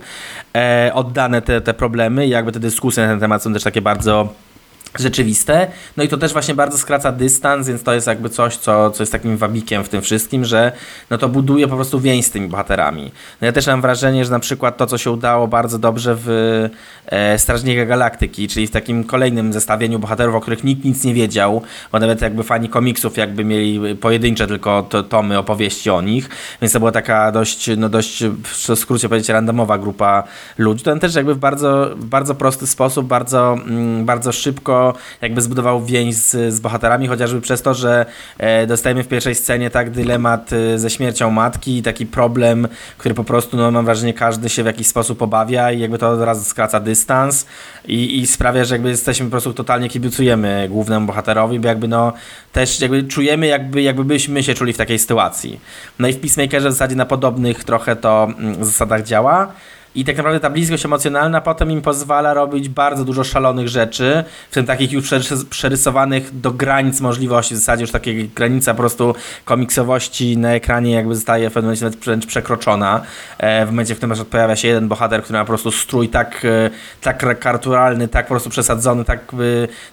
e, 0.57 0.91
oddane 0.95 1.43
te, 1.43 1.61
te 1.61 1.75
problemy 1.75 2.27
i 2.27 2.31
jakby 2.31 2.53
te 2.53 2.61
dyskusje 2.61 3.03
na 3.03 3.09
ten 3.09 3.21
temat 3.21 3.43
są 3.43 3.53
też 3.53 3.63
takie 3.63 3.83
bardzo 3.83 4.29
rzeczywiste. 4.99 5.67
No 5.97 6.05
i 6.05 6.09
to 6.09 6.17
też 6.17 6.33
właśnie 6.33 6.55
bardzo 6.55 6.79
skraca 6.79 7.13
dystans, 7.13 7.69
więc 7.69 7.83
to 7.83 7.95
jest 7.95 8.07
jakby 8.07 8.29
coś, 8.29 8.57
co, 8.57 8.91
co 8.91 9.03
jest 9.03 9.13
takim 9.13 9.37
wabikiem 9.37 9.85
w 9.85 9.89
tym 9.89 10.03
wszystkim, 10.03 10.45
że 10.45 10.73
no 11.11 11.19
to 11.19 11.29
buduje 11.29 11.69
po 11.69 11.77
prostu 11.77 12.01
więź 12.01 12.27
z 12.27 12.31
tymi 12.31 12.49
bohaterami. 12.49 13.13
No 13.41 13.47
ja 13.47 13.53
też 13.53 13.67
mam 13.67 13.81
wrażenie, 13.81 14.25
że 14.25 14.31
na 14.31 14.39
przykład 14.39 14.77
to, 14.77 14.87
co 14.87 14.99
się 14.99 15.11
udało 15.11 15.49
bardzo 15.49 15.79
dobrze 15.79 16.17
w 16.19 16.29
e, 17.07 17.39
Strażnikach 17.39 17.89
Galaktyki, 17.89 18.49
czyli 18.49 18.67
w 18.67 18.71
takim 18.71 19.05
kolejnym 19.05 19.53
zestawieniu 19.53 19.99
bohaterów, 19.99 20.35
o 20.35 20.41
których 20.41 20.65
nikt 20.65 20.85
nic 20.85 21.05
nie 21.05 21.15
wiedział, 21.15 21.63
bo 21.93 21.99
nawet 21.99 22.21
jakby 22.21 22.43
fani 22.43 22.69
komiksów 22.69 23.17
jakby 23.17 23.45
mieli 23.45 23.97
pojedyncze 23.97 24.47
tylko 24.47 24.83
to, 24.83 25.03
tomy 25.03 25.39
opowieści 25.39 25.91
o 25.91 26.03
nich, 26.03 26.29
więc 26.63 26.73
to 26.73 26.79
była 26.79 26.93
taka 26.93 27.33
dość, 27.33 27.71
no 27.77 27.89
dość 27.89 28.25
w 28.43 28.77
skrócie 28.77 29.09
powiedzieć 29.09 29.29
randomowa 29.29 29.79
grupa 29.79 30.25
ludzi. 30.59 30.85
To 30.85 30.97
też 30.97 31.15
jakby 31.15 31.35
w 31.35 31.39
bardzo, 31.39 31.91
bardzo 31.97 32.35
prosty 32.35 32.67
sposób, 32.67 33.07
bardzo, 33.07 33.53
mm, 33.53 34.05
bardzo 34.05 34.33
szybko 34.33 34.82
jakby 35.21 35.41
zbudował 35.41 35.85
więź 35.85 36.15
z, 36.15 36.55
z 36.55 36.61
bohaterami, 36.61 37.09
chociażby 37.09 37.41
przez 37.41 37.63
to, 37.63 37.75
że 37.75 38.07
e, 38.39 38.67
dostajemy 38.67 39.05
w 39.05 39.09
pierwszej 39.09 39.35
scenie 39.35 39.71
tak 39.71 39.91
dylemat 39.91 40.53
e, 40.53 40.79
ze 40.79 40.91
śmiercią 40.91 41.31
matki 41.31 41.79
i 41.79 41.83
taki 41.83 42.07
problem, 42.07 42.69
który 42.99 43.15
po 43.15 43.25
prostu, 43.25 43.57
no 43.57 43.71
mam 43.71 43.85
wrażenie, 43.85 44.15
każdy 44.15 44.49
się 44.49 44.63
w 44.63 44.67
jakiś 44.67 44.87
sposób 44.87 45.23
obawia 45.23 45.73
i 45.73 45.81
jakby 45.81 45.99
to 45.99 46.11
od 46.11 46.21
razu 46.21 46.45
skraca 46.45 46.81
dystans 46.81 47.47
i, 47.85 48.21
i 48.21 48.27
sprawia, 48.27 48.65
że 48.65 48.75
jakby 48.75 48.89
jesteśmy 48.89 49.27
po 49.27 49.31
prostu 49.31 49.55
totalnie 49.55 49.89
kibicujemy 49.89 50.69
głównemu 50.69 51.07
bohaterowi, 51.07 51.61
bo 51.61 51.69
jakby 51.69 51.89
no 51.89 52.13
też 52.53 52.81
jakby 52.81 53.03
czujemy, 53.03 53.47
jakby, 53.47 53.83
jakby 53.83 54.05
byśmy 54.05 54.43
się 54.43 54.55
czuli 54.55 54.73
w 54.73 54.77
takiej 54.77 54.99
sytuacji. 54.99 55.61
No 55.99 56.09
i 56.09 56.13
w 56.13 56.21
Peacemakerze 56.21 56.69
w 56.69 56.73
zasadzie 56.73 56.97
na 56.97 57.07
podobnych 57.07 57.65
trochę 57.65 57.97
to 57.97 58.29
mm, 58.39 58.65
zasadach 58.65 59.03
działa. 59.03 59.53
I 59.95 60.05
tak 60.05 60.17
naprawdę 60.17 60.41
ta 60.41 60.51
bliskość 60.51 60.85
emocjonalna 60.85 61.41
potem 61.41 61.71
im 61.71 61.83
pozwala 61.83 62.35
robić 62.35 62.69
bardzo 62.69 63.05
dużo 63.05 63.25
szalonych 63.25 63.69
rzeczy, 63.69 64.25
w 64.51 64.55
tym 64.55 64.67
takich 64.67 64.93
już 64.93 65.11
przerysowanych 65.51 66.41
do 66.41 66.51
granic 66.51 67.01
możliwości, 67.01 67.55
w 67.55 67.59
zasadzie 67.59 67.83
już 67.83 67.91
takiej 67.91 68.29
granica 68.29 68.75
po 68.75 68.79
prostu 68.79 69.15
komiksowości 69.45 70.37
na 70.37 70.53
ekranie 70.53 70.93
jakby 70.93 71.15
zostaje 71.15 71.51
w 71.51 71.53
pewnym 71.53 71.69
momencie 71.69 71.85
nawet 71.85 71.99
wręcz 71.99 72.27
przekroczona. 72.27 73.01
E, 73.39 73.67
w 73.67 73.69
momencie, 73.69 73.95
w 73.95 73.99
którym 73.99 74.25
pojawia 74.25 74.57
się 74.57 74.69
jeden 74.69 74.89
bohater, 74.89 75.23
który 75.23 75.39
ma 75.39 75.45
po 75.45 75.49
prostu 75.49 75.71
strój 75.71 76.09
tak, 76.09 76.45
e, 76.45 76.71
tak 77.01 77.39
karturalny, 77.39 78.09
tak 78.09 78.27
po 78.27 78.31
prostu 78.31 78.51
przesadzony, 78.51 79.05
tak, 79.05 79.33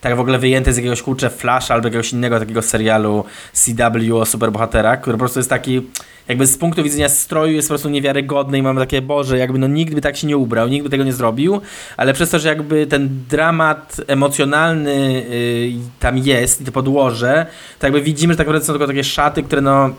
tak 0.02 0.16
w 0.16 0.20
ogóle 0.20 0.40
wyjęty 0.40 0.74
z 0.74 0.78
jakiegoś 0.78 1.02
kurcze 1.02 1.30
Flash 1.30 1.72
albo 1.72 1.88
jakiegoś 1.88 2.14
innego 2.14 2.40
takiego 2.40 2.62
serialu 2.62 3.26
CW 3.54 4.18
o 4.18 4.26
superbohaterach, 4.26 5.02
który 5.02 5.18
po 5.18 5.20
prostu 5.20 5.40
jest 5.40 5.50
taki 5.50 5.82
jakby 6.30 6.48
z 6.48 6.58
punktu 6.58 6.84
widzenia 6.84 7.10
stroju 7.10 7.54
jest 7.54 7.68
po 7.68 7.72
prostu 7.72 7.90
niewiarygodny 7.90 8.58
i 8.58 8.62
mamy 8.62 8.82
takie, 8.82 9.02
Boże, 9.02 9.38
jakby 9.38 9.60
no 9.60 9.68
nikt 9.68 9.94
by 9.94 10.02
tak 10.02 10.18
się 10.18 10.28
nie 10.28 10.38
ubrał, 10.38 10.68
nikt 10.68 10.84
by 10.84 10.90
tego 10.90 11.04
nie 11.04 11.14
zrobił, 11.14 11.62
ale 11.98 12.14
przez 12.14 12.30
to, 12.30 12.40
że 12.40 12.50
jakby 12.50 12.88
ten 12.88 13.10
dramat 13.30 14.02
emocjonalny 14.08 15.26
yy, 15.30 15.82
tam 16.00 16.18
jest 16.18 16.62
i 16.62 16.66
to 16.66 16.72
podłoże, 16.72 17.46
to 17.80 17.88
jakby 17.88 18.02
widzimy, 18.02 18.34
że 18.34 18.38
tak 18.38 18.48
naprawdę 18.48 18.66
są 18.66 18.74
tylko 18.74 18.88
takie 18.88 19.04
szaty, 19.04 19.44
które 19.44 19.62
no 19.62 19.90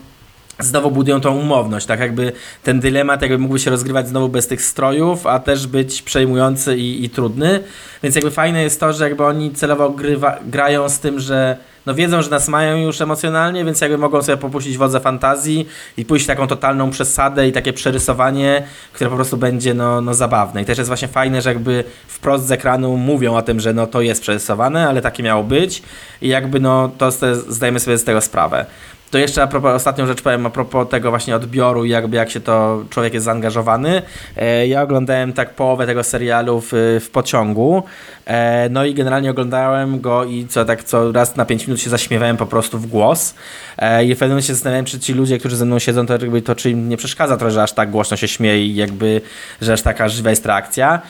znowu 0.58 0.90
budują 0.90 1.20
tą 1.20 1.36
umowność, 1.36 1.86
tak? 1.86 2.00
Jakby 2.00 2.32
ten 2.62 2.80
dylemat 2.80 3.22
jakby 3.22 3.38
mógłby 3.38 3.58
się 3.58 3.70
rozgrywać 3.70 4.08
znowu 4.08 4.28
bez 4.28 4.46
tych 4.46 4.62
strojów, 4.62 5.26
a 5.26 5.38
też 5.38 5.66
być 5.66 6.02
przejmujący 6.02 6.76
i, 6.76 7.04
i 7.04 7.10
trudny, 7.10 7.60
więc 8.02 8.14
jakby 8.14 8.30
fajne 8.30 8.62
jest 8.62 8.80
to, 8.80 8.92
że 8.92 9.04
jakby 9.04 9.24
oni 9.24 9.50
celowo 9.50 9.90
grywa, 9.90 10.38
grają 10.46 10.88
z 10.88 10.98
tym, 10.98 11.20
że 11.20 11.56
no 11.86 11.94
wiedzą, 11.94 12.22
że 12.22 12.30
nas 12.30 12.48
mają 12.48 12.76
już 12.76 13.00
emocjonalnie, 13.00 13.64
więc 13.64 13.80
jakby 13.80 13.98
mogą 13.98 14.22
sobie 14.22 14.38
popuścić 14.38 14.78
wodze 14.78 15.00
fantazji 15.00 15.66
i 15.96 16.04
pójść 16.04 16.24
w 16.24 16.28
taką 16.28 16.46
totalną 16.46 16.90
przesadę 16.90 17.48
i 17.48 17.52
takie 17.52 17.72
przerysowanie, 17.72 18.62
które 18.92 19.10
po 19.10 19.16
prostu 19.16 19.36
będzie 19.36 19.74
no, 19.74 20.00
no 20.00 20.14
zabawne. 20.14 20.62
I 20.62 20.64
też 20.64 20.78
jest 20.78 20.88
właśnie 20.88 21.08
fajne, 21.08 21.42
że 21.42 21.50
jakby 21.50 21.84
wprost 22.08 22.46
z 22.46 22.52
ekranu 22.52 22.96
mówią 22.96 23.34
o 23.34 23.42
tym, 23.42 23.60
że 23.60 23.72
no 23.72 23.86
to 23.86 24.00
jest 24.00 24.22
przerysowane, 24.22 24.88
ale 24.88 25.00
takie 25.02 25.22
miało 25.22 25.44
być 25.44 25.82
i 26.22 26.28
jakby 26.28 26.60
no 26.60 26.90
to 26.98 27.10
zdajemy 27.48 27.80
sobie 27.80 27.98
z 27.98 28.04
tego 28.04 28.20
sprawę. 28.20 28.66
To 29.10 29.18
jeszcze 29.18 29.42
a 29.42 29.46
propos, 29.46 29.74
ostatnią 29.74 30.06
rzecz 30.06 30.22
powiem 30.22 30.46
a 30.46 30.50
propos 30.50 30.88
tego 30.88 31.10
właśnie 31.10 31.36
odbioru 31.36 31.84
i 31.84 31.90
jakby 31.90 32.16
jak 32.16 32.30
się 32.30 32.40
to 32.40 32.84
człowiek 32.90 33.14
jest 33.14 33.24
zaangażowany. 33.24 34.02
E, 34.36 34.66
ja 34.66 34.82
oglądałem 34.82 35.32
tak 35.32 35.54
połowę 35.54 35.86
tego 35.86 36.04
serialu 36.04 36.60
w, 36.60 36.70
w 37.00 37.10
pociągu, 37.12 37.82
e, 38.26 38.68
no 38.68 38.84
i 38.84 38.94
generalnie 38.94 39.30
oglądałem 39.30 40.00
go 40.00 40.24
i 40.24 40.46
co 40.46 40.64
tak 40.64 40.84
co 40.84 41.12
raz 41.12 41.36
na 41.36 41.44
5 41.44 41.66
minut 41.66 41.80
się 41.80 41.90
zaśmiewałem 41.90 42.36
po 42.36 42.46
prostu 42.46 42.78
w 42.78 42.86
głos 42.86 43.34
e, 43.78 44.04
i 44.04 44.14
w 44.14 44.18
pewnym 44.18 44.30
momencie 44.30 44.54
zastanawiałem, 44.54 44.84
czy 44.84 45.00
ci 45.00 45.14
ludzie, 45.14 45.38
którzy 45.38 45.56
ze 45.56 45.64
mną 45.64 45.78
siedzą, 45.78 46.06
to 46.06 46.12
jakby 46.12 46.42
to 46.42 46.54
czy 46.54 46.70
im 46.70 46.88
nie 46.88 46.96
przeszkadza 46.96 47.36
trochę, 47.36 47.50
że 47.50 47.62
aż 47.62 47.72
tak 47.72 47.90
głośno 47.90 48.16
się 48.16 48.28
śmieje 48.28 48.66
i 48.66 48.74
jakby, 48.74 49.20
że 49.60 49.72
aż 49.72 49.82
taka 49.82 50.08
żywa 50.08 50.30
jest 50.30 50.46
reakcja. 50.46 51.00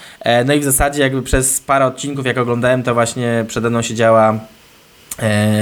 No 0.45 0.55
i 0.55 0.61
w 0.61 0.65
zasadzie 0.65 1.03
jakby 1.03 1.23
przez 1.23 1.61
parę 1.61 1.87
odcinków 1.87 2.27
jak 2.27 2.39
oglądałem, 2.39 2.83
to 2.83 2.95
właśnie 2.95 3.45
przede 3.49 3.71
mną 3.71 3.83
siedziała 3.83 4.39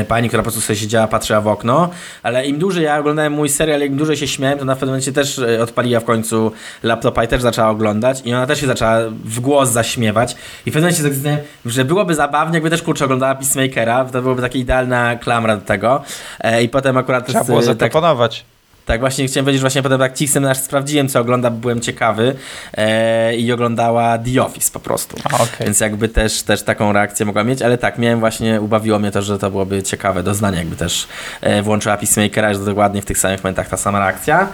pani, 0.09 0.29
która 0.29 0.43
po 0.43 0.45
prostu 0.45 0.61
sobie 0.61 0.77
siedziała, 0.77 1.09
patrzyła 1.09 1.41
w 1.41 1.47
okno, 1.47 1.91
ale 2.23 2.47
im 2.47 2.59
dłużej 2.59 2.85
ja 2.85 2.99
oglądałem 2.99 3.33
mój 3.33 3.49
serial, 3.49 3.81
im 3.81 3.97
dłużej 3.97 4.17
się 4.17 4.29
śmiałem, 4.29 4.59
to 4.59 4.65
na 4.65 4.75
pewnym 4.75 4.89
momencie 4.89 5.13
też 5.13 5.39
e, 5.39 5.63
odpaliła 5.63 6.01
w 6.01 6.05
końcu 6.05 6.53
laptopa 6.83 7.25
i 7.25 7.29
też 7.29 7.43
zaczęła 7.43 7.69
oglądać 7.69 8.23
i 8.25 8.35
ona 8.35 8.47
też 8.47 8.61
się 8.61 8.67
zaczęła 8.67 8.99
w 9.25 9.41
głos 9.41 9.69
zaśmiewać 9.69 10.37
i 10.67 10.71
w 10.71 10.75
pewnym 10.75 10.83
momencie 10.83 11.03
zastanawiałem, 11.03 11.47
że 11.67 11.85
byłoby 11.85 12.15
zabawnie, 12.15 12.55
jakby 12.55 12.71
też 12.71 12.83
kurczę 12.83 13.05
oglądała 13.05 13.35
Peacemakera, 13.35 14.05
to 14.05 14.23
byłoby 14.23 14.43
taka 14.43 14.59
idealna 14.59 15.17
klamra 15.17 15.57
do 15.57 15.63
tego 15.63 16.03
e, 16.41 16.63
i 16.63 16.69
potem 16.69 16.97
akurat... 16.97 17.27
Trzeba 17.27 17.45
było 17.45 17.63
zaproponować. 17.63 18.39
Tak, 18.39 18.58
tak, 18.89 19.01
właśnie 19.01 19.27
chciałem 19.27 19.45
powiedzieć, 19.45 19.61
że 19.61 19.65
właśnie 19.65 19.83
potem 19.83 20.01
jak 20.01 20.15
Cisem 20.15 20.43
nasz 20.43 20.59
sprawdziłem, 20.59 21.09
co 21.09 21.21
ogląda, 21.21 21.51
byłem 21.51 21.81
ciekawy 21.81 22.35
e, 22.75 23.37
i 23.37 23.53
oglądała 23.53 24.19
The 24.19 24.43
Office 24.43 24.73
po 24.73 24.81
prostu. 24.81 25.17
A, 25.25 25.35
okay. 25.35 25.49
Więc 25.61 25.81
jakby 25.81 26.09
też, 26.09 26.43
też 26.43 26.63
taką 26.63 26.93
reakcję 26.93 27.27
mogła 27.27 27.45
mieć, 27.45 27.63
ale 27.63 27.79
tak, 27.79 27.99
miałem 27.99 28.21
właśnie, 28.21 28.61
ubawiło 28.61 28.99
mnie 28.99 29.11
to, 29.11 29.23
że 29.23 29.39
to 29.39 29.51
byłoby 29.51 29.83
ciekawe 29.83 30.23
doznanie, 30.23 30.59
jakby 30.59 30.77
też 30.77 31.09
e, 31.41 31.63
włączyła 31.63 31.97
Peacemakera, 31.97 32.55
że 32.55 32.65
dokładnie 32.65 33.03
w 33.03 33.05
tych 33.05 33.19
samych 33.19 33.45
momentach 33.45 33.69
ta 33.69 33.77
sama 33.77 33.99
reakcja. 33.99 34.49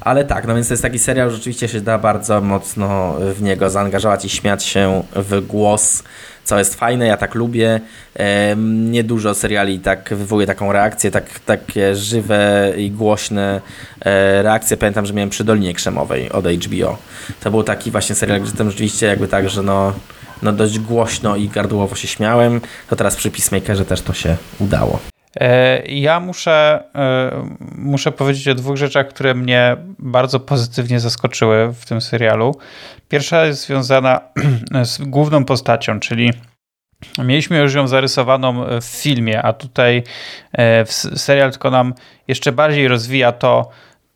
Ale 0.00 0.24
tak, 0.24 0.46
no 0.46 0.54
więc 0.54 0.68
to 0.68 0.74
jest 0.74 0.82
taki 0.82 0.98
serial, 0.98 1.30
rzeczywiście 1.30 1.68
się 1.68 1.80
da 1.80 1.98
bardzo 1.98 2.40
mocno 2.40 3.14
w 3.34 3.42
niego 3.42 3.70
zaangażować 3.70 4.24
i 4.24 4.28
śmiać 4.28 4.64
się 4.64 5.02
w 5.16 5.46
głos 5.46 6.02
co 6.44 6.58
jest 6.58 6.74
fajne, 6.74 7.06
ja 7.06 7.16
tak 7.16 7.34
lubię. 7.34 7.80
Niedużo 8.66 9.34
seriali 9.34 9.78
tak 9.78 10.14
wywołuje 10.14 10.46
taką 10.46 10.72
reakcję, 10.72 11.10
tak, 11.10 11.40
takie 11.40 11.96
żywe 11.96 12.72
i 12.76 12.90
głośne 12.90 13.60
e, 14.00 14.42
reakcje. 14.42 14.76
Pamiętam, 14.76 15.06
że 15.06 15.14
miałem 15.14 15.30
przy 15.30 15.44
Dolinie 15.44 15.74
Krzemowej 15.74 16.30
od 16.32 16.44
HBO. 16.46 16.98
To 17.40 17.50
był 17.50 17.62
taki 17.62 17.90
właśnie 17.90 18.14
serial, 18.14 18.40
gdzie 18.40 18.52
tam 18.52 18.70
rzeczywiście 18.70 19.06
jakby 19.06 19.28
tak, 19.28 19.50
że 19.50 19.62
no, 19.62 19.92
no 20.42 20.52
dość 20.52 20.78
głośno 20.78 21.36
i 21.36 21.48
gardłowo 21.48 21.96
się 21.96 22.08
śmiałem. 22.08 22.60
To 22.88 22.96
teraz 22.96 23.16
przy 23.16 23.30
Peacemakerze 23.30 23.84
też 23.84 24.02
to 24.02 24.12
się 24.12 24.36
udało. 24.58 24.98
E, 25.36 25.82
ja 25.86 26.20
muszę, 26.20 26.84
e, 26.94 27.30
muszę 27.74 28.12
powiedzieć 28.12 28.48
o 28.48 28.54
dwóch 28.54 28.76
rzeczach, 28.76 29.08
które 29.08 29.34
mnie 29.34 29.76
bardzo 29.98 30.40
pozytywnie 30.40 31.00
zaskoczyły 31.00 31.72
w 31.72 31.86
tym 31.86 32.00
serialu. 32.00 32.56
Pierwsza 33.08 33.46
jest 33.46 33.66
związana 33.66 34.20
z 34.84 34.98
główną 34.98 35.44
postacią, 35.44 36.00
czyli 36.00 36.32
mieliśmy 37.18 37.58
już 37.58 37.74
ją 37.74 37.88
zarysowaną 37.88 38.64
w 38.80 38.84
filmie, 38.84 39.42
a 39.42 39.52
tutaj 39.52 40.02
e, 40.58 40.86
serial 41.16 41.50
tylko 41.50 41.70
nam 41.70 41.94
jeszcze 42.28 42.52
bardziej 42.52 42.88
rozwija 42.88 43.32
to, 43.32 43.70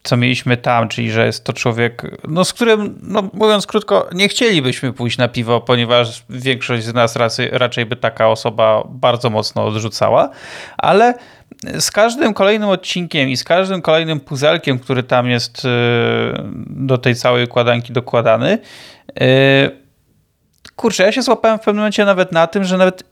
co 0.05 0.17
mieliśmy 0.17 0.57
tam, 0.57 0.89
czyli 0.89 1.11
że 1.11 1.27
jest 1.27 1.45
to 1.45 1.53
człowiek, 1.53 2.03
no 2.29 2.45
z 2.45 2.53
którym, 2.53 2.99
no 3.03 3.31
mówiąc 3.33 3.67
krótko, 3.67 4.09
nie 4.13 4.29
chcielibyśmy 4.29 4.93
pójść 4.93 5.19
na 5.19 5.29
piwo, 5.29 5.61
ponieważ 5.61 6.25
większość 6.31 6.85
z 6.85 6.95
nas 6.95 7.17
raczej, 7.17 7.49
raczej 7.53 7.87
by 7.87 7.97
taka 7.97 8.29
osoba 8.29 8.83
bardzo 8.89 9.31
mocno 9.31 9.65
odrzucała, 9.65 10.31
ale 10.79 11.15
z 11.79 11.91
każdym 11.91 12.35
kolejnym 12.35 12.69
odcinkiem 12.69 13.29
i 13.29 13.37
z 13.37 13.45
każdym 13.45 13.83
kolejnym 13.83 14.21
puzelkiem, 14.21 14.79
który 14.79 15.03
tam 15.03 15.31
jest 15.31 15.65
y, 15.65 15.69
do 16.67 16.99
tej 16.99 17.15
całej 17.15 17.45
układanki 17.45 17.93
dokładany, 17.93 18.59
y, 19.23 19.85
kurczę, 20.77 21.03
ja 21.03 21.13
się 21.13 21.23
złapałem 21.23 21.59
w 21.59 21.61
pewnym 21.61 21.77
momencie 21.77 22.05
nawet 22.05 22.33
na 22.33 22.47
tym, 22.47 22.65
że 22.65 22.79
nawet 22.79 23.05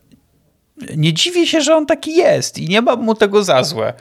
nie 0.96 1.12
dziwię 1.12 1.46
się, 1.46 1.60
że 1.60 1.76
on 1.76 1.86
taki 1.86 2.16
jest 2.16 2.58
i 2.58 2.68
nie 2.68 2.82
mam 2.82 3.02
mu 3.02 3.14
tego 3.14 3.44
za 3.44 3.62
złe. 3.62 3.92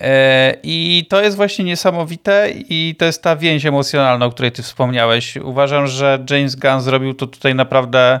E, 0.00 0.56
I 0.62 1.06
to 1.08 1.22
jest 1.22 1.36
właśnie 1.36 1.64
niesamowite 1.64 2.50
i 2.54 2.94
to 2.98 3.04
jest 3.04 3.22
ta 3.22 3.36
więź 3.36 3.66
emocjonalna, 3.66 4.26
o 4.26 4.30
której 4.30 4.52
ty 4.52 4.62
wspomniałeś. 4.62 5.36
Uważam, 5.36 5.86
że 5.86 6.24
James 6.30 6.56
Gunn 6.56 6.80
zrobił 6.80 7.14
to 7.14 7.26
tutaj 7.26 7.54
naprawdę 7.54 8.20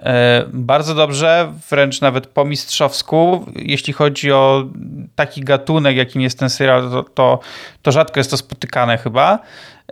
e, 0.00 0.44
bardzo 0.52 0.94
dobrze, 0.94 1.52
wręcz 1.70 2.00
nawet 2.00 2.26
po 2.26 2.44
mistrzowsku. 2.44 3.46
Jeśli 3.56 3.92
chodzi 3.92 4.32
o 4.32 4.64
taki 5.14 5.40
gatunek, 5.40 5.96
jakim 5.96 6.22
jest 6.22 6.38
ten 6.38 6.50
serial, 6.50 6.90
to, 6.90 7.02
to, 7.02 7.38
to 7.82 7.92
rzadko 7.92 8.20
jest 8.20 8.30
to 8.30 8.36
spotykane 8.36 8.98
chyba. 8.98 9.38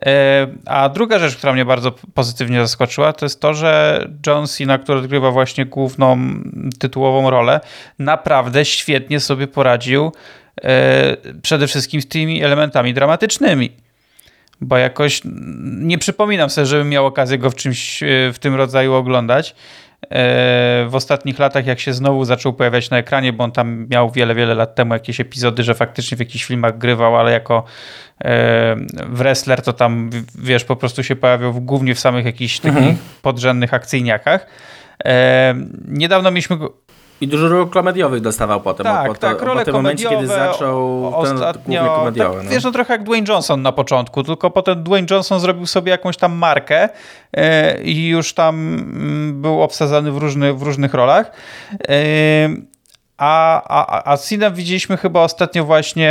E, 0.06 0.46
a 0.66 0.88
druga 0.88 1.18
rzecz, 1.18 1.36
która 1.36 1.52
mnie 1.52 1.64
bardzo 1.64 1.92
pozytywnie 2.14 2.60
zaskoczyła, 2.60 3.12
to 3.12 3.24
jest 3.24 3.40
to, 3.40 3.54
że 3.54 4.04
John 4.26 4.46
Cena, 4.46 4.78
który 4.78 4.98
odgrywa 4.98 5.30
właśnie 5.30 5.66
główną 5.66 6.18
tytułową 6.78 7.30
rolę, 7.30 7.60
naprawdę 7.98 8.64
świetnie 8.64 9.20
sobie 9.20 9.46
poradził 9.46 10.12
przede 11.42 11.66
wszystkim 11.66 12.02
z 12.02 12.08
tymi 12.08 12.42
elementami 12.42 12.94
dramatycznymi. 12.94 13.72
Bo 14.60 14.76
jakoś 14.76 15.20
nie 15.64 15.98
przypominam 15.98 16.50
sobie, 16.50 16.66
żebym 16.66 16.88
miał 16.88 17.06
okazję 17.06 17.38
go 17.38 17.50
w 17.50 17.54
czymś 17.54 18.02
e, 18.02 18.06
w 18.32 18.38
tym 18.38 18.54
rodzaju 18.54 18.94
oglądać. 18.94 19.54
E, 20.02 20.86
w 20.88 20.94
ostatnich 20.94 21.38
latach, 21.38 21.66
jak 21.66 21.80
się 21.80 21.92
znowu 21.92 22.24
zaczął 22.24 22.52
pojawiać 22.52 22.90
na 22.90 22.98
ekranie, 22.98 23.32
bo 23.32 23.44
on 23.44 23.52
tam 23.52 23.86
miał 23.90 24.10
wiele, 24.10 24.34
wiele 24.34 24.54
lat 24.54 24.74
temu 24.74 24.94
jakieś 24.94 25.20
epizody, 25.20 25.62
że 25.62 25.74
faktycznie 25.74 26.16
w 26.16 26.20
jakichś 26.20 26.44
filmach 26.44 26.78
grywał, 26.78 27.16
ale 27.16 27.32
jako 27.32 27.64
wrestler 29.08 29.62
to 29.62 29.72
tam, 29.72 30.10
wiesz, 30.38 30.64
po 30.64 30.76
prostu 30.76 31.02
się 31.02 31.16
pojawiał 31.16 31.52
głównie 31.52 31.94
w 31.94 32.00
samych 32.00 32.24
jakichś 32.24 32.58
takich 32.58 32.76
mhm. 32.76 32.96
podrzędnych 33.22 33.74
akcyjniakach. 33.74 34.46
Niedawno 35.88 36.30
mieliśmy 36.30 36.56
i 37.20 37.28
dużo 37.28 37.48
ról 37.48 37.68
komediowych 37.68 38.20
dostawał 38.20 38.60
potem. 38.60 38.84
Tak, 38.84 39.08
po, 39.08 39.14
tak, 39.14 39.42
role 39.42 39.64
po 39.64 39.72
momencie, 39.72 40.08
kiedy 40.08 40.26
zaczął 40.26 41.06
ostatnio, 41.16 41.84
ten 41.84 41.94
komediowy. 41.94 42.36
Tak, 42.36 42.44
no. 42.44 42.50
Wiesz, 42.50 42.64
no 42.64 42.72
trochę 42.72 42.92
jak 42.92 43.04
Dwayne 43.04 43.26
Johnson 43.28 43.62
na 43.62 43.72
początku, 43.72 44.22
tylko 44.22 44.50
potem 44.50 44.82
Dwayne 44.82 45.06
Johnson 45.10 45.40
zrobił 45.40 45.66
sobie 45.66 45.90
jakąś 45.90 46.16
tam 46.16 46.32
markę 46.32 46.88
yy, 47.36 47.42
i 47.82 48.08
już 48.08 48.34
tam 48.34 48.76
yy, 49.26 49.32
był 49.32 49.62
obsadzany 49.62 50.12
w, 50.12 50.16
różny, 50.16 50.54
w 50.54 50.62
różnych 50.62 50.94
rolach. 50.94 51.32
Yy, 51.70 52.72
a, 53.22 53.62
a, 53.68 54.12
a 54.12 54.16
Cena 54.16 54.50
widzieliśmy 54.50 54.96
chyba 54.96 55.20
ostatnio 55.20 55.64
właśnie 55.64 56.10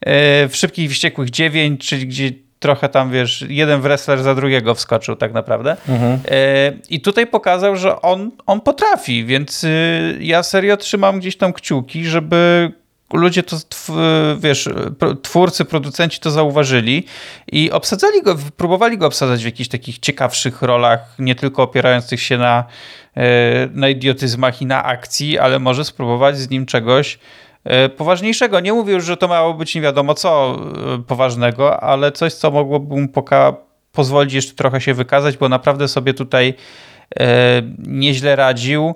e, 0.00 0.48
w 0.48 0.56
Szybkich 0.56 0.90
Wściekłych 0.90 1.30
9, 1.30 1.88
czyli 1.88 2.06
gdzie 2.06 2.30
trochę 2.58 2.88
tam, 2.88 3.10
wiesz, 3.10 3.44
jeden 3.48 3.80
wrestler 3.80 4.22
za 4.22 4.34
drugiego 4.34 4.74
wskoczył 4.74 5.16
tak 5.16 5.32
naprawdę. 5.32 5.76
Mhm. 5.88 6.20
E, 6.28 6.72
I 6.90 7.00
tutaj 7.00 7.26
pokazał, 7.26 7.76
że 7.76 8.02
on, 8.02 8.30
on 8.46 8.60
potrafi, 8.60 9.24
więc 9.24 9.64
y, 9.64 10.18
ja 10.20 10.42
serio 10.42 10.76
trzymam 10.76 11.20
gdzieś 11.20 11.36
tam 11.36 11.52
kciuki, 11.52 12.04
żeby 12.04 12.72
ludzie 13.12 13.42
to, 13.42 13.56
wiesz, 14.38 14.68
twórcy, 15.22 15.64
producenci 15.64 16.20
to 16.20 16.30
zauważyli 16.30 17.04
i 17.52 17.70
obsadzali 17.70 18.22
go, 18.22 18.36
próbowali 18.56 18.98
go 18.98 19.06
obsadzać 19.06 19.42
w 19.42 19.44
jakichś 19.44 19.68
takich 19.68 19.98
ciekawszych 19.98 20.62
rolach, 20.62 21.14
nie 21.18 21.34
tylko 21.34 21.62
opierających 21.62 22.22
się 22.22 22.38
na, 22.38 22.64
e, 23.16 23.68
na 23.72 23.88
idiotyzmach 23.88 24.62
i 24.62 24.66
na 24.66 24.84
akcji, 24.84 25.38
ale 25.38 25.58
może 25.58 25.84
spróbować 25.84 26.38
z 26.38 26.50
nim 26.50 26.66
czegoś 26.66 27.18
poważniejszego. 27.96 28.60
Nie 28.60 28.72
mówię 28.72 28.94
już, 28.94 29.04
że 29.04 29.16
to 29.16 29.28
miało 29.28 29.54
być 29.54 29.74
nie 29.74 29.80
wiadomo 29.80 30.14
co 30.14 30.58
e, 30.94 31.02
poważnego, 31.02 31.80
ale 31.80 32.12
coś, 32.12 32.32
co 32.32 32.50
mogłoby 32.50 33.00
mu 33.00 33.06
poka- 33.06 33.54
pozwolić 33.92 34.32
jeszcze 34.32 34.54
trochę 34.54 34.80
się 34.80 34.94
wykazać, 34.94 35.36
bo 35.36 35.48
naprawdę 35.48 35.88
sobie 35.88 36.14
tutaj 36.14 36.54
e, 37.20 37.62
nieźle 37.78 38.36
radził. 38.36 38.94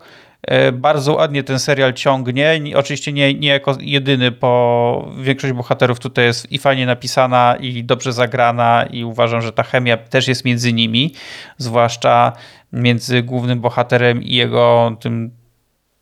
Bardzo 0.73 1.15
ładnie 1.15 1.43
ten 1.43 1.59
serial 1.59 1.93
ciągnie. 1.93 2.61
Oczywiście 2.77 3.13
nie, 3.13 3.35
nie 3.35 3.49
jako 3.49 3.77
jedyny, 3.81 4.31
bo 4.31 5.13
większość 5.21 5.53
bohaterów 5.53 6.01
tutaj 6.01 6.25
jest 6.25 6.53
i 6.53 6.59
fajnie 6.59 6.87
napisana, 6.87 7.57
i 7.61 7.85
dobrze 7.85 8.13
zagrana, 8.13 8.87
i 8.91 9.05
uważam, 9.05 9.43
że 9.43 9.53
ta 9.53 9.63
chemia 9.63 9.97
też 9.97 10.29
jest 10.29 10.45
między 10.45 10.73
nimi, 10.73 11.15
zwłaszcza 11.57 12.33
między 12.73 13.23
głównym 13.23 13.61
bohaterem 13.61 14.23
i 14.23 14.35
jego 14.35 14.97
tym 15.01 15.42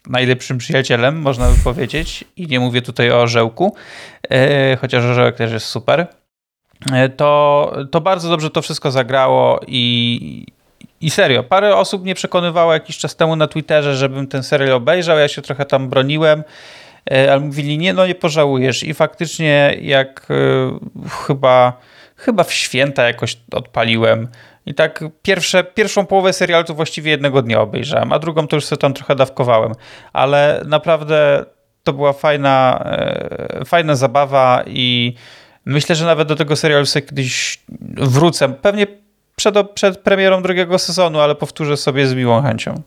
najlepszym 0.07 0.59
przyjacielem, 0.59 1.21
można 1.21 1.49
by 1.49 1.57
powiedzieć. 1.65 2.25
I 2.37 2.47
nie 2.47 2.61
mówię 2.61 2.83
tutaj 2.83 3.11
o 3.11 3.21
orzełku, 3.21 3.77
e, 4.31 4.77
chociaż 4.77 5.05
orzełek 5.05 5.37
też 5.37 5.53
jest 5.53 5.67
super. 5.67 6.07
E, 6.93 7.09
to, 7.09 7.73
to 7.91 8.01
bardzo 8.01 8.29
dobrze 8.29 8.51
to 8.51 8.63
wszystko 8.63 8.91
zagrało 8.91 9.61
i, 9.67 10.47
i 11.01 11.11
serio, 11.11 11.43
parę 11.43 11.77
osób 11.77 12.03
mnie 12.03 12.15
przekonywało 12.15 12.73
jakiś 12.73 12.99
czas 12.99 13.17
temu 13.17 13.37
na 13.37 13.47
Twitterze, 13.47 13.97
żebym 13.97 14.27
ten 14.27 14.43
serial 14.43 14.73
obejrzał. 14.73 15.19
Ja 15.19 15.29
się 15.29 15.43
trochę 15.43 15.65
tam 15.65 15.89
broniłem, 15.89 16.45
e, 17.11 17.33
ale 17.33 17.41
mówili, 17.41 17.79
nie, 17.79 17.93
no 17.93 18.07
nie 18.07 18.15
pożałujesz. 18.15 18.83
I 18.83 18.95
faktycznie, 18.95 19.77
jak 19.83 20.27
chyba, 21.27 21.73
chyba 22.17 22.45
w 22.45 22.53
święta 22.53 23.07
jakoś 23.07 23.37
odpaliłem 23.53 24.29
i 24.67 24.75
tak 24.75 25.05
pierwsze, 25.23 25.65
pierwszą 25.65 26.07
połowę 26.07 26.33
serialu 26.33 26.65
to 26.65 26.75
właściwie 26.75 27.11
jednego 27.11 27.43
dnia 27.43 27.61
obejrzałem, 27.61 28.13
a 28.13 28.19
drugą 28.19 28.47
to 28.47 28.57
już 28.57 28.65
sobie 28.65 28.81
tam 28.81 28.95
trochę 28.95 29.17
dawkowałem. 29.17 29.73
Ale 30.13 30.63
naprawdę 30.67 31.45
to 31.83 31.93
była 31.93 32.13
fajna, 32.13 32.83
e, 32.85 33.65
fajna 33.65 33.95
zabawa 33.95 34.63
i 34.67 35.15
myślę, 35.65 35.95
że 35.97 36.05
nawet 36.05 36.29
do 36.29 36.37
tego 36.37 36.57
serialu 36.57 36.87
sobie 36.87 37.07
kiedyś 37.07 37.63
wrócę. 37.97 38.49
Pewnie 38.49 38.87
przed, 39.37 39.71
przed 39.71 39.99
premierą 39.99 40.43
drugiego 40.43 40.79
sezonu, 40.79 41.21
ale 41.21 41.35
powtórzę 41.35 41.77
sobie 41.77 42.07
z 42.07 42.15
miłą 42.15 42.43
chęcią. 42.43 42.83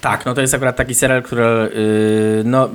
Tak, 0.00 0.26
no 0.26 0.34
to 0.34 0.40
jest 0.40 0.54
akurat 0.54 0.76
taki 0.76 0.94
serial, 0.94 1.22
który 1.22 1.44
yy, 1.44 2.42
no, 2.44 2.68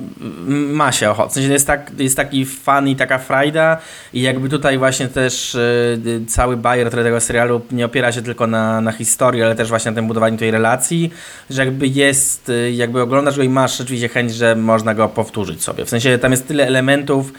ma 0.48 0.92
się 0.92 1.10
ochotę. 1.10 1.30
W 1.30 1.32
sensie 1.32 1.52
jest, 1.52 1.66
tak, 1.66 1.90
jest 1.98 2.16
taki 2.16 2.44
fan 2.46 2.88
i 2.88 2.96
taka 2.96 3.18
frajda 3.18 3.78
i 4.12 4.22
jakby 4.22 4.48
tutaj 4.48 4.78
właśnie 4.78 5.08
też 5.08 5.56
yy, 6.04 6.26
cały 6.26 6.56
bajer 6.56 6.90
tego 6.90 7.20
serialu 7.20 7.60
nie 7.70 7.86
opiera 7.86 8.12
się 8.12 8.22
tylko 8.22 8.46
na, 8.46 8.80
na 8.80 8.92
historii, 8.92 9.42
ale 9.42 9.54
też 9.54 9.68
właśnie 9.68 9.90
na 9.90 9.94
tym 9.94 10.06
budowaniu 10.06 10.38
tej 10.38 10.50
relacji, 10.50 11.10
że 11.50 11.64
jakby 11.64 11.86
jest, 11.86 12.48
yy, 12.48 12.72
jakby 12.72 13.02
oglądasz 13.02 13.36
go 13.36 13.42
i 13.42 13.48
masz 13.48 13.78
rzeczywiście 13.78 14.08
chęć, 14.08 14.34
że 14.34 14.56
można 14.56 14.94
go 14.94 15.08
powtórzyć 15.08 15.62
sobie. 15.62 15.84
W 15.84 15.88
sensie 15.88 16.18
tam 16.18 16.30
jest 16.30 16.48
tyle 16.48 16.66
elementów, 16.66 17.32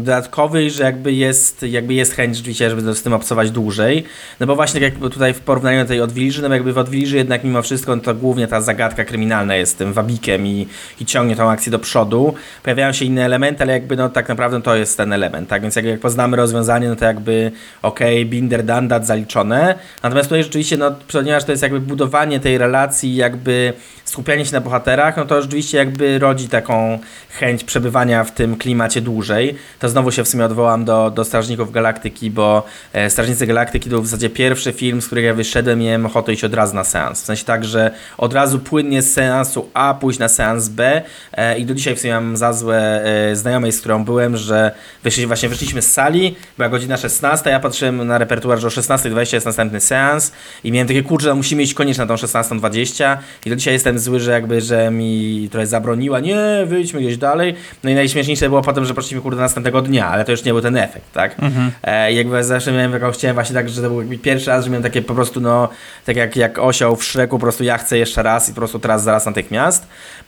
dodatkowy, 0.00 0.70
że 0.70 0.82
jakby 0.82 1.12
jest, 1.12 1.62
jakby 1.62 1.94
jest 1.94 2.14
chęć 2.14 2.36
rzeczywiście, 2.36 2.70
żeby 2.70 2.94
z 2.94 3.02
tym 3.02 3.12
obcować 3.12 3.50
dłużej. 3.50 4.04
No 4.40 4.46
bo 4.46 4.56
właśnie 4.56 4.80
tak 4.80 4.92
jak 4.92 5.12
tutaj 5.12 5.34
w 5.34 5.40
porównaniu 5.40 5.82
do 5.82 5.88
tej 5.88 6.00
Odwilży, 6.00 6.42
no 6.42 6.54
jakby 6.54 6.72
w 6.72 6.78
Odwilży 6.78 7.16
jednak 7.16 7.44
mimo 7.44 7.62
wszystko 7.62 7.96
no 7.96 8.02
to 8.02 8.14
głównie 8.14 8.46
ta 8.46 8.60
zagadka 8.60 9.04
kryminalna 9.04 9.56
jest 9.56 9.78
tym 9.78 9.92
wabikiem 9.92 10.46
i, 10.46 10.66
i 11.00 11.06
ciągnie 11.06 11.36
tą 11.36 11.50
akcję 11.50 11.72
do 11.72 11.78
przodu. 11.78 12.34
Pojawiają 12.62 12.92
się 12.92 13.04
inne 13.04 13.24
elementy, 13.24 13.62
ale 13.62 13.72
jakby 13.72 13.96
no 13.96 14.08
tak 14.08 14.28
naprawdę 14.28 14.62
to 14.62 14.76
jest 14.76 14.96
ten 14.96 15.12
element, 15.12 15.48
tak? 15.48 15.62
Więc 15.62 15.76
jak, 15.76 15.84
jak 15.84 16.00
poznamy 16.00 16.36
rozwiązanie, 16.36 16.88
no 16.88 16.96
to 16.96 17.04
jakby 17.04 17.52
okej, 17.82 18.16
okay, 18.16 18.30
binder, 18.30 18.64
dandat 18.64 19.06
zaliczone. 19.06 19.74
Natomiast 20.02 20.28
tutaj 20.28 20.42
rzeczywiście, 20.42 20.76
no 20.76 20.94
ponieważ 21.12 21.44
to 21.44 21.52
jest 21.52 21.62
jakby 21.62 21.80
budowanie 21.80 22.40
tej 22.40 22.58
relacji, 22.58 23.16
jakby 23.16 23.72
skupianie 24.12 24.46
się 24.46 24.52
na 24.52 24.60
bohaterach, 24.60 25.16
no 25.16 25.24
to 25.24 25.42
rzeczywiście 25.42 25.78
jakby 25.78 26.18
rodzi 26.18 26.48
taką 26.48 26.98
chęć 27.30 27.64
przebywania 27.64 28.24
w 28.24 28.32
tym 28.32 28.56
klimacie 28.56 29.00
dłużej. 29.00 29.54
To 29.78 29.88
znowu 29.88 30.10
się 30.10 30.24
w 30.24 30.28
sumie 30.28 30.44
odwołam 30.44 30.84
do, 30.84 31.10
do 31.10 31.24
Strażników 31.24 31.72
Galaktyki, 31.72 32.30
bo 32.30 32.66
e, 32.92 33.10
Strażnicy 33.10 33.46
Galaktyki 33.46 33.90
to 33.90 34.02
w 34.02 34.06
zasadzie 34.06 34.30
pierwszy 34.30 34.72
film, 34.72 35.02
z 35.02 35.06
którego 35.06 35.28
ja 35.28 35.34
wyszedłem 35.34 35.82
i 35.82 35.84
miałem 35.84 36.06
ochotę 36.06 36.32
iść 36.32 36.44
od 36.44 36.54
razu 36.54 36.74
na 36.74 36.84
seans. 36.84 37.22
W 37.22 37.24
sensie 37.24 37.44
tak, 37.44 37.64
że 37.64 37.90
od 38.18 38.34
razu 38.34 38.58
płynnie 38.58 39.02
z 39.02 39.12
seansu 39.12 39.70
A 39.74 39.94
pójść 39.94 40.18
na 40.18 40.28
seans 40.28 40.68
B 40.68 41.02
e, 41.32 41.58
i 41.58 41.66
do 41.66 41.74
dzisiaj 41.74 41.96
w 41.96 42.00
sumie 42.00 42.14
mam 42.14 42.36
za 42.36 42.52
złe 42.52 43.04
e, 43.04 43.36
znajomej, 43.36 43.72
z 43.72 43.80
którą 43.80 44.04
byłem, 44.04 44.36
że 44.36 44.70
wyszli, 45.02 45.26
właśnie 45.26 45.48
wyszliśmy 45.48 45.82
z 45.82 45.92
sali, 45.92 46.36
była 46.56 46.68
godzina 46.68 46.96
16, 46.96 47.50
ja 47.50 47.60
patrzyłem 47.60 48.06
na 48.06 48.18
repertuar, 48.18 48.58
że 48.58 48.66
o 48.66 48.70
16.20 48.70 49.34
jest 49.34 49.46
następny 49.46 49.80
seans 49.80 50.32
i 50.64 50.72
miałem 50.72 50.88
takie 50.88 51.02
kurczę, 51.02 51.28
no 51.28 51.34
musimy 51.34 51.62
iść 51.62 51.74
koniecznie 51.74 52.04
na 52.04 52.16
tą 52.16 52.26
16.20 52.26 53.16
i 53.46 53.50
do 53.50 53.56
dzisiaj 53.56 53.74
jestem 53.74 54.01
zły, 54.02 54.20
że 54.20 54.30
jakby, 54.30 54.60
że 54.60 54.90
mi 54.90 55.48
trochę 55.50 55.66
zabroniła, 55.66 56.20
nie, 56.20 56.64
wyjdźmy 56.66 57.00
gdzieś 57.00 57.16
dalej. 57.16 57.54
No 57.84 57.90
i 57.90 57.94
najśmieszniejsze 57.94 58.48
było 58.48 58.62
potem, 58.62 58.84
że 58.84 58.94
poszliśmy 58.94 59.20
kurde 59.20 59.40
następnego 59.40 59.82
dnia, 59.82 60.08
ale 60.08 60.24
to 60.24 60.30
już 60.30 60.44
nie 60.44 60.52
był 60.52 60.62
ten 60.62 60.76
efekt, 60.76 61.12
tak? 61.12 61.42
Mhm. 61.42 61.70
E, 61.82 62.12
jakby 62.12 62.44
zawsze 62.44 62.72
miałem 62.72 62.92
taką, 62.92 63.10
chciałem 63.10 63.34
właśnie 63.34 63.54
tak, 63.54 63.68
że 63.68 63.82
to 63.82 63.90
był 63.90 64.18
pierwszy 64.18 64.50
raz, 64.50 64.64
że 64.64 64.70
miałem 64.70 64.82
takie 64.82 65.02
po 65.02 65.14
prostu, 65.14 65.40
no, 65.40 65.68
tak 66.04 66.16
jak, 66.16 66.36
jak 66.36 66.58
osioł 66.58 66.96
w 66.96 67.04
szreku, 67.04 67.38
po 67.38 67.42
prostu 67.42 67.64
ja 67.64 67.78
chcę 67.78 67.98
jeszcze 67.98 68.22
raz 68.22 68.48
i 68.48 68.52
po 68.52 68.60
prostu 68.60 68.78
teraz, 68.78 69.02
zaraz 69.02 69.26
natychmiast. 69.26 69.86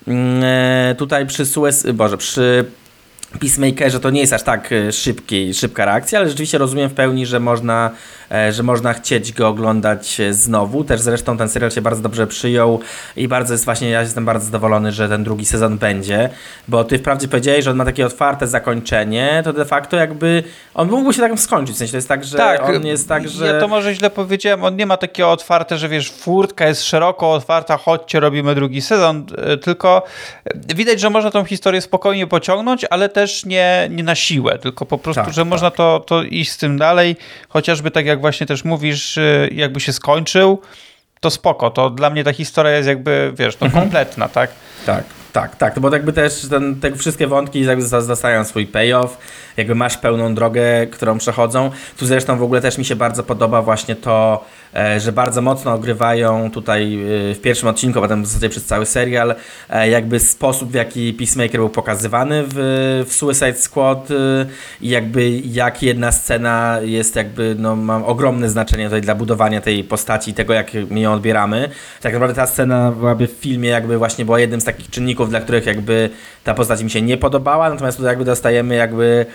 Mm, 0.09 0.43
e, 0.45 0.95
tutaj 0.99 1.27
przy 1.27 1.47
Suez, 1.47 1.87
Boże, 1.93 2.17
przy 2.17 2.65
Peacemakerze 3.41 4.01
to 4.01 4.11
nie 4.11 4.21
jest 4.21 4.33
aż 4.33 4.43
tak 4.43 4.73
e, 4.73 4.93
szybki, 4.93 5.55
szybka 5.55 5.85
reakcja, 5.85 6.19
ale 6.19 6.29
rzeczywiście 6.29 6.59
rozumiem 6.59 6.91
w 6.91 6.95
pełni, 6.95 7.27
że 7.27 7.41
można 7.41 7.91
że 8.51 8.63
można 8.63 8.93
chcieć 8.93 9.33
go 9.33 9.49
oglądać 9.49 10.21
e, 10.21 10.35
znowu. 10.35 10.85
Też 10.85 11.01
zresztą 11.01 11.37
ten 11.37 11.49
serial 11.49 11.71
się 11.71 11.81
bardzo 11.81 12.03
dobrze 12.03 12.27
przyjął 12.27 12.81
i 13.17 13.29
bardzo 13.29 13.55
jest 13.55 13.65
właśnie, 13.65 13.91
ja 13.91 14.01
jestem 14.01 14.25
bardzo 14.25 14.47
zadowolony, 14.47 14.93
że 14.93 15.09
ten 15.09 15.25
drugi 15.25 15.47
sezon 15.47 15.79
będzie, 15.79 16.31
bo 16.69 16.85
ty 16.85 16.99
wprawdzie 16.99 17.29
powiedziałeś, 17.29 17.65
że 17.65 17.71
on 17.71 17.77
ma 17.77 17.85
takie 17.85 18.07
otwarte 18.07 18.47
zakończenie, 18.47 19.41
to 19.45 19.53
de 19.53 19.65
facto 19.65 19.97
jakby 19.97 20.43
on 20.75 20.91
mógłby 20.91 21.15
się 21.15 21.21
tak 21.21 21.41
skończyć, 21.41 21.75
w 21.77 21.79
sensie 21.79 21.91
to 21.91 21.97
jest 21.97 22.09
tak, 22.09 22.25
że 22.25 22.37
tak, 22.37 22.69
on 22.69 22.87
jest 22.87 23.09
tak, 23.09 23.29
że... 23.29 23.47
Ja 23.47 23.61
to 23.61 23.69
może 23.69 23.95
źle 23.95 24.11
powiedziałem, 24.11 24.65
on 24.65 24.77
nie 24.77 24.87
ma 24.87 24.97
takiego 24.97 25.31
otwarte, 25.31 25.79
że 25.79 25.89
wiesz, 25.89 26.11
furtka 26.11 26.67
jest 26.67 26.85
szeroko 26.85 27.33
otwarta, 27.33 27.77
chodźcie, 27.77 28.21
robimy 28.21 28.55
drugi 28.55 28.83
sezon, 28.83 29.27
e, 29.37 29.57
tylko 29.57 30.03
widać, 30.55 31.01
że 31.01 31.11
można 31.11 31.31
tą 31.31 31.45
historię 31.45 31.81
spokojnie 31.81 32.27
pociągnąć, 32.27 32.87
ale 32.91 33.09
też 33.09 33.45
nie, 33.45 33.89
nie 33.91 34.03
na 34.03 34.15
siłę, 34.15 34.59
tylko 34.59 34.87
po 34.87 34.99
prostu, 34.99 35.23
tak, 35.25 35.35
że 35.35 35.41
tak. 35.41 35.49
można 35.49 35.71
to, 35.71 36.05
to 36.07 36.23
iść 36.23 36.51
z 36.51 36.57
tym 36.57 36.79
dalej, 36.79 37.17
chociażby 37.49 37.91
tak 37.91 38.07
jak 38.07 38.14
właśnie 38.21 38.47
też 38.47 38.65
mówisz, 38.65 39.19
jakby 39.53 39.81
się 39.81 39.93
skończył, 39.93 40.61
to 41.21 41.31
spoko. 41.31 41.71
To 41.71 41.91
dla 41.91 42.11
mnie 42.11 42.25
ta 42.25 42.33
historia 42.33 42.73
jest 42.73 42.89
jakby, 42.89 43.33
wiesz, 43.37 43.61
no 43.61 43.67
mhm. 43.67 43.85
kompletna, 43.85 44.29
tak? 44.29 44.51
Tak. 44.87 45.05
Tak, 45.33 45.57
tak, 45.57 45.81
bo 45.81 45.91
jakby 45.93 46.13
też 46.13 46.47
ten, 46.51 46.81
te 46.81 46.97
wszystkie 46.97 47.27
wątki 47.27 47.65
jakby 47.65 47.89
dostają 47.89 48.45
swój 48.45 48.67
payoff, 48.67 49.19
jakby 49.57 49.75
masz 49.75 49.97
pełną 49.97 50.35
drogę, 50.35 50.87
którą 50.87 51.19
przechodzą. 51.19 51.71
Tu 51.97 52.07
zresztą 52.07 52.39
w 52.39 52.43
ogóle 52.43 52.61
też 52.61 52.79
mi 52.79 52.85
się 52.85 52.97
bardzo 52.97 53.23
podoba 53.23 53.63
właśnie 53.63 53.97
to, 53.97 54.45
że 54.99 55.13
bardzo 55.13 55.43
mocno 55.43 55.75
ogrywają 55.75 56.51
tutaj 56.51 56.95
e, 56.95 57.35
w 57.35 57.41
pierwszym 57.41 57.69
odcinku, 57.69 57.99
a 57.99 58.03
potem 58.03 58.23
w 58.23 58.27
zasadzie 58.27 58.49
przez 58.49 58.65
cały 58.65 58.87
serial, 58.87 59.35
e, 59.71 59.89
jakby 59.89 60.21
sposób 60.21 60.71
w 60.71 60.75
jaki 60.75 61.13
Peacemaker 61.13 61.61
był 61.61 61.69
pokazywany 61.69 62.45
w, 62.47 62.55
w 63.09 63.13
Suicide 63.13 63.55
Squad 63.55 64.09
i 64.81 64.89
jakby 64.89 65.31
jak 65.31 65.83
jedna 65.83 66.13
scena 66.13 66.79
jest 66.83 67.17
jakby, 67.17 67.57
no 67.59 67.77
ma 67.77 68.07
ogromne 68.07 68.51
znaczenie 68.51 68.85
tutaj 68.85 69.01
dla 69.01 69.15
budowania 69.15 69.61
tej 69.61 69.85
postaci 69.85 70.31
i 70.31 70.35
tego 70.35 70.55
jak 70.55 70.71
my 70.91 71.01
ją 71.01 71.13
odbieramy. 71.13 71.69
Tak 72.03 72.13
naprawdę 72.13 72.35
ta 72.35 72.47
scena 72.47 72.93
byłaby 72.93 73.27
w 73.27 73.31
filmie 73.31 73.69
jakby 73.69 73.99
właśnie 73.99 74.25
była 74.25 74.41
jednym 74.41 74.61
z 74.61 74.65
takich 74.65 74.91
czynników, 74.91 75.31
dla 75.31 75.41
których 75.41 75.67
jakby 75.67 76.11
ta 76.45 76.55
postać 76.55 76.83
mi 76.83 76.91
się 76.91 77.03
nie 77.03 77.17
podobała, 77.17 77.71
natomiast 77.71 77.97
tutaj 77.97 78.13
jakby 78.13 78.25
dostajemy 78.25 78.75
jakby 78.75 79.27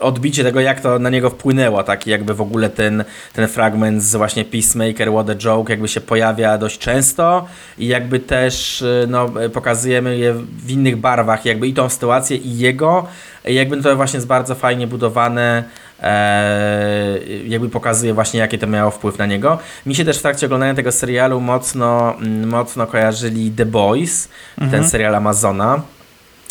odbicie 0.00 0.44
tego, 0.44 0.60
jak 0.60 0.80
to 0.80 0.98
na 0.98 1.10
niego 1.10 1.30
wpłynęło, 1.30 1.82
taki 1.82 2.10
jakby 2.10 2.34
w 2.34 2.40
ogóle 2.40 2.70
ten, 2.70 3.04
ten 3.32 3.48
fragment 3.48 4.02
z 4.02 4.16
właśnie 4.16 4.44
Peacemaker, 4.44 5.10
What 5.12 5.30
a 5.30 5.34
Joke 5.34 5.72
jakby 5.72 5.88
się 5.88 6.00
pojawia 6.00 6.58
dość 6.58 6.78
często 6.78 7.46
i 7.78 7.86
jakby 7.86 8.20
też 8.20 8.84
no, 9.08 9.30
pokazujemy 9.52 10.18
je 10.18 10.34
w 10.34 10.70
innych 10.70 10.96
barwach, 10.96 11.44
jakby 11.44 11.68
i 11.68 11.74
tą 11.74 11.88
sytuację 11.88 12.36
i 12.36 12.58
jego, 12.58 13.06
jakby 13.44 13.82
to 13.82 13.96
właśnie 13.96 14.16
jest 14.16 14.26
bardzo 14.26 14.54
fajnie 14.54 14.86
budowane, 14.86 15.64
e, 16.02 17.18
jakby 17.46 17.68
pokazuje 17.68 18.14
właśnie 18.14 18.40
jaki 18.40 18.58
to 18.58 18.66
miało 18.66 18.90
wpływ 18.90 19.18
na 19.18 19.26
niego. 19.26 19.58
Mi 19.86 19.94
się 19.94 20.04
też 20.04 20.18
w 20.18 20.22
trakcie 20.22 20.46
oglądania 20.46 20.74
tego 20.74 20.92
serialu 20.92 21.40
mocno, 21.40 22.16
mocno 22.46 22.86
kojarzyli 22.86 23.50
The 23.50 23.66
Boys, 23.66 24.28
mhm. 24.58 24.70
ten 24.70 24.90
serial 24.90 25.14
Amazona. 25.14 25.82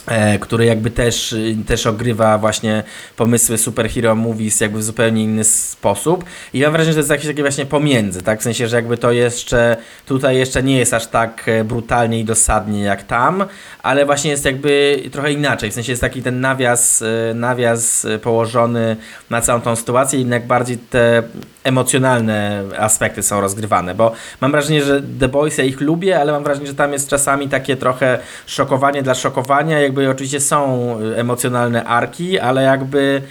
E, 0.09 0.39
który 0.39 0.65
jakby 0.65 0.91
też, 0.91 1.35
też 1.67 1.87
ogrywa 1.87 2.37
właśnie 2.37 2.83
pomysły 3.17 3.57
superhero 3.57 4.15
movies 4.15 4.61
jakby 4.61 4.79
w 4.79 4.83
zupełnie 4.83 5.23
inny 5.23 5.43
sposób 5.43 6.25
i 6.53 6.61
mam 6.61 6.71
wrażenie, 6.71 6.93
że 6.93 6.95
to 6.95 6.99
jest 6.99 7.09
jakieś 7.09 7.27
takie 7.27 7.41
właśnie 7.41 7.65
pomiędzy, 7.65 8.21
tak? 8.21 8.39
W 8.39 8.43
sensie, 8.43 8.67
że 8.67 8.75
jakby 8.75 8.97
to 8.97 9.11
jeszcze, 9.11 9.77
tutaj 10.05 10.37
jeszcze 10.37 10.63
nie 10.63 10.77
jest 10.77 10.93
aż 10.93 11.07
tak 11.07 11.43
e, 11.47 11.63
brutalnie 11.63 12.19
i 12.19 12.25
dosadnie 12.25 12.83
jak 12.83 13.03
tam, 13.03 13.45
ale 13.83 14.05
właśnie 14.05 14.31
jest 14.31 14.45
jakby 14.45 15.03
trochę 15.11 15.31
inaczej, 15.31 15.71
w 15.71 15.73
sensie 15.73 15.91
jest 15.91 16.01
taki 16.01 16.23
ten 16.23 16.41
nawias, 16.41 17.01
e, 17.01 17.33
nawias 17.33 18.07
położony 18.21 18.97
na 19.29 19.41
całą 19.41 19.61
tą 19.61 19.75
sytuację, 19.75 20.19
jednak 20.19 20.47
bardziej 20.47 20.77
te 20.77 21.23
emocjonalne 21.69 22.63
aspekty 22.77 23.23
są 23.23 23.41
rozgrywane, 23.41 23.95
bo 23.95 24.11
mam 24.41 24.51
wrażenie, 24.51 24.83
że 24.83 25.01
The 25.19 25.27
Boys 25.27 25.57
ja 25.57 25.63
ich 25.63 25.81
lubię, 25.81 26.19
ale 26.19 26.31
mam 26.31 26.43
wrażenie, 26.43 26.67
że 26.67 26.75
tam 26.75 26.93
jest 26.93 27.09
czasami 27.09 27.49
takie 27.49 27.77
trochę 27.77 28.19
szokowanie 28.45 29.03
dla 29.03 29.15
szokowania, 29.15 29.79
jakby 29.79 30.09
oczywiście 30.09 30.39
są 30.39 30.95
emocjonalne 31.15 31.83
arki, 31.83 32.39
ale 32.39 32.63
jakby 32.63 33.21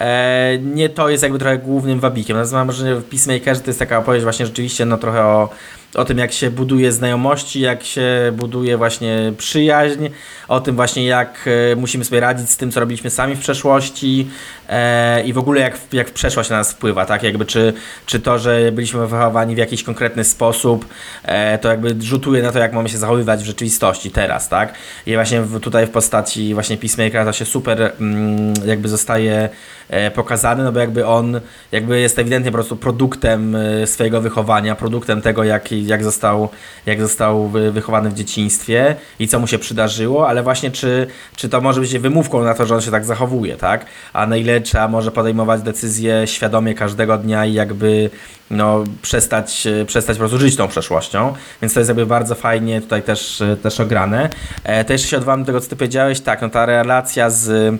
e, 0.00 0.58
nie 0.58 0.88
to 0.88 1.08
jest 1.08 1.22
jakby 1.22 1.38
trochę 1.38 1.58
głównym 1.58 2.00
wabikiem. 2.00 2.36
Natomiast 2.36 2.52
mam 2.52 2.66
wrażenie, 2.66 2.94
że 2.94 3.00
w 3.00 3.04
Peacemakerze 3.04 3.60
to 3.60 3.70
jest 3.70 3.78
taka 3.78 3.98
opowieść 3.98 4.24
właśnie 4.24 4.46
rzeczywiście 4.46 4.84
no 4.84 4.98
trochę 4.98 5.24
o 5.24 5.48
o 5.94 6.04
tym, 6.04 6.18
jak 6.18 6.32
się 6.32 6.50
buduje 6.50 6.92
znajomości, 6.92 7.60
jak 7.60 7.84
się 7.84 8.32
buduje 8.32 8.76
właśnie 8.76 9.32
przyjaźń, 9.38 10.06
o 10.48 10.60
tym 10.60 10.76
właśnie, 10.76 11.06
jak 11.06 11.48
e, 11.72 11.76
musimy 11.76 12.04
sobie 12.04 12.20
radzić 12.20 12.50
z 12.50 12.56
tym, 12.56 12.70
co 12.70 12.80
robiliśmy 12.80 13.10
sami 13.10 13.34
w 13.34 13.40
przeszłości 13.40 14.28
e, 14.68 15.22
i 15.22 15.32
w 15.32 15.38
ogóle 15.38 15.60
jak, 15.60 15.78
jak 15.92 16.10
przeszłość 16.10 16.50
na 16.50 16.56
nas 16.56 16.72
wpływa, 16.72 17.06
tak? 17.06 17.22
Jakby 17.22 17.46
czy, 17.46 17.72
czy 18.06 18.20
to, 18.20 18.38
że 18.38 18.72
byliśmy 18.72 19.06
wychowani 19.06 19.54
w 19.54 19.58
jakiś 19.58 19.82
konkretny 19.82 20.24
sposób, 20.24 20.88
e, 21.22 21.58
to 21.58 21.68
jakby 21.68 22.02
rzutuje 22.02 22.42
na 22.42 22.52
to, 22.52 22.58
jak 22.58 22.72
mamy 22.72 22.88
się 22.88 22.98
zachowywać 22.98 23.42
w 23.42 23.46
rzeczywistości 23.46 24.10
teraz, 24.10 24.48
tak? 24.48 24.74
I 25.06 25.14
właśnie 25.14 25.42
w, 25.42 25.60
tutaj 25.60 25.86
w 25.86 25.90
postaci 25.90 26.54
właśnie 26.54 26.76
Peacemakera 26.76 27.24
to 27.24 27.32
się 27.32 27.44
super 27.44 27.92
mm, 28.00 28.54
jakby 28.66 28.88
zostaje 28.88 29.48
e, 29.88 30.10
pokazany, 30.10 30.64
no 30.64 30.72
bo 30.72 30.80
jakby 30.80 31.06
on 31.06 31.40
jakby 31.72 32.00
jest 32.00 32.18
ewidentnie 32.18 32.50
po 32.50 32.56
prostu 32.56 32.76
produktem 32.76 33.56
e, 33.56 33.86
swojego 33.86 34.20
wychowania, 34.20 34.74
produktem 34.74 35.22
tego, 35.22 35.44
jaki 35.44 35.83
jak 35.86 36.04
został, 36.04 36.48
jak 36.86 37.00
został 37.00 37.48
wychowany 37.48 38.10
w 38.10 38.14
dzieciństwie 38.14 38.96
i 39.18 39.28
co 39.28 39.38
mu 39.38 39.46
się 39.46 39.58
przydarzyło, 39.58 40.28
ale 40.28 40.42
właśnie 40.42 40.70
czy, 40.70 41.06
czy 41.36 41.48
to 41.48 41.60
może 41.60 41.80
być 41.80 41.98
wymówką 41.98 42.44
na 42.44 42.54
to, 42.54 42.66
że 42.66 42.74
on 42.74 42.80
się 42.80 42.90
tak 42.90 43.04
zachowuje, 43.04 43.56
tak? 43.56 43.86
A 44.12 44.26
na 44.26 44.36
ile 44.36 44.60
trzeba 44.60 44.88
może 44.88 45.10
podejmować 45.10 45.62
decyzje 45.62 46.26
świadomie 46.26 46.74
każdego 46.74 47.18
dnia 47.18 47.46
i 47.46 47.52
jakby 47.52 48.10
no, 48.50 48.84
przestać, 49.02 49.68
przestać 49.86 50.16
po 50.16 50.18
prostu 50.18 50.38
żyć 50.38 50.56
tą 50.56 50.68
przeszłością, 50.68 51.34
więc 51.62 51.74
to 51.74 51.80
jest 51.80 51.88
jakby 51.88 52.06
bardzo 52.06 52.34
fajnie 52.34 52.80
tutaj 52.80 53.02
też, 53.02 53.42
też 53.62 53.80
ograne. 53.80 54.30
E, 54.64 54.92
jeszcze 54.92 55.08
się 55.08 55.16
odwołam 55.16 55.40
do 55.40 55.46
tego, 55.46 55.60
co 55.60 55.70
ty 55.70 55.76
powiedziałeś, 55.76 56.20
tak, 56.20 56.42
no 56.42 56.48
ta 56.48 56.66
relacja 56.66 57.30
z 57.30 57.74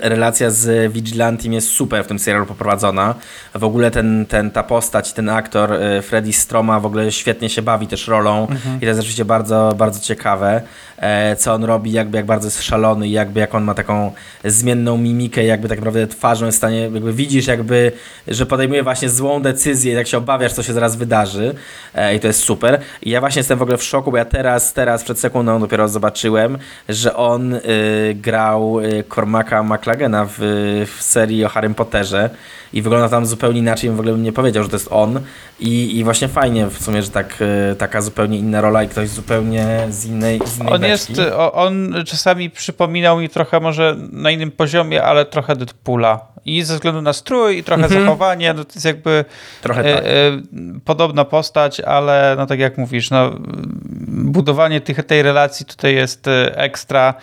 relacja 0.00 0.50
z 0.50 0.92
Vigilantim 0.92 1.52
jest 1.52 1.68
super 1.68 2.04
w 2.04 2.06
tym 2.06 2.18
serialu 2.18 2.46
poprowadzona. 2.46 3.14
W 3.54 3.64
ogóle 3.64 3.90
ten, 3.90 4.26
ten, 4.26 4.50
ta 4.50 4.62
postać, 4.62 5.12
ten 5.12 5.28
aktor 5.28 5.72
e, 5.72 6.02
Freddy 6.02 6.32
Stroma 6.32 6.80
w 6.80 6.86
ogóle 6.86 7.12
świetnie 7.12 7.48
się 7.48 7.62
bawi 7.62 7.86
też 7.86 8.08
rolą 8.08 8.48
mhm. 8.48 8.76
i 8.76 8.80
to 8.80 8.86
jest 8.86 9.00
oczywiście 9.00 9.24
bardzo, 9.24 9.74
bardzo 9.78 10.00
ciekawe, 10.00 10.62
e, 10.96 11.36
co 11.36 11.54
on 11.54 11.64
robi, 11.64 11.92
jakby 11.92 12.16
jak 12.16 12.26
bardzo 12.26 12.46
jest 12.46 12.62
szalony 12.62 13.08
i 13.08 13.10
jakby 13.10 13.40
jak 13.40 13.54
on 13.54 13.64
ma 13.64 13.74
taką 13.74 14.12
zmienną 14.44 14.96
mimikę, 14.98 15.44
jakby 15.44 15.68
tak 15.68 15.78
naprawdę 15.78 16.06
twarzą 16.06 16.46
jest 16.46 16.56
w 16.56 16.58
stanie, 16.58 16.80
jakby 16.80 17.12
widzisz 17.12 17.46
jakby, 17.46 17.92
że 18.28 18.46
podejmuje 18.46 18.82
właśnie 18.82 19.08
złą 19.08 19.42
decyzję, 19.42 19.92
jak 19.92 20.06
się 20.06 20.18
obawiasz, 20.18 20.52
co 20.52 20.62
się 20.62 20.72
zaraz 20.72 20.96
wydarzy 20.96 21.54
e, 21.94 22.14
i 22.14 22.20
to 22.20 22.26
jest 22.26 22.40
super. 22.40 22.80
I 23.02 23.10
ja 23.10 23.20
właśnie 23.20 23.40
jestem 23.40 23.58
w 23.58 23.62
ogóle 23.62 23.78
w 23.78 23.84
szoku, 23.84 24.10
bo 24.10 24.16
ja 24.16 24.24
teraz, 24.24 24.72
teraz 24.72 25.04
przed 25.04 25.20
sekundą 25.20 25.60
dopiero 25.60 25.88
zobaczyłem, 25.88 26.58
że 26.88 27.16
on 27.16 27.54
y, 27.54 27.60
grał 28.14 28.80
y, 28.80 29.04
Cormaca 29.14 29.47
Marka 29.48 29.62
McLagena 29.62 30.26
w, 30.28 30.38
w 30.96 31.02
serii 31.02 31.44
o 31.44 31.48
Harrym 31.48 31.74
Potterze 31.74 32.30
i 32.72 32.82
wygląda 32.82 33.08
tam 33.08 33.26
zupełnie 33.26 33.58
inaczej, 33.58 33.90
w 33.90 33.92
ogóle 33.92 34.12
bym 34.12 34.22
nie 34.22 34.32
powiedział, 34.32 34.62
że 34.62 34.68
to 34.68 34.76
jest 34.76 34.88
on 34.90 35.20
i, 35.60 35.98
i 35.98 36.04
właśnie 36.04 36.28
fajnie 36.28 36.66
w 36.66 36.82
sumie, 36.82 37.02
że 37.02 37.10
tak, 37.10 37.36
e, 37.70 37.74
taka 37.74 38.02
zupełnie 38.02 38.38
inna 38.38 38.60
rola 38.60 38.82
i 38.82 38.88
ktoś 38.88 39.08
zupełnie 39.08 39.86
z 39.90 40.04
innej, 40.04 40.40
z 40.44 40.58
innej 40.58 40.72
On 40.72 40.80
beczki. 40.80 41.12
jest, 41.12 41.32
on 41.52 41.94
czasami 42.06 42.50
przypominał 42.50 43.20
mi 43.20 43.28
trochę 43.28 43.60
może 43.60 43.96
na 44.12 44.30
innym 44.30 44.50
poziomie, 44.50 45.02
ale 45.02 45.24
trochę 45.24 45.56
Deadpoola 45.56 46.20
i 46.44 46.62
ze 46.62 46.74
względu 46.74 47.02
na 47.02 47.12
strój 47.12 47.58
i 47.58 47.64
trochę 47.64 47.84
mhm. 47.84 48.02
zachowanie, 48.02 48.54
no 48.54 48.64
to 48.64 48.70
jest 48.74 48.84
jakby 48.84 49.24
trochę 49.62 49.80
e, 49.80 49.94
tak. 49.94 50.04
e, 50.04 50.80
podobna 50.84 51.24
postać, 51.24 51.80
ale 51.80 52.34
no 52.38 52.46
tak 52.46 52.58
jak 52.58 52.78
mówisz, 52.78 53.10
no 53.10 53.30
budowanie 54.08 54.80
tych, 54.80 55.06
tej 55.06 55.22
relacji 55.22 55.66
tutaj 55.66 55.94
jest 55.94 56.26
ekstra. 56.52 57.14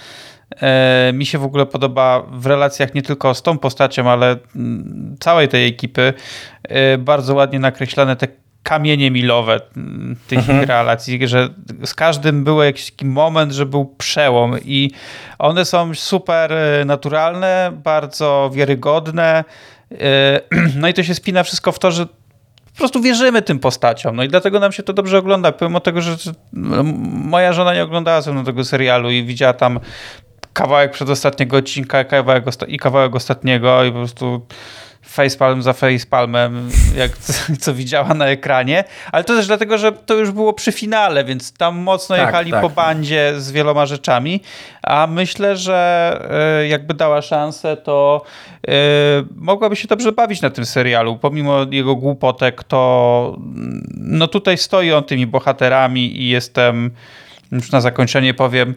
E, 0.61 1.11
mi 1.13 1.25
się 1.25 1.37
w 1.37 1.43
ogóle 1.43 1.65
podoba 1.65 2.23
w 2.31 2.45
relacjach 2.45 2.93
nie 2.93 3.01
tylko 3.01 3.33
z 3.33 3.41
tą 3.41 3.57
postacią, 3.57 4.09
ale 4.09 4.37
mm, 4.55 5.15
całej 5.19 5.47
tej 5.47 5.67
ekipy 5.67 6.13
e, 6.63 6.97
bardzo 6.97 7.35
ładnie 7.35 7.59
nakreślone 7.59 8.15
te 8.15 8.27
kamienie 8.63 9.11
milowe 9.11 9.59
mm, 9.77 10.15
tych 10.27 10.39
mhm. 10.39 10.63
relacji, 10.63 11.27
że 11.27 11.49
z 11.85 11.93
każdym 11.93 12.43
był 12.43 12.63
jakiś 12.63 12.91
taki 12.91 13.05
moment, 13.05 13.51
że 13.51 13.65
był 13.65 13.85
przełom 13.85 14.55
i 14.65 14.91
one 15.39 15.65
są 15.65 15.93
super 15.93 16.53
e, 16.53 16.85
naturalne, 16.85 17.71
bardzo 17.83 18.51
wiarygodne. 18.53 19.43
No 20.75 20.87
i 20.87 20.93
to 20.93 21.03
się 21.03 21.15
spina 21.15 21.43
wszystko 21.43 21.71
w 21.71 21.79
to, 21.79 21.91
że 21.91 22.05
po 22.75 22.77
prostu 22.77 23.01
wierzymy 23.01 23.41
tym 23.41 23.59
postaciom. 23.59 24.15
No 24.15 24.23
i 24.23 24.27
dlatego 24.27 24.59
nam 24.59 24.71
się 24.71 24.83
to 24.83 24.93
dobrze 24.93 25.17
ogląda. 25.17 25.51
Pomimo 25.51 25.79
tego, 25.79 26.01
że 26.01 26.15
moja 26.53 27.53
żona 27.53 27.73
nie 27.73 27.83
oglądała 27.83 28.21
ze 28.21 28.31
mną 28.31 28.43
tego 28.43 28.63
serialu 28.63 29.11
i 29.11 29.23
widziała 29.23 29.53
tam 29.53 29.79
kawałek 30.55 30.91
przedostatniego 30.91 31.57
odcinka 31.57 32.03
kawałek 32.03 32.43
i 32.67 32.77
kawałek 32.77 33.15
ostatniego 33.15 33.83
i 33.83 33.91
po 33.91 33.97
prostu 33.97 34.41
facepalm 35.01 35.61
za 35.61 35.73
facepalmem, 35.73 36.69
jak 36.97 37.17
co 37.63 37.73
widziała 37.73 38.13
na 38.13 38.27
ekranie, 38.27 38.83
ale 39.11 39.23
to 39.23 39.35
też 39.35 39.47
dlatego, 39.47 39.77
że 39.77 39.91
to 39.91 40.13
już 40.13 40.31
było 40.31 40.53
przy 40.53 40.71
finale, 40.71 41.23
więc 41.23 41.53
tam 41.53 41.77
mocno 41.77 42.15
tak, 42.15 42.25
jechali 42.25 42.51
tak. 42.51 42.61
po 42.61 42.69
bandzie 42.69 43.33
z 43.37 43.51
wieloma 43.51 43.85
rzeczami, 43.85 44.41
a 44.83 45.07
myślę, 45.07 45.57
że 45.57 46.19
e, 46.61 46.67
jakby 46.67 46.93
dała 46.93 47.21
szansę, 47.21 47.77
to 47.77 48.21
e, 48.67 48.71
mogłaby 49.35 49.75
się 49.75 49.87
dobrze 49.87 50.11
bawić 50.11 50.41
na 50.41 50.49
tym 50.49 50.65
serialu, 50.65 51.17
pomimo 51.17 51.65
jego 51.71 51.95
głupotek, 51.95 52.63
to 52.63 53.37
no 53.97 54.27
tutaj 54.27 54.57
stoi 54.57 54.91
on 54.91 55.03
tymi 55.03 55.27
bohaterami 55.27 56.21
i 56.21 56.29
jestem 56.29 56.91
już 57.51 57.71
na 57.71 57.81
zakończenie 57.81 58.33
powiem, 58.33 58.75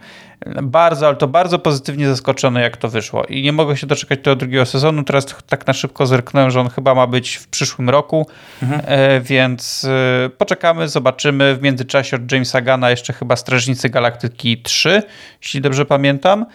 bardzo, 0.63 1.07
ale 1.07 1.17
to 1.17 1.29
bardzo 1.29 1.59
pozytywnie 1.59 2.09
zaskoczony, 2.09 2.61
jak 2.61 2.77
to 2.77 2.89
wyszło. 2.89 3.25
I 3.25 3.43
nie 3.43 3.53
mogę 3.53 3.77
się 3.77 3.87
doczekać 3.87 4.19
tego 4.23 4.37
drugiego 4.37 4.67
sezonu. 4.67 5.05
Teraz 5.05 5.27
tak 5.49 5.67
na 5.67 5.73
szybko 5.73 6.07
zerknąłem, 6.07 6.51
że 6.51 6.61
on 6.61 6.71
chyba 6.71 6.95
ma 6.95 7.07
być 7.07 7.37
w 7.37 7.49
przyszłym 7.49 7.91
roku, 7.91 8.27
mhm. 8.63 8.83
E, 8.85 9.21
więc 9.21 9.87
e, 10.25 10.31
poczekamy, 10.31 10.89
zobaczymy. 10.89 11.57
W 11.57 11.63
międzyczasie 11.63 12.17
od 12.17 12.33
Jamesa 12.33 12.61
Gana 12.61 12.91
jeszcze 12.91 13.13
chyba 13.13 13.37
Strażnicy 13.37 13.89
Galaktyki 13.89 14.63
3, 14.63 15.03
jeśli 15.43 15.61
dobrze 15.61 15.87
pamiętam. 15.87 16.47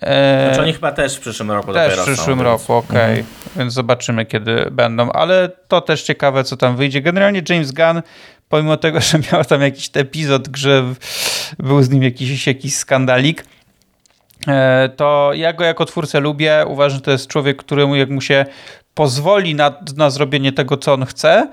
E, 0.00 0.46
znaczy 0.46 0.62
oni 0.62 0.72
chyba 0.72 0.92
też 0.92 1.16
w 1.16 1.20
przyszłym 1.20 1.50
roku 1.50 1.72
też 1.72 1.98
w 1.98 2.02
przyszłym 2.02 2.38
są, 2.38 2.44
roku, 2.44 2.74
okej. 2.74 2.98
Okay. 2.98 3.10
Mhm. 3.10 3.26
Więc 3.56 3.72
zobaczymy, 3.72 4.26
kiedy 4.26 4.68
będą. 4.70 5.12
Ale 5.12 5.50
to 5.68 5.80
też 5.80 6.02
ciekawe, 6.02 6.44
co 6.44 6.56
tam 6.56 6.76
wyjdzie. 6.76 7.02
Generalnie 7.02 7.42
James 7.48 7.72
Gunn 7.72 8.02
pomimo 8.48 8.76
tego, 8.76 9.00
że 9.10 9.18
miał 9.32 9.44
tam 9.44 9.62
jakiś 9.62 9.90
epizod, 9.94 10.48
że 10.56 10.84
był 11.58 11.82
z 11.82 11.90
nim 11.90 12.02
jakiś, 12.02 12.46
jakiś 12.46 12.74
skandalik, 12.76 13.44
e, 14.48 14.88
to 14.96 15.30
ja 15.34 15.52
go 15.52 15.64
jako 15.64 15.84
twórcę 15.84 16.20
lubię. 16.20 16.64
Uważam, 16.66 16.96
że 16.96 17.02
to 17.02 17.10
jest 17.10 17.26
człowiek, 17.26 17.56
któremu 17.56 17.96
jak 17.96 18.10
mu 18.10 18.20
się 18.20 18.46
pozwoli 18.94 19.54
na, 19.54 19.74
na 19.96 20.10
zrobienie 20.10 20.52
tego, 20.52 20.76
co 20.76 20.92
on 20.92 21.04
chce, 21.04 21.48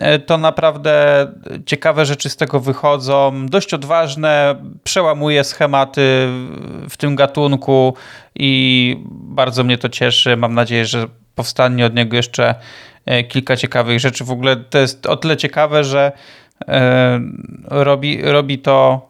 e, 0.00 0.18
to 0.18 0.38
naprawdę 0.38 1.26
ciekawe 1.66 2.06
rzeczy 2.06 2.28
z 2.28 2.36
tego 2.36 2.60
wychodzą, 2.60 3.46
dość 3.46 3.74
odważne, 3.74 4.54
przełamuje 4.84 5.44
schematy 5.44 6.28
w 6.90 6.96
tym 6.96 7.16
gatunku 7.16 7.94
i 8.34 8.96
bardzo 9.10 9.64
mnie 9.64 9.78
to 9.78 9.88
cieszy. 9.88 10.36
Mam 10.36 10.54
nadzieję, 10.54 10.86
że 10.86 11.06
powstanie 11.34 11.86
od 11.86 11.94
niego 11.94 12.16
jeszcze 12.16 12.54
kilka 13.28 13.56
ciekawych 13.56 14.00
rzeczy. 14.00 14.24
W 14.24 14.30
ogóle 14.30 14.56
to 14.56 14.78
jest 14.78 15.06
o 15.06 15.16
tyle 15.16 15.36
ciekawe, 15.36 15.84
że 15.84 16.12
e, 16.68 17.20
robi, 17.64 18.22
robi 18.22 18.58
to 18.58 19.06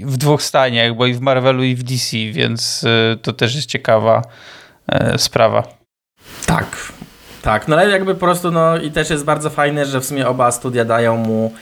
w 0.00 0.16
dwóch 0.16 0.42
staniach, 0.42 0.96
bo 0.96 1.06
i 1.06 1.14
w 1.14 1.20
Marvelu 1.20 1.62
i 1.62 1.74
w 1.74 1.82
DC, 1.82 2.16
więc 2.32 2.84
e, 2.84 3.16
to 3.16 3.32
też 3.32 3.54
jest 3.54 3.68
ciekawa 3.68 4.22
sprawa. 5.16 5.62
Tak, 6.46 6.92
tak, 7.42 7.68
no 7.68 7.76
ale 7.76 7.90
jakby 7.90 8.14
po 8.14 8.20
prostu, 8.20 8.50
no 8.50 8.78
i 8.78 8.90
też 8.90 9.10
jest 9.10 9.24
bardzo 9.24 9.50
fajne, 9.50 9.86
że 9.86 10.00
w 10.00 10.04
sumie 10.04 10.28
oba 10.28 10.52
studia 10.52 10.84
dają 10.84 11.16
mu 11.16 11.54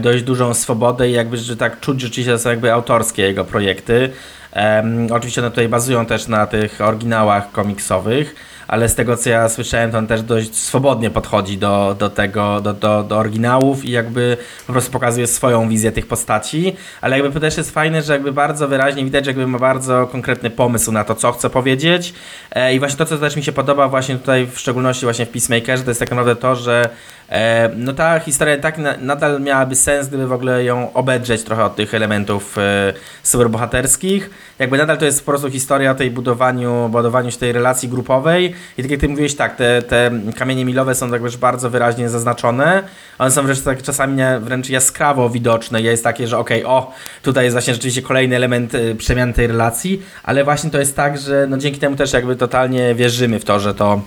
dość 0.00 0.22
dużą 0.22 0.54
swobodę 0.54 1.08
i 1.08 1.12
jakby, 1.12 1.36
że 1.36 1.56
tak 1.56 1.80
czuć 1.80 2.00
rzeczywiście, 2.00 2.32
że 2.32 2.38
są 2.38 2.50
jakby 2.50 2.72
autorskie 2.72 3.22
jego 3.22 3.44
projekty. 3.44 4.10
Um, 4.56 5.12
oczywiście 5.12 5.40
one 5.40 5.50
tutaj 5.50 5.68
bazują 5.68 6.06
też 6.06 6.28
na 6.28 6.46
tych 6.46 6.80
oryginałach 6.80 7.52
komiksowych, 7.52 8.34
ale 8.68 8.88
z 8.88 8.94
tego 8.94 9.16
co 9.16 9.30
ja 9.30 9.48
słyszałem, 9.48 9.90
to 9.90 9.98
on 9.98 10.06
też 10.06 10.22
dość 10.22 10.54
swobodnie 10.54 11.10
podchodzi 11.10 11.58
do, 11.58 11.96
do 11.98 12.10
tego, 12.10 12.60
do, 12.60 12.72
do, 12.72 13.02
do 13.02 13.18
oryginałów 13.18 13.84
i 13.84 13.90
jakby 13.90 14.36
po 14.66 14.72
prostu 14.72 14.92
pokazuje 14.92 15.26
swoją 15.26 15.68
wizję 15.68 15.92
tych 15.92 16.06
postaci, 16.06 16.76
ale 17.00 17.18
jakby 17.18 17.40
też 17.40 17.56
jest 17.56 17.70
fajne, 17.70 18.02
że 18.02 18.12
jakby 18.12 18.32
bardzo 18.32 18.68
wyraźnie 18.68 19.04
widać, 19.04 19.24
że 19.24 19.30
jakby 19.30 19.46
ma 19.46 19.58
bardzo 19.58 20.06
konkretny 20.06 20.50
pomysł 20.50 20.92
na 20.92 21.04
to, 21.04 21.14
co 21.14 21.32
chce 21.32 21.50
powiedzieć. 21.50 22.14
E, 22.50 22.74
i 22.74 22.78
właśnie 22.78 22.98
to, 22.98 23.06
co 23.06 23.18
też 23.18 23.36
mi 23.36 23.42
się 23.42 23.52
podoba 23.52 23.88
właśnie 23.88 24.16
tutaj, 24.16 24.46
w 24.46 24.58
szczególności 24.58 25.06
właśnie 25.06 25.26
w 25.26 25.28
Peacemakerze, 25.28 25.82
to 25.84 25.90
jest 25.90 26.00
tak 26.00 26.10
naprawdę 26.10 26.36
to, 26.36 26.56
że 26.56 26.88
e, 27.28 27.70
no 27.76 27.92
ta 27.92 28.20
historia 28.20 28.58
tak 28.58 28.78
na, 28.78 28.96
nadal 28.96 29.40
miałaby 29.40 29.76
sens, 29.76 30.08
gdyby 30.08 30.26
w 30.26 30.32
ogóle 30.32 30.64
ją 30.64 30.92
obedrzeć 30.92 31.42
trochę 31.42 31.64
od 31.64 31.76
tych 31.76 31.94
elementów 31.94 32.58
e, 32.58 32.92
superbohaterskich. 33.22 34.30
Jakby 34.58 34.78
nadal 34.78 34.98
to 34.98 35.04
jest 35.04 35.20
po 35.20 35.32
prostu 35.32 35.50
historia 35.50 35.90
o 35.90 35.94
tej 35.94 36.10
budowaniu, 36.10 36.88
budowaniu 36.88 37.30
się 37.30 37.38
tej 37.38 37.52
relacji 37.52 37.88
grupowej 37.88 38.54
i 38.78 38.82
tak 38.82 38.90
jak 38.90 39.00
ty 39.00 39.08
mówiłeś, 39.08 39.34
tak, 39.34 39.56
te, 39.56 39.82
te 39.82 40.10
kamienie 40.36 40.64
milowe 40.64 40.94
są 40.94 41.10
tak 41.10 41.22
bardzo 41.40 41.70
wyraźnie 41.70 42.08
zaznaczone. 42.08 42.82
One 43.18 43.30
są 43.30 43.42
wręcz 43.42 43.60
tak 43.60 43.82
czasami 43.82 44.22
wręcz 44.40 44.70
jaskrawo 44.70 45.30
widoczne. 45.30 45.82
Jest 45.82 46.04
takie, 46.04 46.28
że 46.28 46.38
okej, 46.38 46.64
okay, 46.64 46.72
o, 46.72 46.92
tutaj 47.22 47.44
jest 47.44 47.54
właśnie 47.54 47.74
rzeczywiście 47.74 48.02
kolejny 48.02 48.36
element 48.36 48.74
y, 48.74 48.94
przemiany 48.94 49.32
tej 49.32 49.46
relacji, 49.46 50.02
ale 50.22 50.44
właśnie 50.44 50.70
to 50.70 50.78
jest 50.78 50.96
tak, 50.96 51.18
że 51.18 51.46
no 51.50 51.58
dzięki 51.58 51.80
temu 51.80 51.96
też 51.96 52.12
jakby 52.12 52.36
totalnie 52.36 52.94
wierzymy 52.94 53.40
w 53.40 53.44
to, 53.44 53.60
że 53.60 53.74
to 53.74 54.00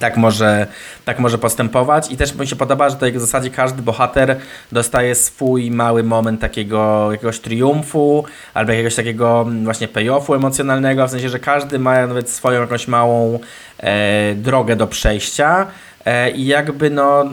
tak 0.00 0.16
może, 0.16 0.66
tak 1.04 1.18
może 1.18 1.38
postępować. 1.38 2.12
I 2.12 2.16
też 2.16 2.34
mi 2.34 2.46
się 2.46 2.56
podoba, 2.56 2.88
że 2.88 2.94
tutaj 2.94 3.12
w 3.12 3.20
zasadzie 3.20 3.50
każdy 3.50 3.82
bohater 3.82 4.36
dostaje 4.72 5.14
swój 5.14 5.70
mały 5.70 6.02
moment 6.02 6.40
takiego 6.40 7.12
jakiegoś 7.12 7.40
triumfu 7.40 8.24
albo 8.54 8.72
jakiegoś 8.72 8.94
takiego 8.94 9.42
mm, 9.42 9.64
właśnie 9.64 9.88
payoffu 9.88 10.34
emocjonalnego, 10.34 11.06
w 11.06 11.10
sensie, 11.10 11.28
że 11.28 11.38
każdy 11.38 11.78
ma 11.78 12.06
nawet 12.06 12.30
swoją 12.30 12.60
jakąś 12.60 12.88
małą 12.88 13.38
e, 13.78 14.34
drogę 14.34 14.76
do 14.76 14.86
przejścia. 14.86 15.66
E, 16.06 16.30
I 16.30 16.46
jakby 16.46 16.90
no, 16.90 17.24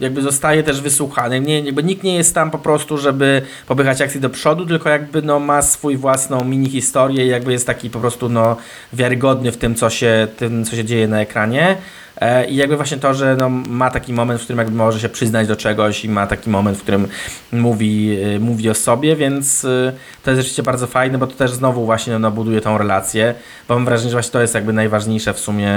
jakby 0.00 0.22
zostaje 0.22 0.62
też 0.62 0.80
wysłuchany. 0.80 1.40
Nie, 1.40 1.60
jakby 1.60 1.82
nikt 1.82 2.02
nie 2.02 2.14
jest 2.14 2.34
tam 2.34 2.50
po 2.50 2.58
prostu, 2.58 2.98
żeby 2.98 3.42
popychać 3.66 4.00
akcji 4.00 4.20
do 4.20 4.30
przodu, 4.30 4.66
tylko 4.66 4.88
jakby 4.88 5.22
no, 5.22 5.40
ma 5.40 5.62
swój 5.62 5.96
własną 5.96 6.44
mini 6.44 6.70
historię 6.70 7.24
i 7.24 7.28
jakby 7.28 7.52
jest 7.52 7.66
taki 7.66 7.90
po 7.90 8.00
prostu 8.00 8.28
no, 8.28 8.56
wiarygodny 8.92 9.52
w 9.52 9.56
tym, 9.56 9.74
co 9.74 9.90
się, 9.90 10.28
tym, 10.36 10.64
co 10.64 10.76
się 10.76 10.84
dzieje 10.84 11.08
na 11.08 11.20
ekranie. 11.20 11.76
E, 12.20 12.46
I 12.46 12.56
jakby 12.56 12.76
właśnie 12.76 12.96
to, 12.96 13.14
że 13.14 13.36
no, 13.36 13.48
ma 13.48 13.90
taki 13.90 14.12
moment, 14.12 14.40
w 14.40 14.44
którym 14.44 14.58
jakby 14.58 14.76
może 14.76 15.00
się 15.00 15.08
przyznać 15.08 15.48
do 15.48 15.56
czegoś 15.56 16.04
i 16.04 16.08
ma 16.08 16.26
taki 16.26 16.50
moment, 16.50 16.78
w 16.78 16.82
którym 16.82 17.08
mówi, 17.52 18.18
y, 18.36 18.40
mówi 18.40 18.70
o 18.70 18.74
sobie, 18.74 19.16
więc 19.16 19.64
y, 19.64 19.92
to 20.22 20.30
jest 20.30 20.40
rzeczywiście 20.40 20.62
bardzo 20.62 20.86
fajne, 20.86 21.18
bo 21.18 21.26
to 21.26 21.34
też 21.34 21.50
znowu 21.50 21.84
właśnie 21.84 22.18
no, 22.18 22.30
buduje 22.30 22.60
tą 22.60 22.78
relację, 22.78 23.34
bo 23.68 23.74
mam 23.74 23.84
wrażenie, 23.84 24.10
że 24.10 24.16
właśnie 24.16 24.32
to 24.32 24.40
jest 24.40 24.54
jakby 24.54 24.72
najważniejsze 24.72 25.34
w 25.34 25.38
sumie 25.38 25.70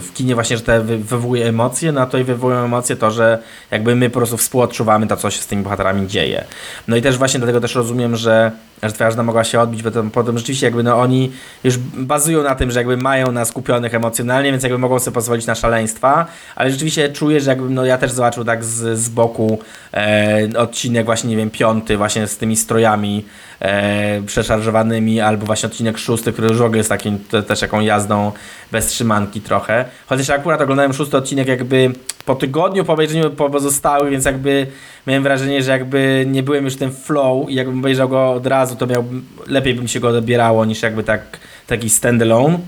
w 0.00 0.08
kinie 0.14 0.34
właśnie, 0.34 0.56
że 0.56 0.62
to 0.62 0.84
wywołuje 0.84 1.46
emocje, 1.46 1.92
no 1.92 2.08
a 2.12 2.18
i 2.18 2.24
wywołują 2.24 2.64
emocje 2.64 2.96
to, 2.96 3.10
że 3.10 3.38
jakby 3.70 3.96
my 3.96 4.10
po 4.10 4.18
prostu 4.18 4.36
współodczuwamy 4.36 5.06
to, 5.06 5.16
co 5.16 5.30
się 5.30 5.42
z 5.42 5.46
tymi 5.46 5.62
bohaterami 5.62 6.06
dzieje. 6.06 6.44
No 6.88 6.96
i 6.96 7.02
też 7.02 7.18
właśnie 7.18 7.40
dlatego 7.40 7.60
też 7.60 7.74
rozumiem, 7.74 8.16
że 8.16 8.52
że 8.82 9.10
żona 9.10 9.22
mogła 9.22 9.44
się 9.44 9.60
odbić, 9.60 9.82
bo 9.82 9.90
potem, 9.90 10.10
potem 10.10 10.38
rzeczywiście 10.38 10.66
jakby 10.66 10.82
no 10.82 11.00
oni 11.00 11.32
już 11.64 11.78
bazują 11.94 12.42
na 12.42 12.54
tym, 12.54 12.70
że 12.70 12.80
jakby 12.80 12.96
mają 12.96 13.32
nas 13.32 13.48
skupionych 13.48 13.94
emocjonalnie, 13.94 14.50
więc 14.50 14.62
jakby 14.62 14.78
mogą 14.78 14.98
sobie 14.98 15.14
pozwolić 15.14 15.46
na 15.46 15.54
szaleństwa, 15.54 16.26
ale 16.56 16.70
rzeczywiście 16.70 17.08
czuję, 17.08 17.40
że 17.40 17.50
jakby 17.50 17.70
no 17.70 17.84
ja 17.84 17.98
też 17.98 18.12
zobaczył 18.12 18.44
tak 18.44 18.64
z, 18.64 18.98
z 18.98 19.08
boku 19.08 19.58
e, 19.94 20.48
odcinek 20.58 21.06
właśnie, 21.06 21.30
nie 21.30 21.36
wiem, 21.36 21.50
piąty 21.50 21.96
właśnie 21.96 22.26
z 22.26 22.36
tymi 22.36 22.56
strojami 22.56 23.24
e, 23.60 24.22
przeszarżowanymi, 24.22 25.20
albo 25.20 25.46
właśnie 25.46 25.66
odcinek 25.66 25.98
szósty, 25.98 26.32
który 26.32 26.48
już 26.48 26.58
w 26.58 26.62
ogóle 26.62 26.78
jest 26.78 26.90
takim 26.90 27.18
też 27.46 27.62
jaką 27.62 27.80
jazdą 27.80 28.32
bez 28.72 28.86
trzymanki 28.86 29.40
trochę. 29.40 29.84
Chociaż 30.06 30.30
akurat 30.30 30.60
oglądałem 30.60 30.92
szósty 30.92 31.16
odcinek 31.16 31.48
jakby 31.48 31.92
po 32.24 32.34
tygodniu 32.34 32.84
po 32.84 32.92
obejrzeniu 32.92 33.30
po 33.30 33.50
pozostałych, 33.50 34.10
więc 34.10 34.24
jakby 34.24 34.66
miałem 35.06 35.22
wrażenie, 35.22 35.62
że 35.62 35.70
jakby 35.70 36.26
nie 36.28 36.42
byłem 36.42 36.64
już 36.64 36.76
ten 36.76 36.92
flow 36.92 37.50
i 37.50 37.54
jakbym 37.54 37.78
obejrzał 37.78 38.08
go 38.08 38.32
od 38.32 38.46
razu, 38.46 38.76
to 38.76 38.86
miał, 38.86 39.04
lepiej 39.46 39.74
by 39.74 39.82
mi 39.82 39.88
się 39.88 40.00
go 40.00 40.08
odbierało 40.08 40.64
niż 40.64 40.82
jakby 40.82 41.04
tak, 41.04 41.38
taki 41.66 41.90
standalone. 41.90 42.58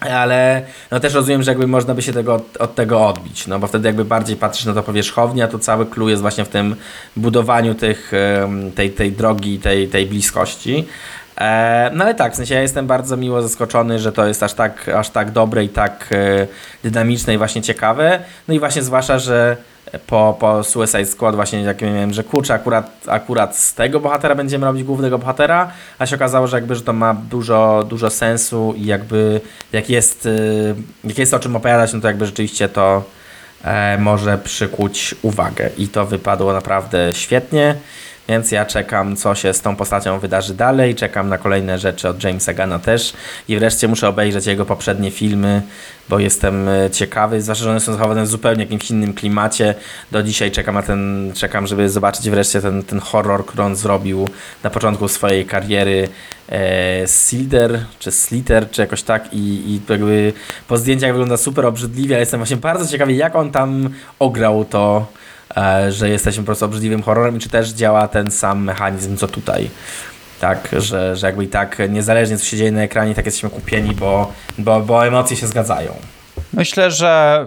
Ale 0.00 0.62
no 0.90 1.00
też 1.00 1.14
rozumiem, 1.14 1.42
że 1.42 1.50
jakby 1.50 1.66
można 1.66 1.94
by 1.94 2.02
się 2.02 2.12
tego, 2.12 2.34
od, 2.34 2.56
od, 2.56 2.74
tego 2.74 3.06
odbić, 3.06 3.46
no 3.46 3.58
bo 3.58 3.66
wtedy 3.66 3.88
jakby 3.88 4.04
bardziej 4.04 4.36
patrzysz 4.36 4.66
na 4.66 4.74
to 4.74 4.82
powierzchownie, 4.82 5.44
a 5.44 5.48
tu 5.48 5.58
cały 5.58 5.86
clue 5.86 6.08
jest 6.08 6.22
właśnie 6.22 6.44
w 6.44 6.48
tym 6.48 6.76
budowaniu 7.16 7.74
tych, 7.74 8.12
tej, 8.74 8.90
tej 8.90 9.12
drogi, 9.12 9.58
tej, 9.58 9.88
tej 9.88 10.06
bliskości. 10.06 10.86
E, 11.40 11.90
no 11.94 12.04
ale 12.04 12.14
tak, 12.14 12.32
w 12.32 12.36
sensie 12.36 12.54
ja 12.54 12.62
jestem 12.62 12.86
bardzo 12.86 13.16
miło 13.16 13.42
zaskoczony, 13.42 13.98
że 13.98 14.12
to 14.12 14.26
jest 14.26 14.42
aż 14.42 14.54
tak, 14.54 14.88
aż 14.88 15.10
tak 15.10 15.30
dobre 15.30 15.64
i 15.64 15.68
tak 15.68 16.08
e, 16.12 16.46
dynamiczne 16.82 17.34
i 17.34 17.38
właśnie 17.38 17.62
ciekawe. 17.62 18.20
No 18.48 18.54
i 18.54 18.58
właśnie 18.58 18.82
zwłaszcza, 18.82 19.18
że 19.18 19.56
po, 20.06 20.36
po 20.40 20.64
Suicide 20.64 21.06
Squad 21.06 21.34
właśnie 21.34 21.62
jak 21.62 21.82
miałem, 21.82 22.12
że 22.12 22.24
kurczę, 22.24 22.54
akurat, 22.54 22.90
akurat 23.06 23.56
z 23.56 23.74
tego 23.74 24.00
bohatera 24.00 24.34
będziemy 24.34 24.66
robić 24.66 24.84
głównego 24.84 25.18
bohatera, 25.18 25.72
a 25.98 26.06
się 26.06 26.16
okazało, 26.16 26.46
że 26.46 26.56
jakby, 26.56 26.74
że 26.74 26.82
to 26.82 26.92
ma 26.92 27.14
dużo, 27.14 27.84
dużo 27.88 28.10
sensu 28.10 28.74
i 28.76 28.86
jakby 28.86 29.40
jak 29.72 29.90
jest, 29.90 30.26
e, 30.26 31.08
jak 31.08 31.18
jest 31.18 31.34
o 31.34 31.38
czym 31.38 31.56
opowiadać, 31.56 31.92
no 31.92 32.00
to 32.00 32.06
jakby 32.08 32.26
rzeczywiście 32.26 32.68
to 32.68 33.04
może 33.98 34.38
przykuć 34.38 35.14
uwagę 35.22 35.70
i 35.78 35.88
to 35.88 36.06
wypadło 36.06 36.52
naprawdę 36.52 37.14
świetnie. 37.14 37.74
Więc 38.30 38.52
ja 38.52 38.66
czekam, 38.66 39.16
co 39.16 39.34
się 39.34 39.54
z 39.54 39.60
tą 39.60 39.76
postacią 39.76 40.18
wydarzy 40.18 40.54
dalej, 40.54 40.94
czekam 40.94 41.28
na 41.28 41.38
kolejne 41.38 41.78
rzeczy 41.78 42.08
od 42.08 42.24
Jamesa 42.24 42.52
Gana 42.52 42.78
też. 42.78 43.12
I 43.48 43.58
wreszcie 43.58 43.88
muszę 43.88 44.08
obejrzeć 44.08 44.46
jego 44.46 44.66
poprzednie 44.66 45.10
filmy, 45.10 45.62
bo 46.08 46.18
jestem 46.18 46.68
e, 46.68 46.90
ciekawy, 46.90 47.42
zwłaszcza, 47.42 47.64
że 47.64 47.70
one 47.70 47.80
są 47.80 47.92
zachowane 47.92 48.22
w 48.22 48.26
zupełnie 48.26 48.62
jakimś 48.62 48.90
innym 48.90 49.14
klimacie. 49.14 49.74
Do 50.10 50.22
dzisiaj 50.22 50.50
czekam 50.50 50.74
na 50.74 50.82
ten, 50.82 51.32
czekam, 51.36 51.66
żeby 51.66 51.88
zobaczyć 51.88 52.30
wreszcie 52.30 52.60
ten, 52.60 52.82
ten 52.82 53.00
horror, 53.00 53.46
który 53.46 53.62
on 53.62 53.76
zrobił 53.76 54.28
na 54.62 54.70
początku 54.70 55.08
swojej 55.08 55.46
kariery 55.46 56.08
e, 56.48 57.06
Silder, 57.06 57.84
czy 57.98 58.10
Sliter, 58.10 58.70
czy 58.70 58.80
jakoś 58.80 59.02
tak. 59.02 59.32
I, 59.32 59.38
i 59.38 59.80
jakby 59.88 60.32
po 60.68 60.76
zdjęciach 60.76 61.10
wygląda 61.10 61.36
super 61.36 61.66
obrzydliwie, 61.66 62.14
ale 62.14 62.20
jestem 62.22 62.40
właśnie 62.40 62.56
bardzo 62.56 62.86
ciekawy, 62.86 63.12
jak 63.12 63.36
on 63.36 63.50
tam 63.50 63.88
ograł 64.18 64.64
to 64.64 65.06
że 65.88 66.08
jesteśmy 66.08 66.42
po 66.42 66.46
prostu 66.46 66.64
obrzydliwym 66.64 67.02
horrorem 67.02 67.38
czy 67.38 67.48
też 67.48 67.70
działa 67.70 68.08
ten 68.08 68.30
sam 68.30 68.64
mechanizm 68.64 69.16
co 69.16 69.28
tutaj. 69.28 69.70
Tak, 70.40 70.68
że, 70.78 71.16
że 71.16 71.26
jakby 71.26 71.44
i 71.44 71.48
tak 71.48 71.78
niezależnie 71.88 72.38
co 72.38 72.44
się 72.44 72.56
dzieje 72.56 72.72
na 72.72 72.82
ekranie, 72.82 73.14
tak 73.14 73.24
jesteśmy 73.24 73.50
kupieni, 73.50 73.94
bo, 73.94 74.32
bo, 74.58 74.80
bo 74.80 75.06
emocje 75.06 75.36
się 75.36 75.46
zgadzają. 75.46 75.94
Myślę, 76.52 76.90
że 76.90 77.46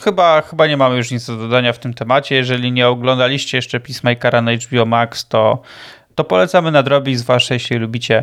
chyba, 0.00 0.42
chyba 0.42 0.66
nie 0.66 0.76
mamy 0.76 0.96
już 0.96 1.10
nic 1.10 1.26
do 1.26 1.36
dodania 1.36 1.72
w 1.72 1.78
tym 1.78 1.94
temacie. 1.94 2.34
Jeżeli 2.34 2.72
nie 2.72 2.88
oglądaliście 2.88 3.58
jeszcze 3.58 3.80
Peacemakera 3.80 4.42
na 4.42 4.52
HBO 4.52 4.86
Max, 4.86 5.28
to, 5.28 5.62
to 6.14 6.24
polecamy 6.24 6.70
nadrobić, 6.70 7.18
zwłaszcza 7.18 7.54
jeśli 7.54 7.76
lubicie 7.76 8.22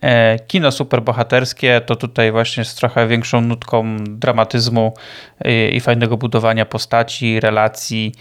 e, 0.00 0.38
kino 0.38 0.72
superbohaterskie, 0.72 1.80
to 1.86 1.96
tutaj 1.96 2.32
właśnie 2.32 2.64
z 2.64 2.74
trochę 2.74 3.08
większą 3.08 3.40
nutką 3.40 3.96
dramatyzmu 4.04 4.94
i, 5.44 5.76
i 5.76 5.80
fajnego 5.80 6.16
budowania 6.16 6.66
postaci, 6.66 7.40
relacji 7.40 8.12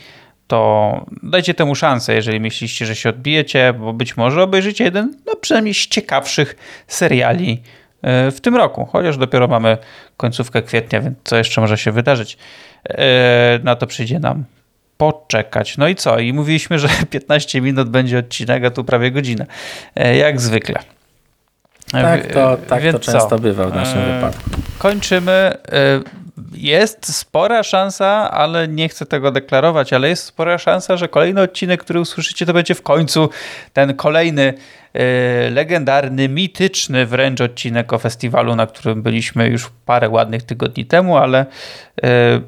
to 0.52 1.06
dajcie 1.24 1.54
temu 1.54 1.76
szansę, 1.76 2.14
jeżeli 2.14 2.40
myślicie, 2.40 2.86
że 2.86 2.96
się 2.96 3.10
odbijecie, 3.10 3.74
bo 3.80 3.94
być 3.94 4.18
może 4.18 4.44
obejrzycie 4.44 4.84
jeden, 4.84 5.14
no 5.26 5.36
przynajmniej 5.36 5.74
z 5.74 5.88
ciekawszych 5.88 6.56
seriali 6.88 7.62
e, 8.02 8.32
w 8.32 8.42
tym 8.42 8.56
roku, 8.56 8.86
chociaż 8.86 9.18
dopiero 9.18 9.48
mamy 9.48 9.78
końcówkę 10.18 10.62
kwietnia, 10.62 11.02
więc 11.02 11.18
co 11.24 11.38
jeszcze 11.38 11.62
może 11.62 11.78
się 11.78 11.92
wydarzyć? 11.92 12.38
E, 12.90 13.60
na 13.64 13.76
to 13.76 13.88
przyjdzie 13.88 14.20
nam 14.20 14.44
poczekać. 14.98 15.78
No 15.78 15.88
i 15.88 15.96
co? 15.96 16.20
I 16.20 16.34
mówiliśmy, 16.34 16.80
że 16.80 16.90
15 17.10 17.62
minut 17.62 17.90
będzie 17.90 18.20
odcinek, 18.20 18.66
a 18.66 18.70
tu 18.70 18.84
prawie 18.84 19.12
godzinę. 19.12 19.46
E, 19.96 20.18
jak 20.18 20.42
zwykle. 20.42 20.80
Tak, 21.92 22.28
to, 22.28 22.58
tak 22.68 22.84
to 22.92 23.00
często 23.00 23.30
co? 23.30 23.40
bywa 23.40 23.66
w 23.66 23.76
naszym 23.76 24.16
wypadku. 24.16 24.50
Kończymy 24.78 25.58
jest 26.54 27.16
spora 27.16 27.64
szansa, 27.64 28.32
ale 28.32 28.68
nie 28.68 28.90
chcę 28.90 29.06
tego 29.06 29.32
deklarować, 29.32 29.94
ale 29.94 30.10
jest 30.10 30.24
spora 30.24 30.58
szansa, 30.58 30.98
że 30.98 31.08
kolejny 31.08 31.42
odcinek, 31.42 31.84
który 31.84 32.00
usłyszycie, 32.00 32.46
to 32.46 32.54
będzie 32.54 32.76
w 32.76 32.82
końcu 32.82 33.30
ten 33.74 33.96
kolejny 33.96 34.54
e, 34.94 35.50
legendarny, 35.50 36.30
mityczny 36.30 37.06
wręcz 37.06 37.42
odcinek 37.42 37.94
o 37.94 38.00
festiwalu, 38.00 38.56
na 38.56 38.68
którym 38.68 39.02
byliśmy 39.02 39.48
już 39.48 39.70
parę 39.86 40.10
ładnych 40.10 40.44
tygodni 40.44 40.86
temu, 40.86 41.18
ale 41.18 41.46
e, 42.04 42.42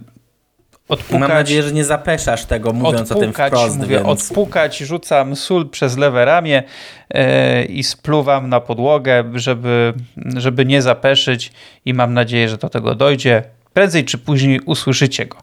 odpukać. 0.89 1.19
Mam 1.19 1.29
nadzieję, 1.29 1.63
że 1.63 1.71
nie 1.71 1.85
zapeszasz 1.85 2.45
tego, 2.45 2.73
mówiąc 2.73 3.11
odpukać, 3.11 3.17
o 3.17 3.21
tym 3.21 3.33
wprost. 3.33 3.77
Mówię, 3.77 3.95
więc... 3.95 4.07
Odpukać, 4.07 4.77
rzucam 4.77 5.35
sól 5.35 5.69
przez 5.69 5.97
lewe 5.97 6.25
ramię 6.25 6.63
e, 7.09 7.65
i 7.65 7.83
spluwam 7.83 8.49
na 8.49 8.59
podłogę, 8.59 9.23
żeby, 9.33 9.93
żeby 10.35 10.65
nie 10.65 10.81
zapeszyć 10.81 11.51
i 11.85 11.93
mam 11.93 12.13
nadzieję, 12.13 12.49
że 12.49 12.57
do 12.57 12.69
tego 12.69 12.95
dojdzie 12.95 13.43
prędzej 13.73 14.05
czy 14.05 14.17
później 14.17 14.59
usłyszycie 14.65 15.25
go. 15.25 15.37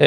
Yy, 0.00 0.06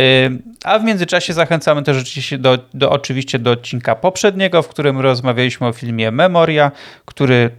a 0.63 0.79
w 0.79 0.83
międzyczasie 0.83 1.33
zachęcamy 1.33 1.83
też 1.83 2.01
oczywiście 2.01 2.37
do, 2.37 2.57
do, 2.73 2.91
oczywiście 2.91 3.39
do 3.39 3.51
odcinka 3.51 3.95
poprzedniego, 3.95 4.61
w 4.61 4.67
którym 4.67 4.99
rozmawialiśmy 4.99 5.67
o 5.67 5.73
filmie 5.73 6.11
Memoria, 6.11 6.71
który 7.05 7.51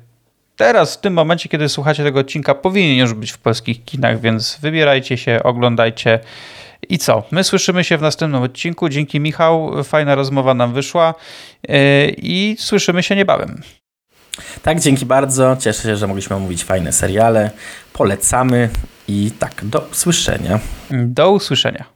teraz, 0.56 0.96
w 0.96 1.00
tym 1.00 1.12
momencie, 1.14 1.48
kiedy 1.48 1.68
słuchacie 1.68 2.04
tego 2.04 2.20
odcinka, 2.20 2.54
powinien 2.54 2.98
już 2.98 3.14
być 3.14 3.30
w 3.30 3.38
polskich 3.38 3.84
kinach, 3.84 4.20
więc 4.20 4.58
wybierajcie 4.60 5.16
się, 5.16 5.40
oglądajcie. 5.42 6.20
I 6.88 6.98
co? 6.98 7.22
My 7.30 7.44
słyszymy 7.44 7.84
się 7.84 7.98
w 7.98 8.02
następnym 8.02 8.42
odcinku. 8.42 8.88
Dzięki 8.88 9.20
Michał, 9.20 9.84
fajna 9.84 10.14
rozmowa 10.14 10.54
nam 10.54 10.72
wyszła 10.72 11.14
yy, 11.68 11.74
i 12.16 12.56
słyszymy 12.58 13.02
się 13.02 13.16
niebawem. 13.16 13.62
Tak, 14.62 14.80
dzięki 14.80 15.06
bardzo. 15.06 15.56
Cieszę 15.60 15.82
się, 15.82 15.96
że 15.96 16.06
mogliśmy 16.06 16.36
omówić 16.36 16.64
fajne 16.64 16.92
seriale. 16.92 17.50
Polecamy 17.92 18.68
i 19.08 19.30
tak, 19.38 19.64
do 19.64 19.88
usłyszenia. 19.92 20.60
Do 20.90 21.30
usłyszenia. 21.30 21.93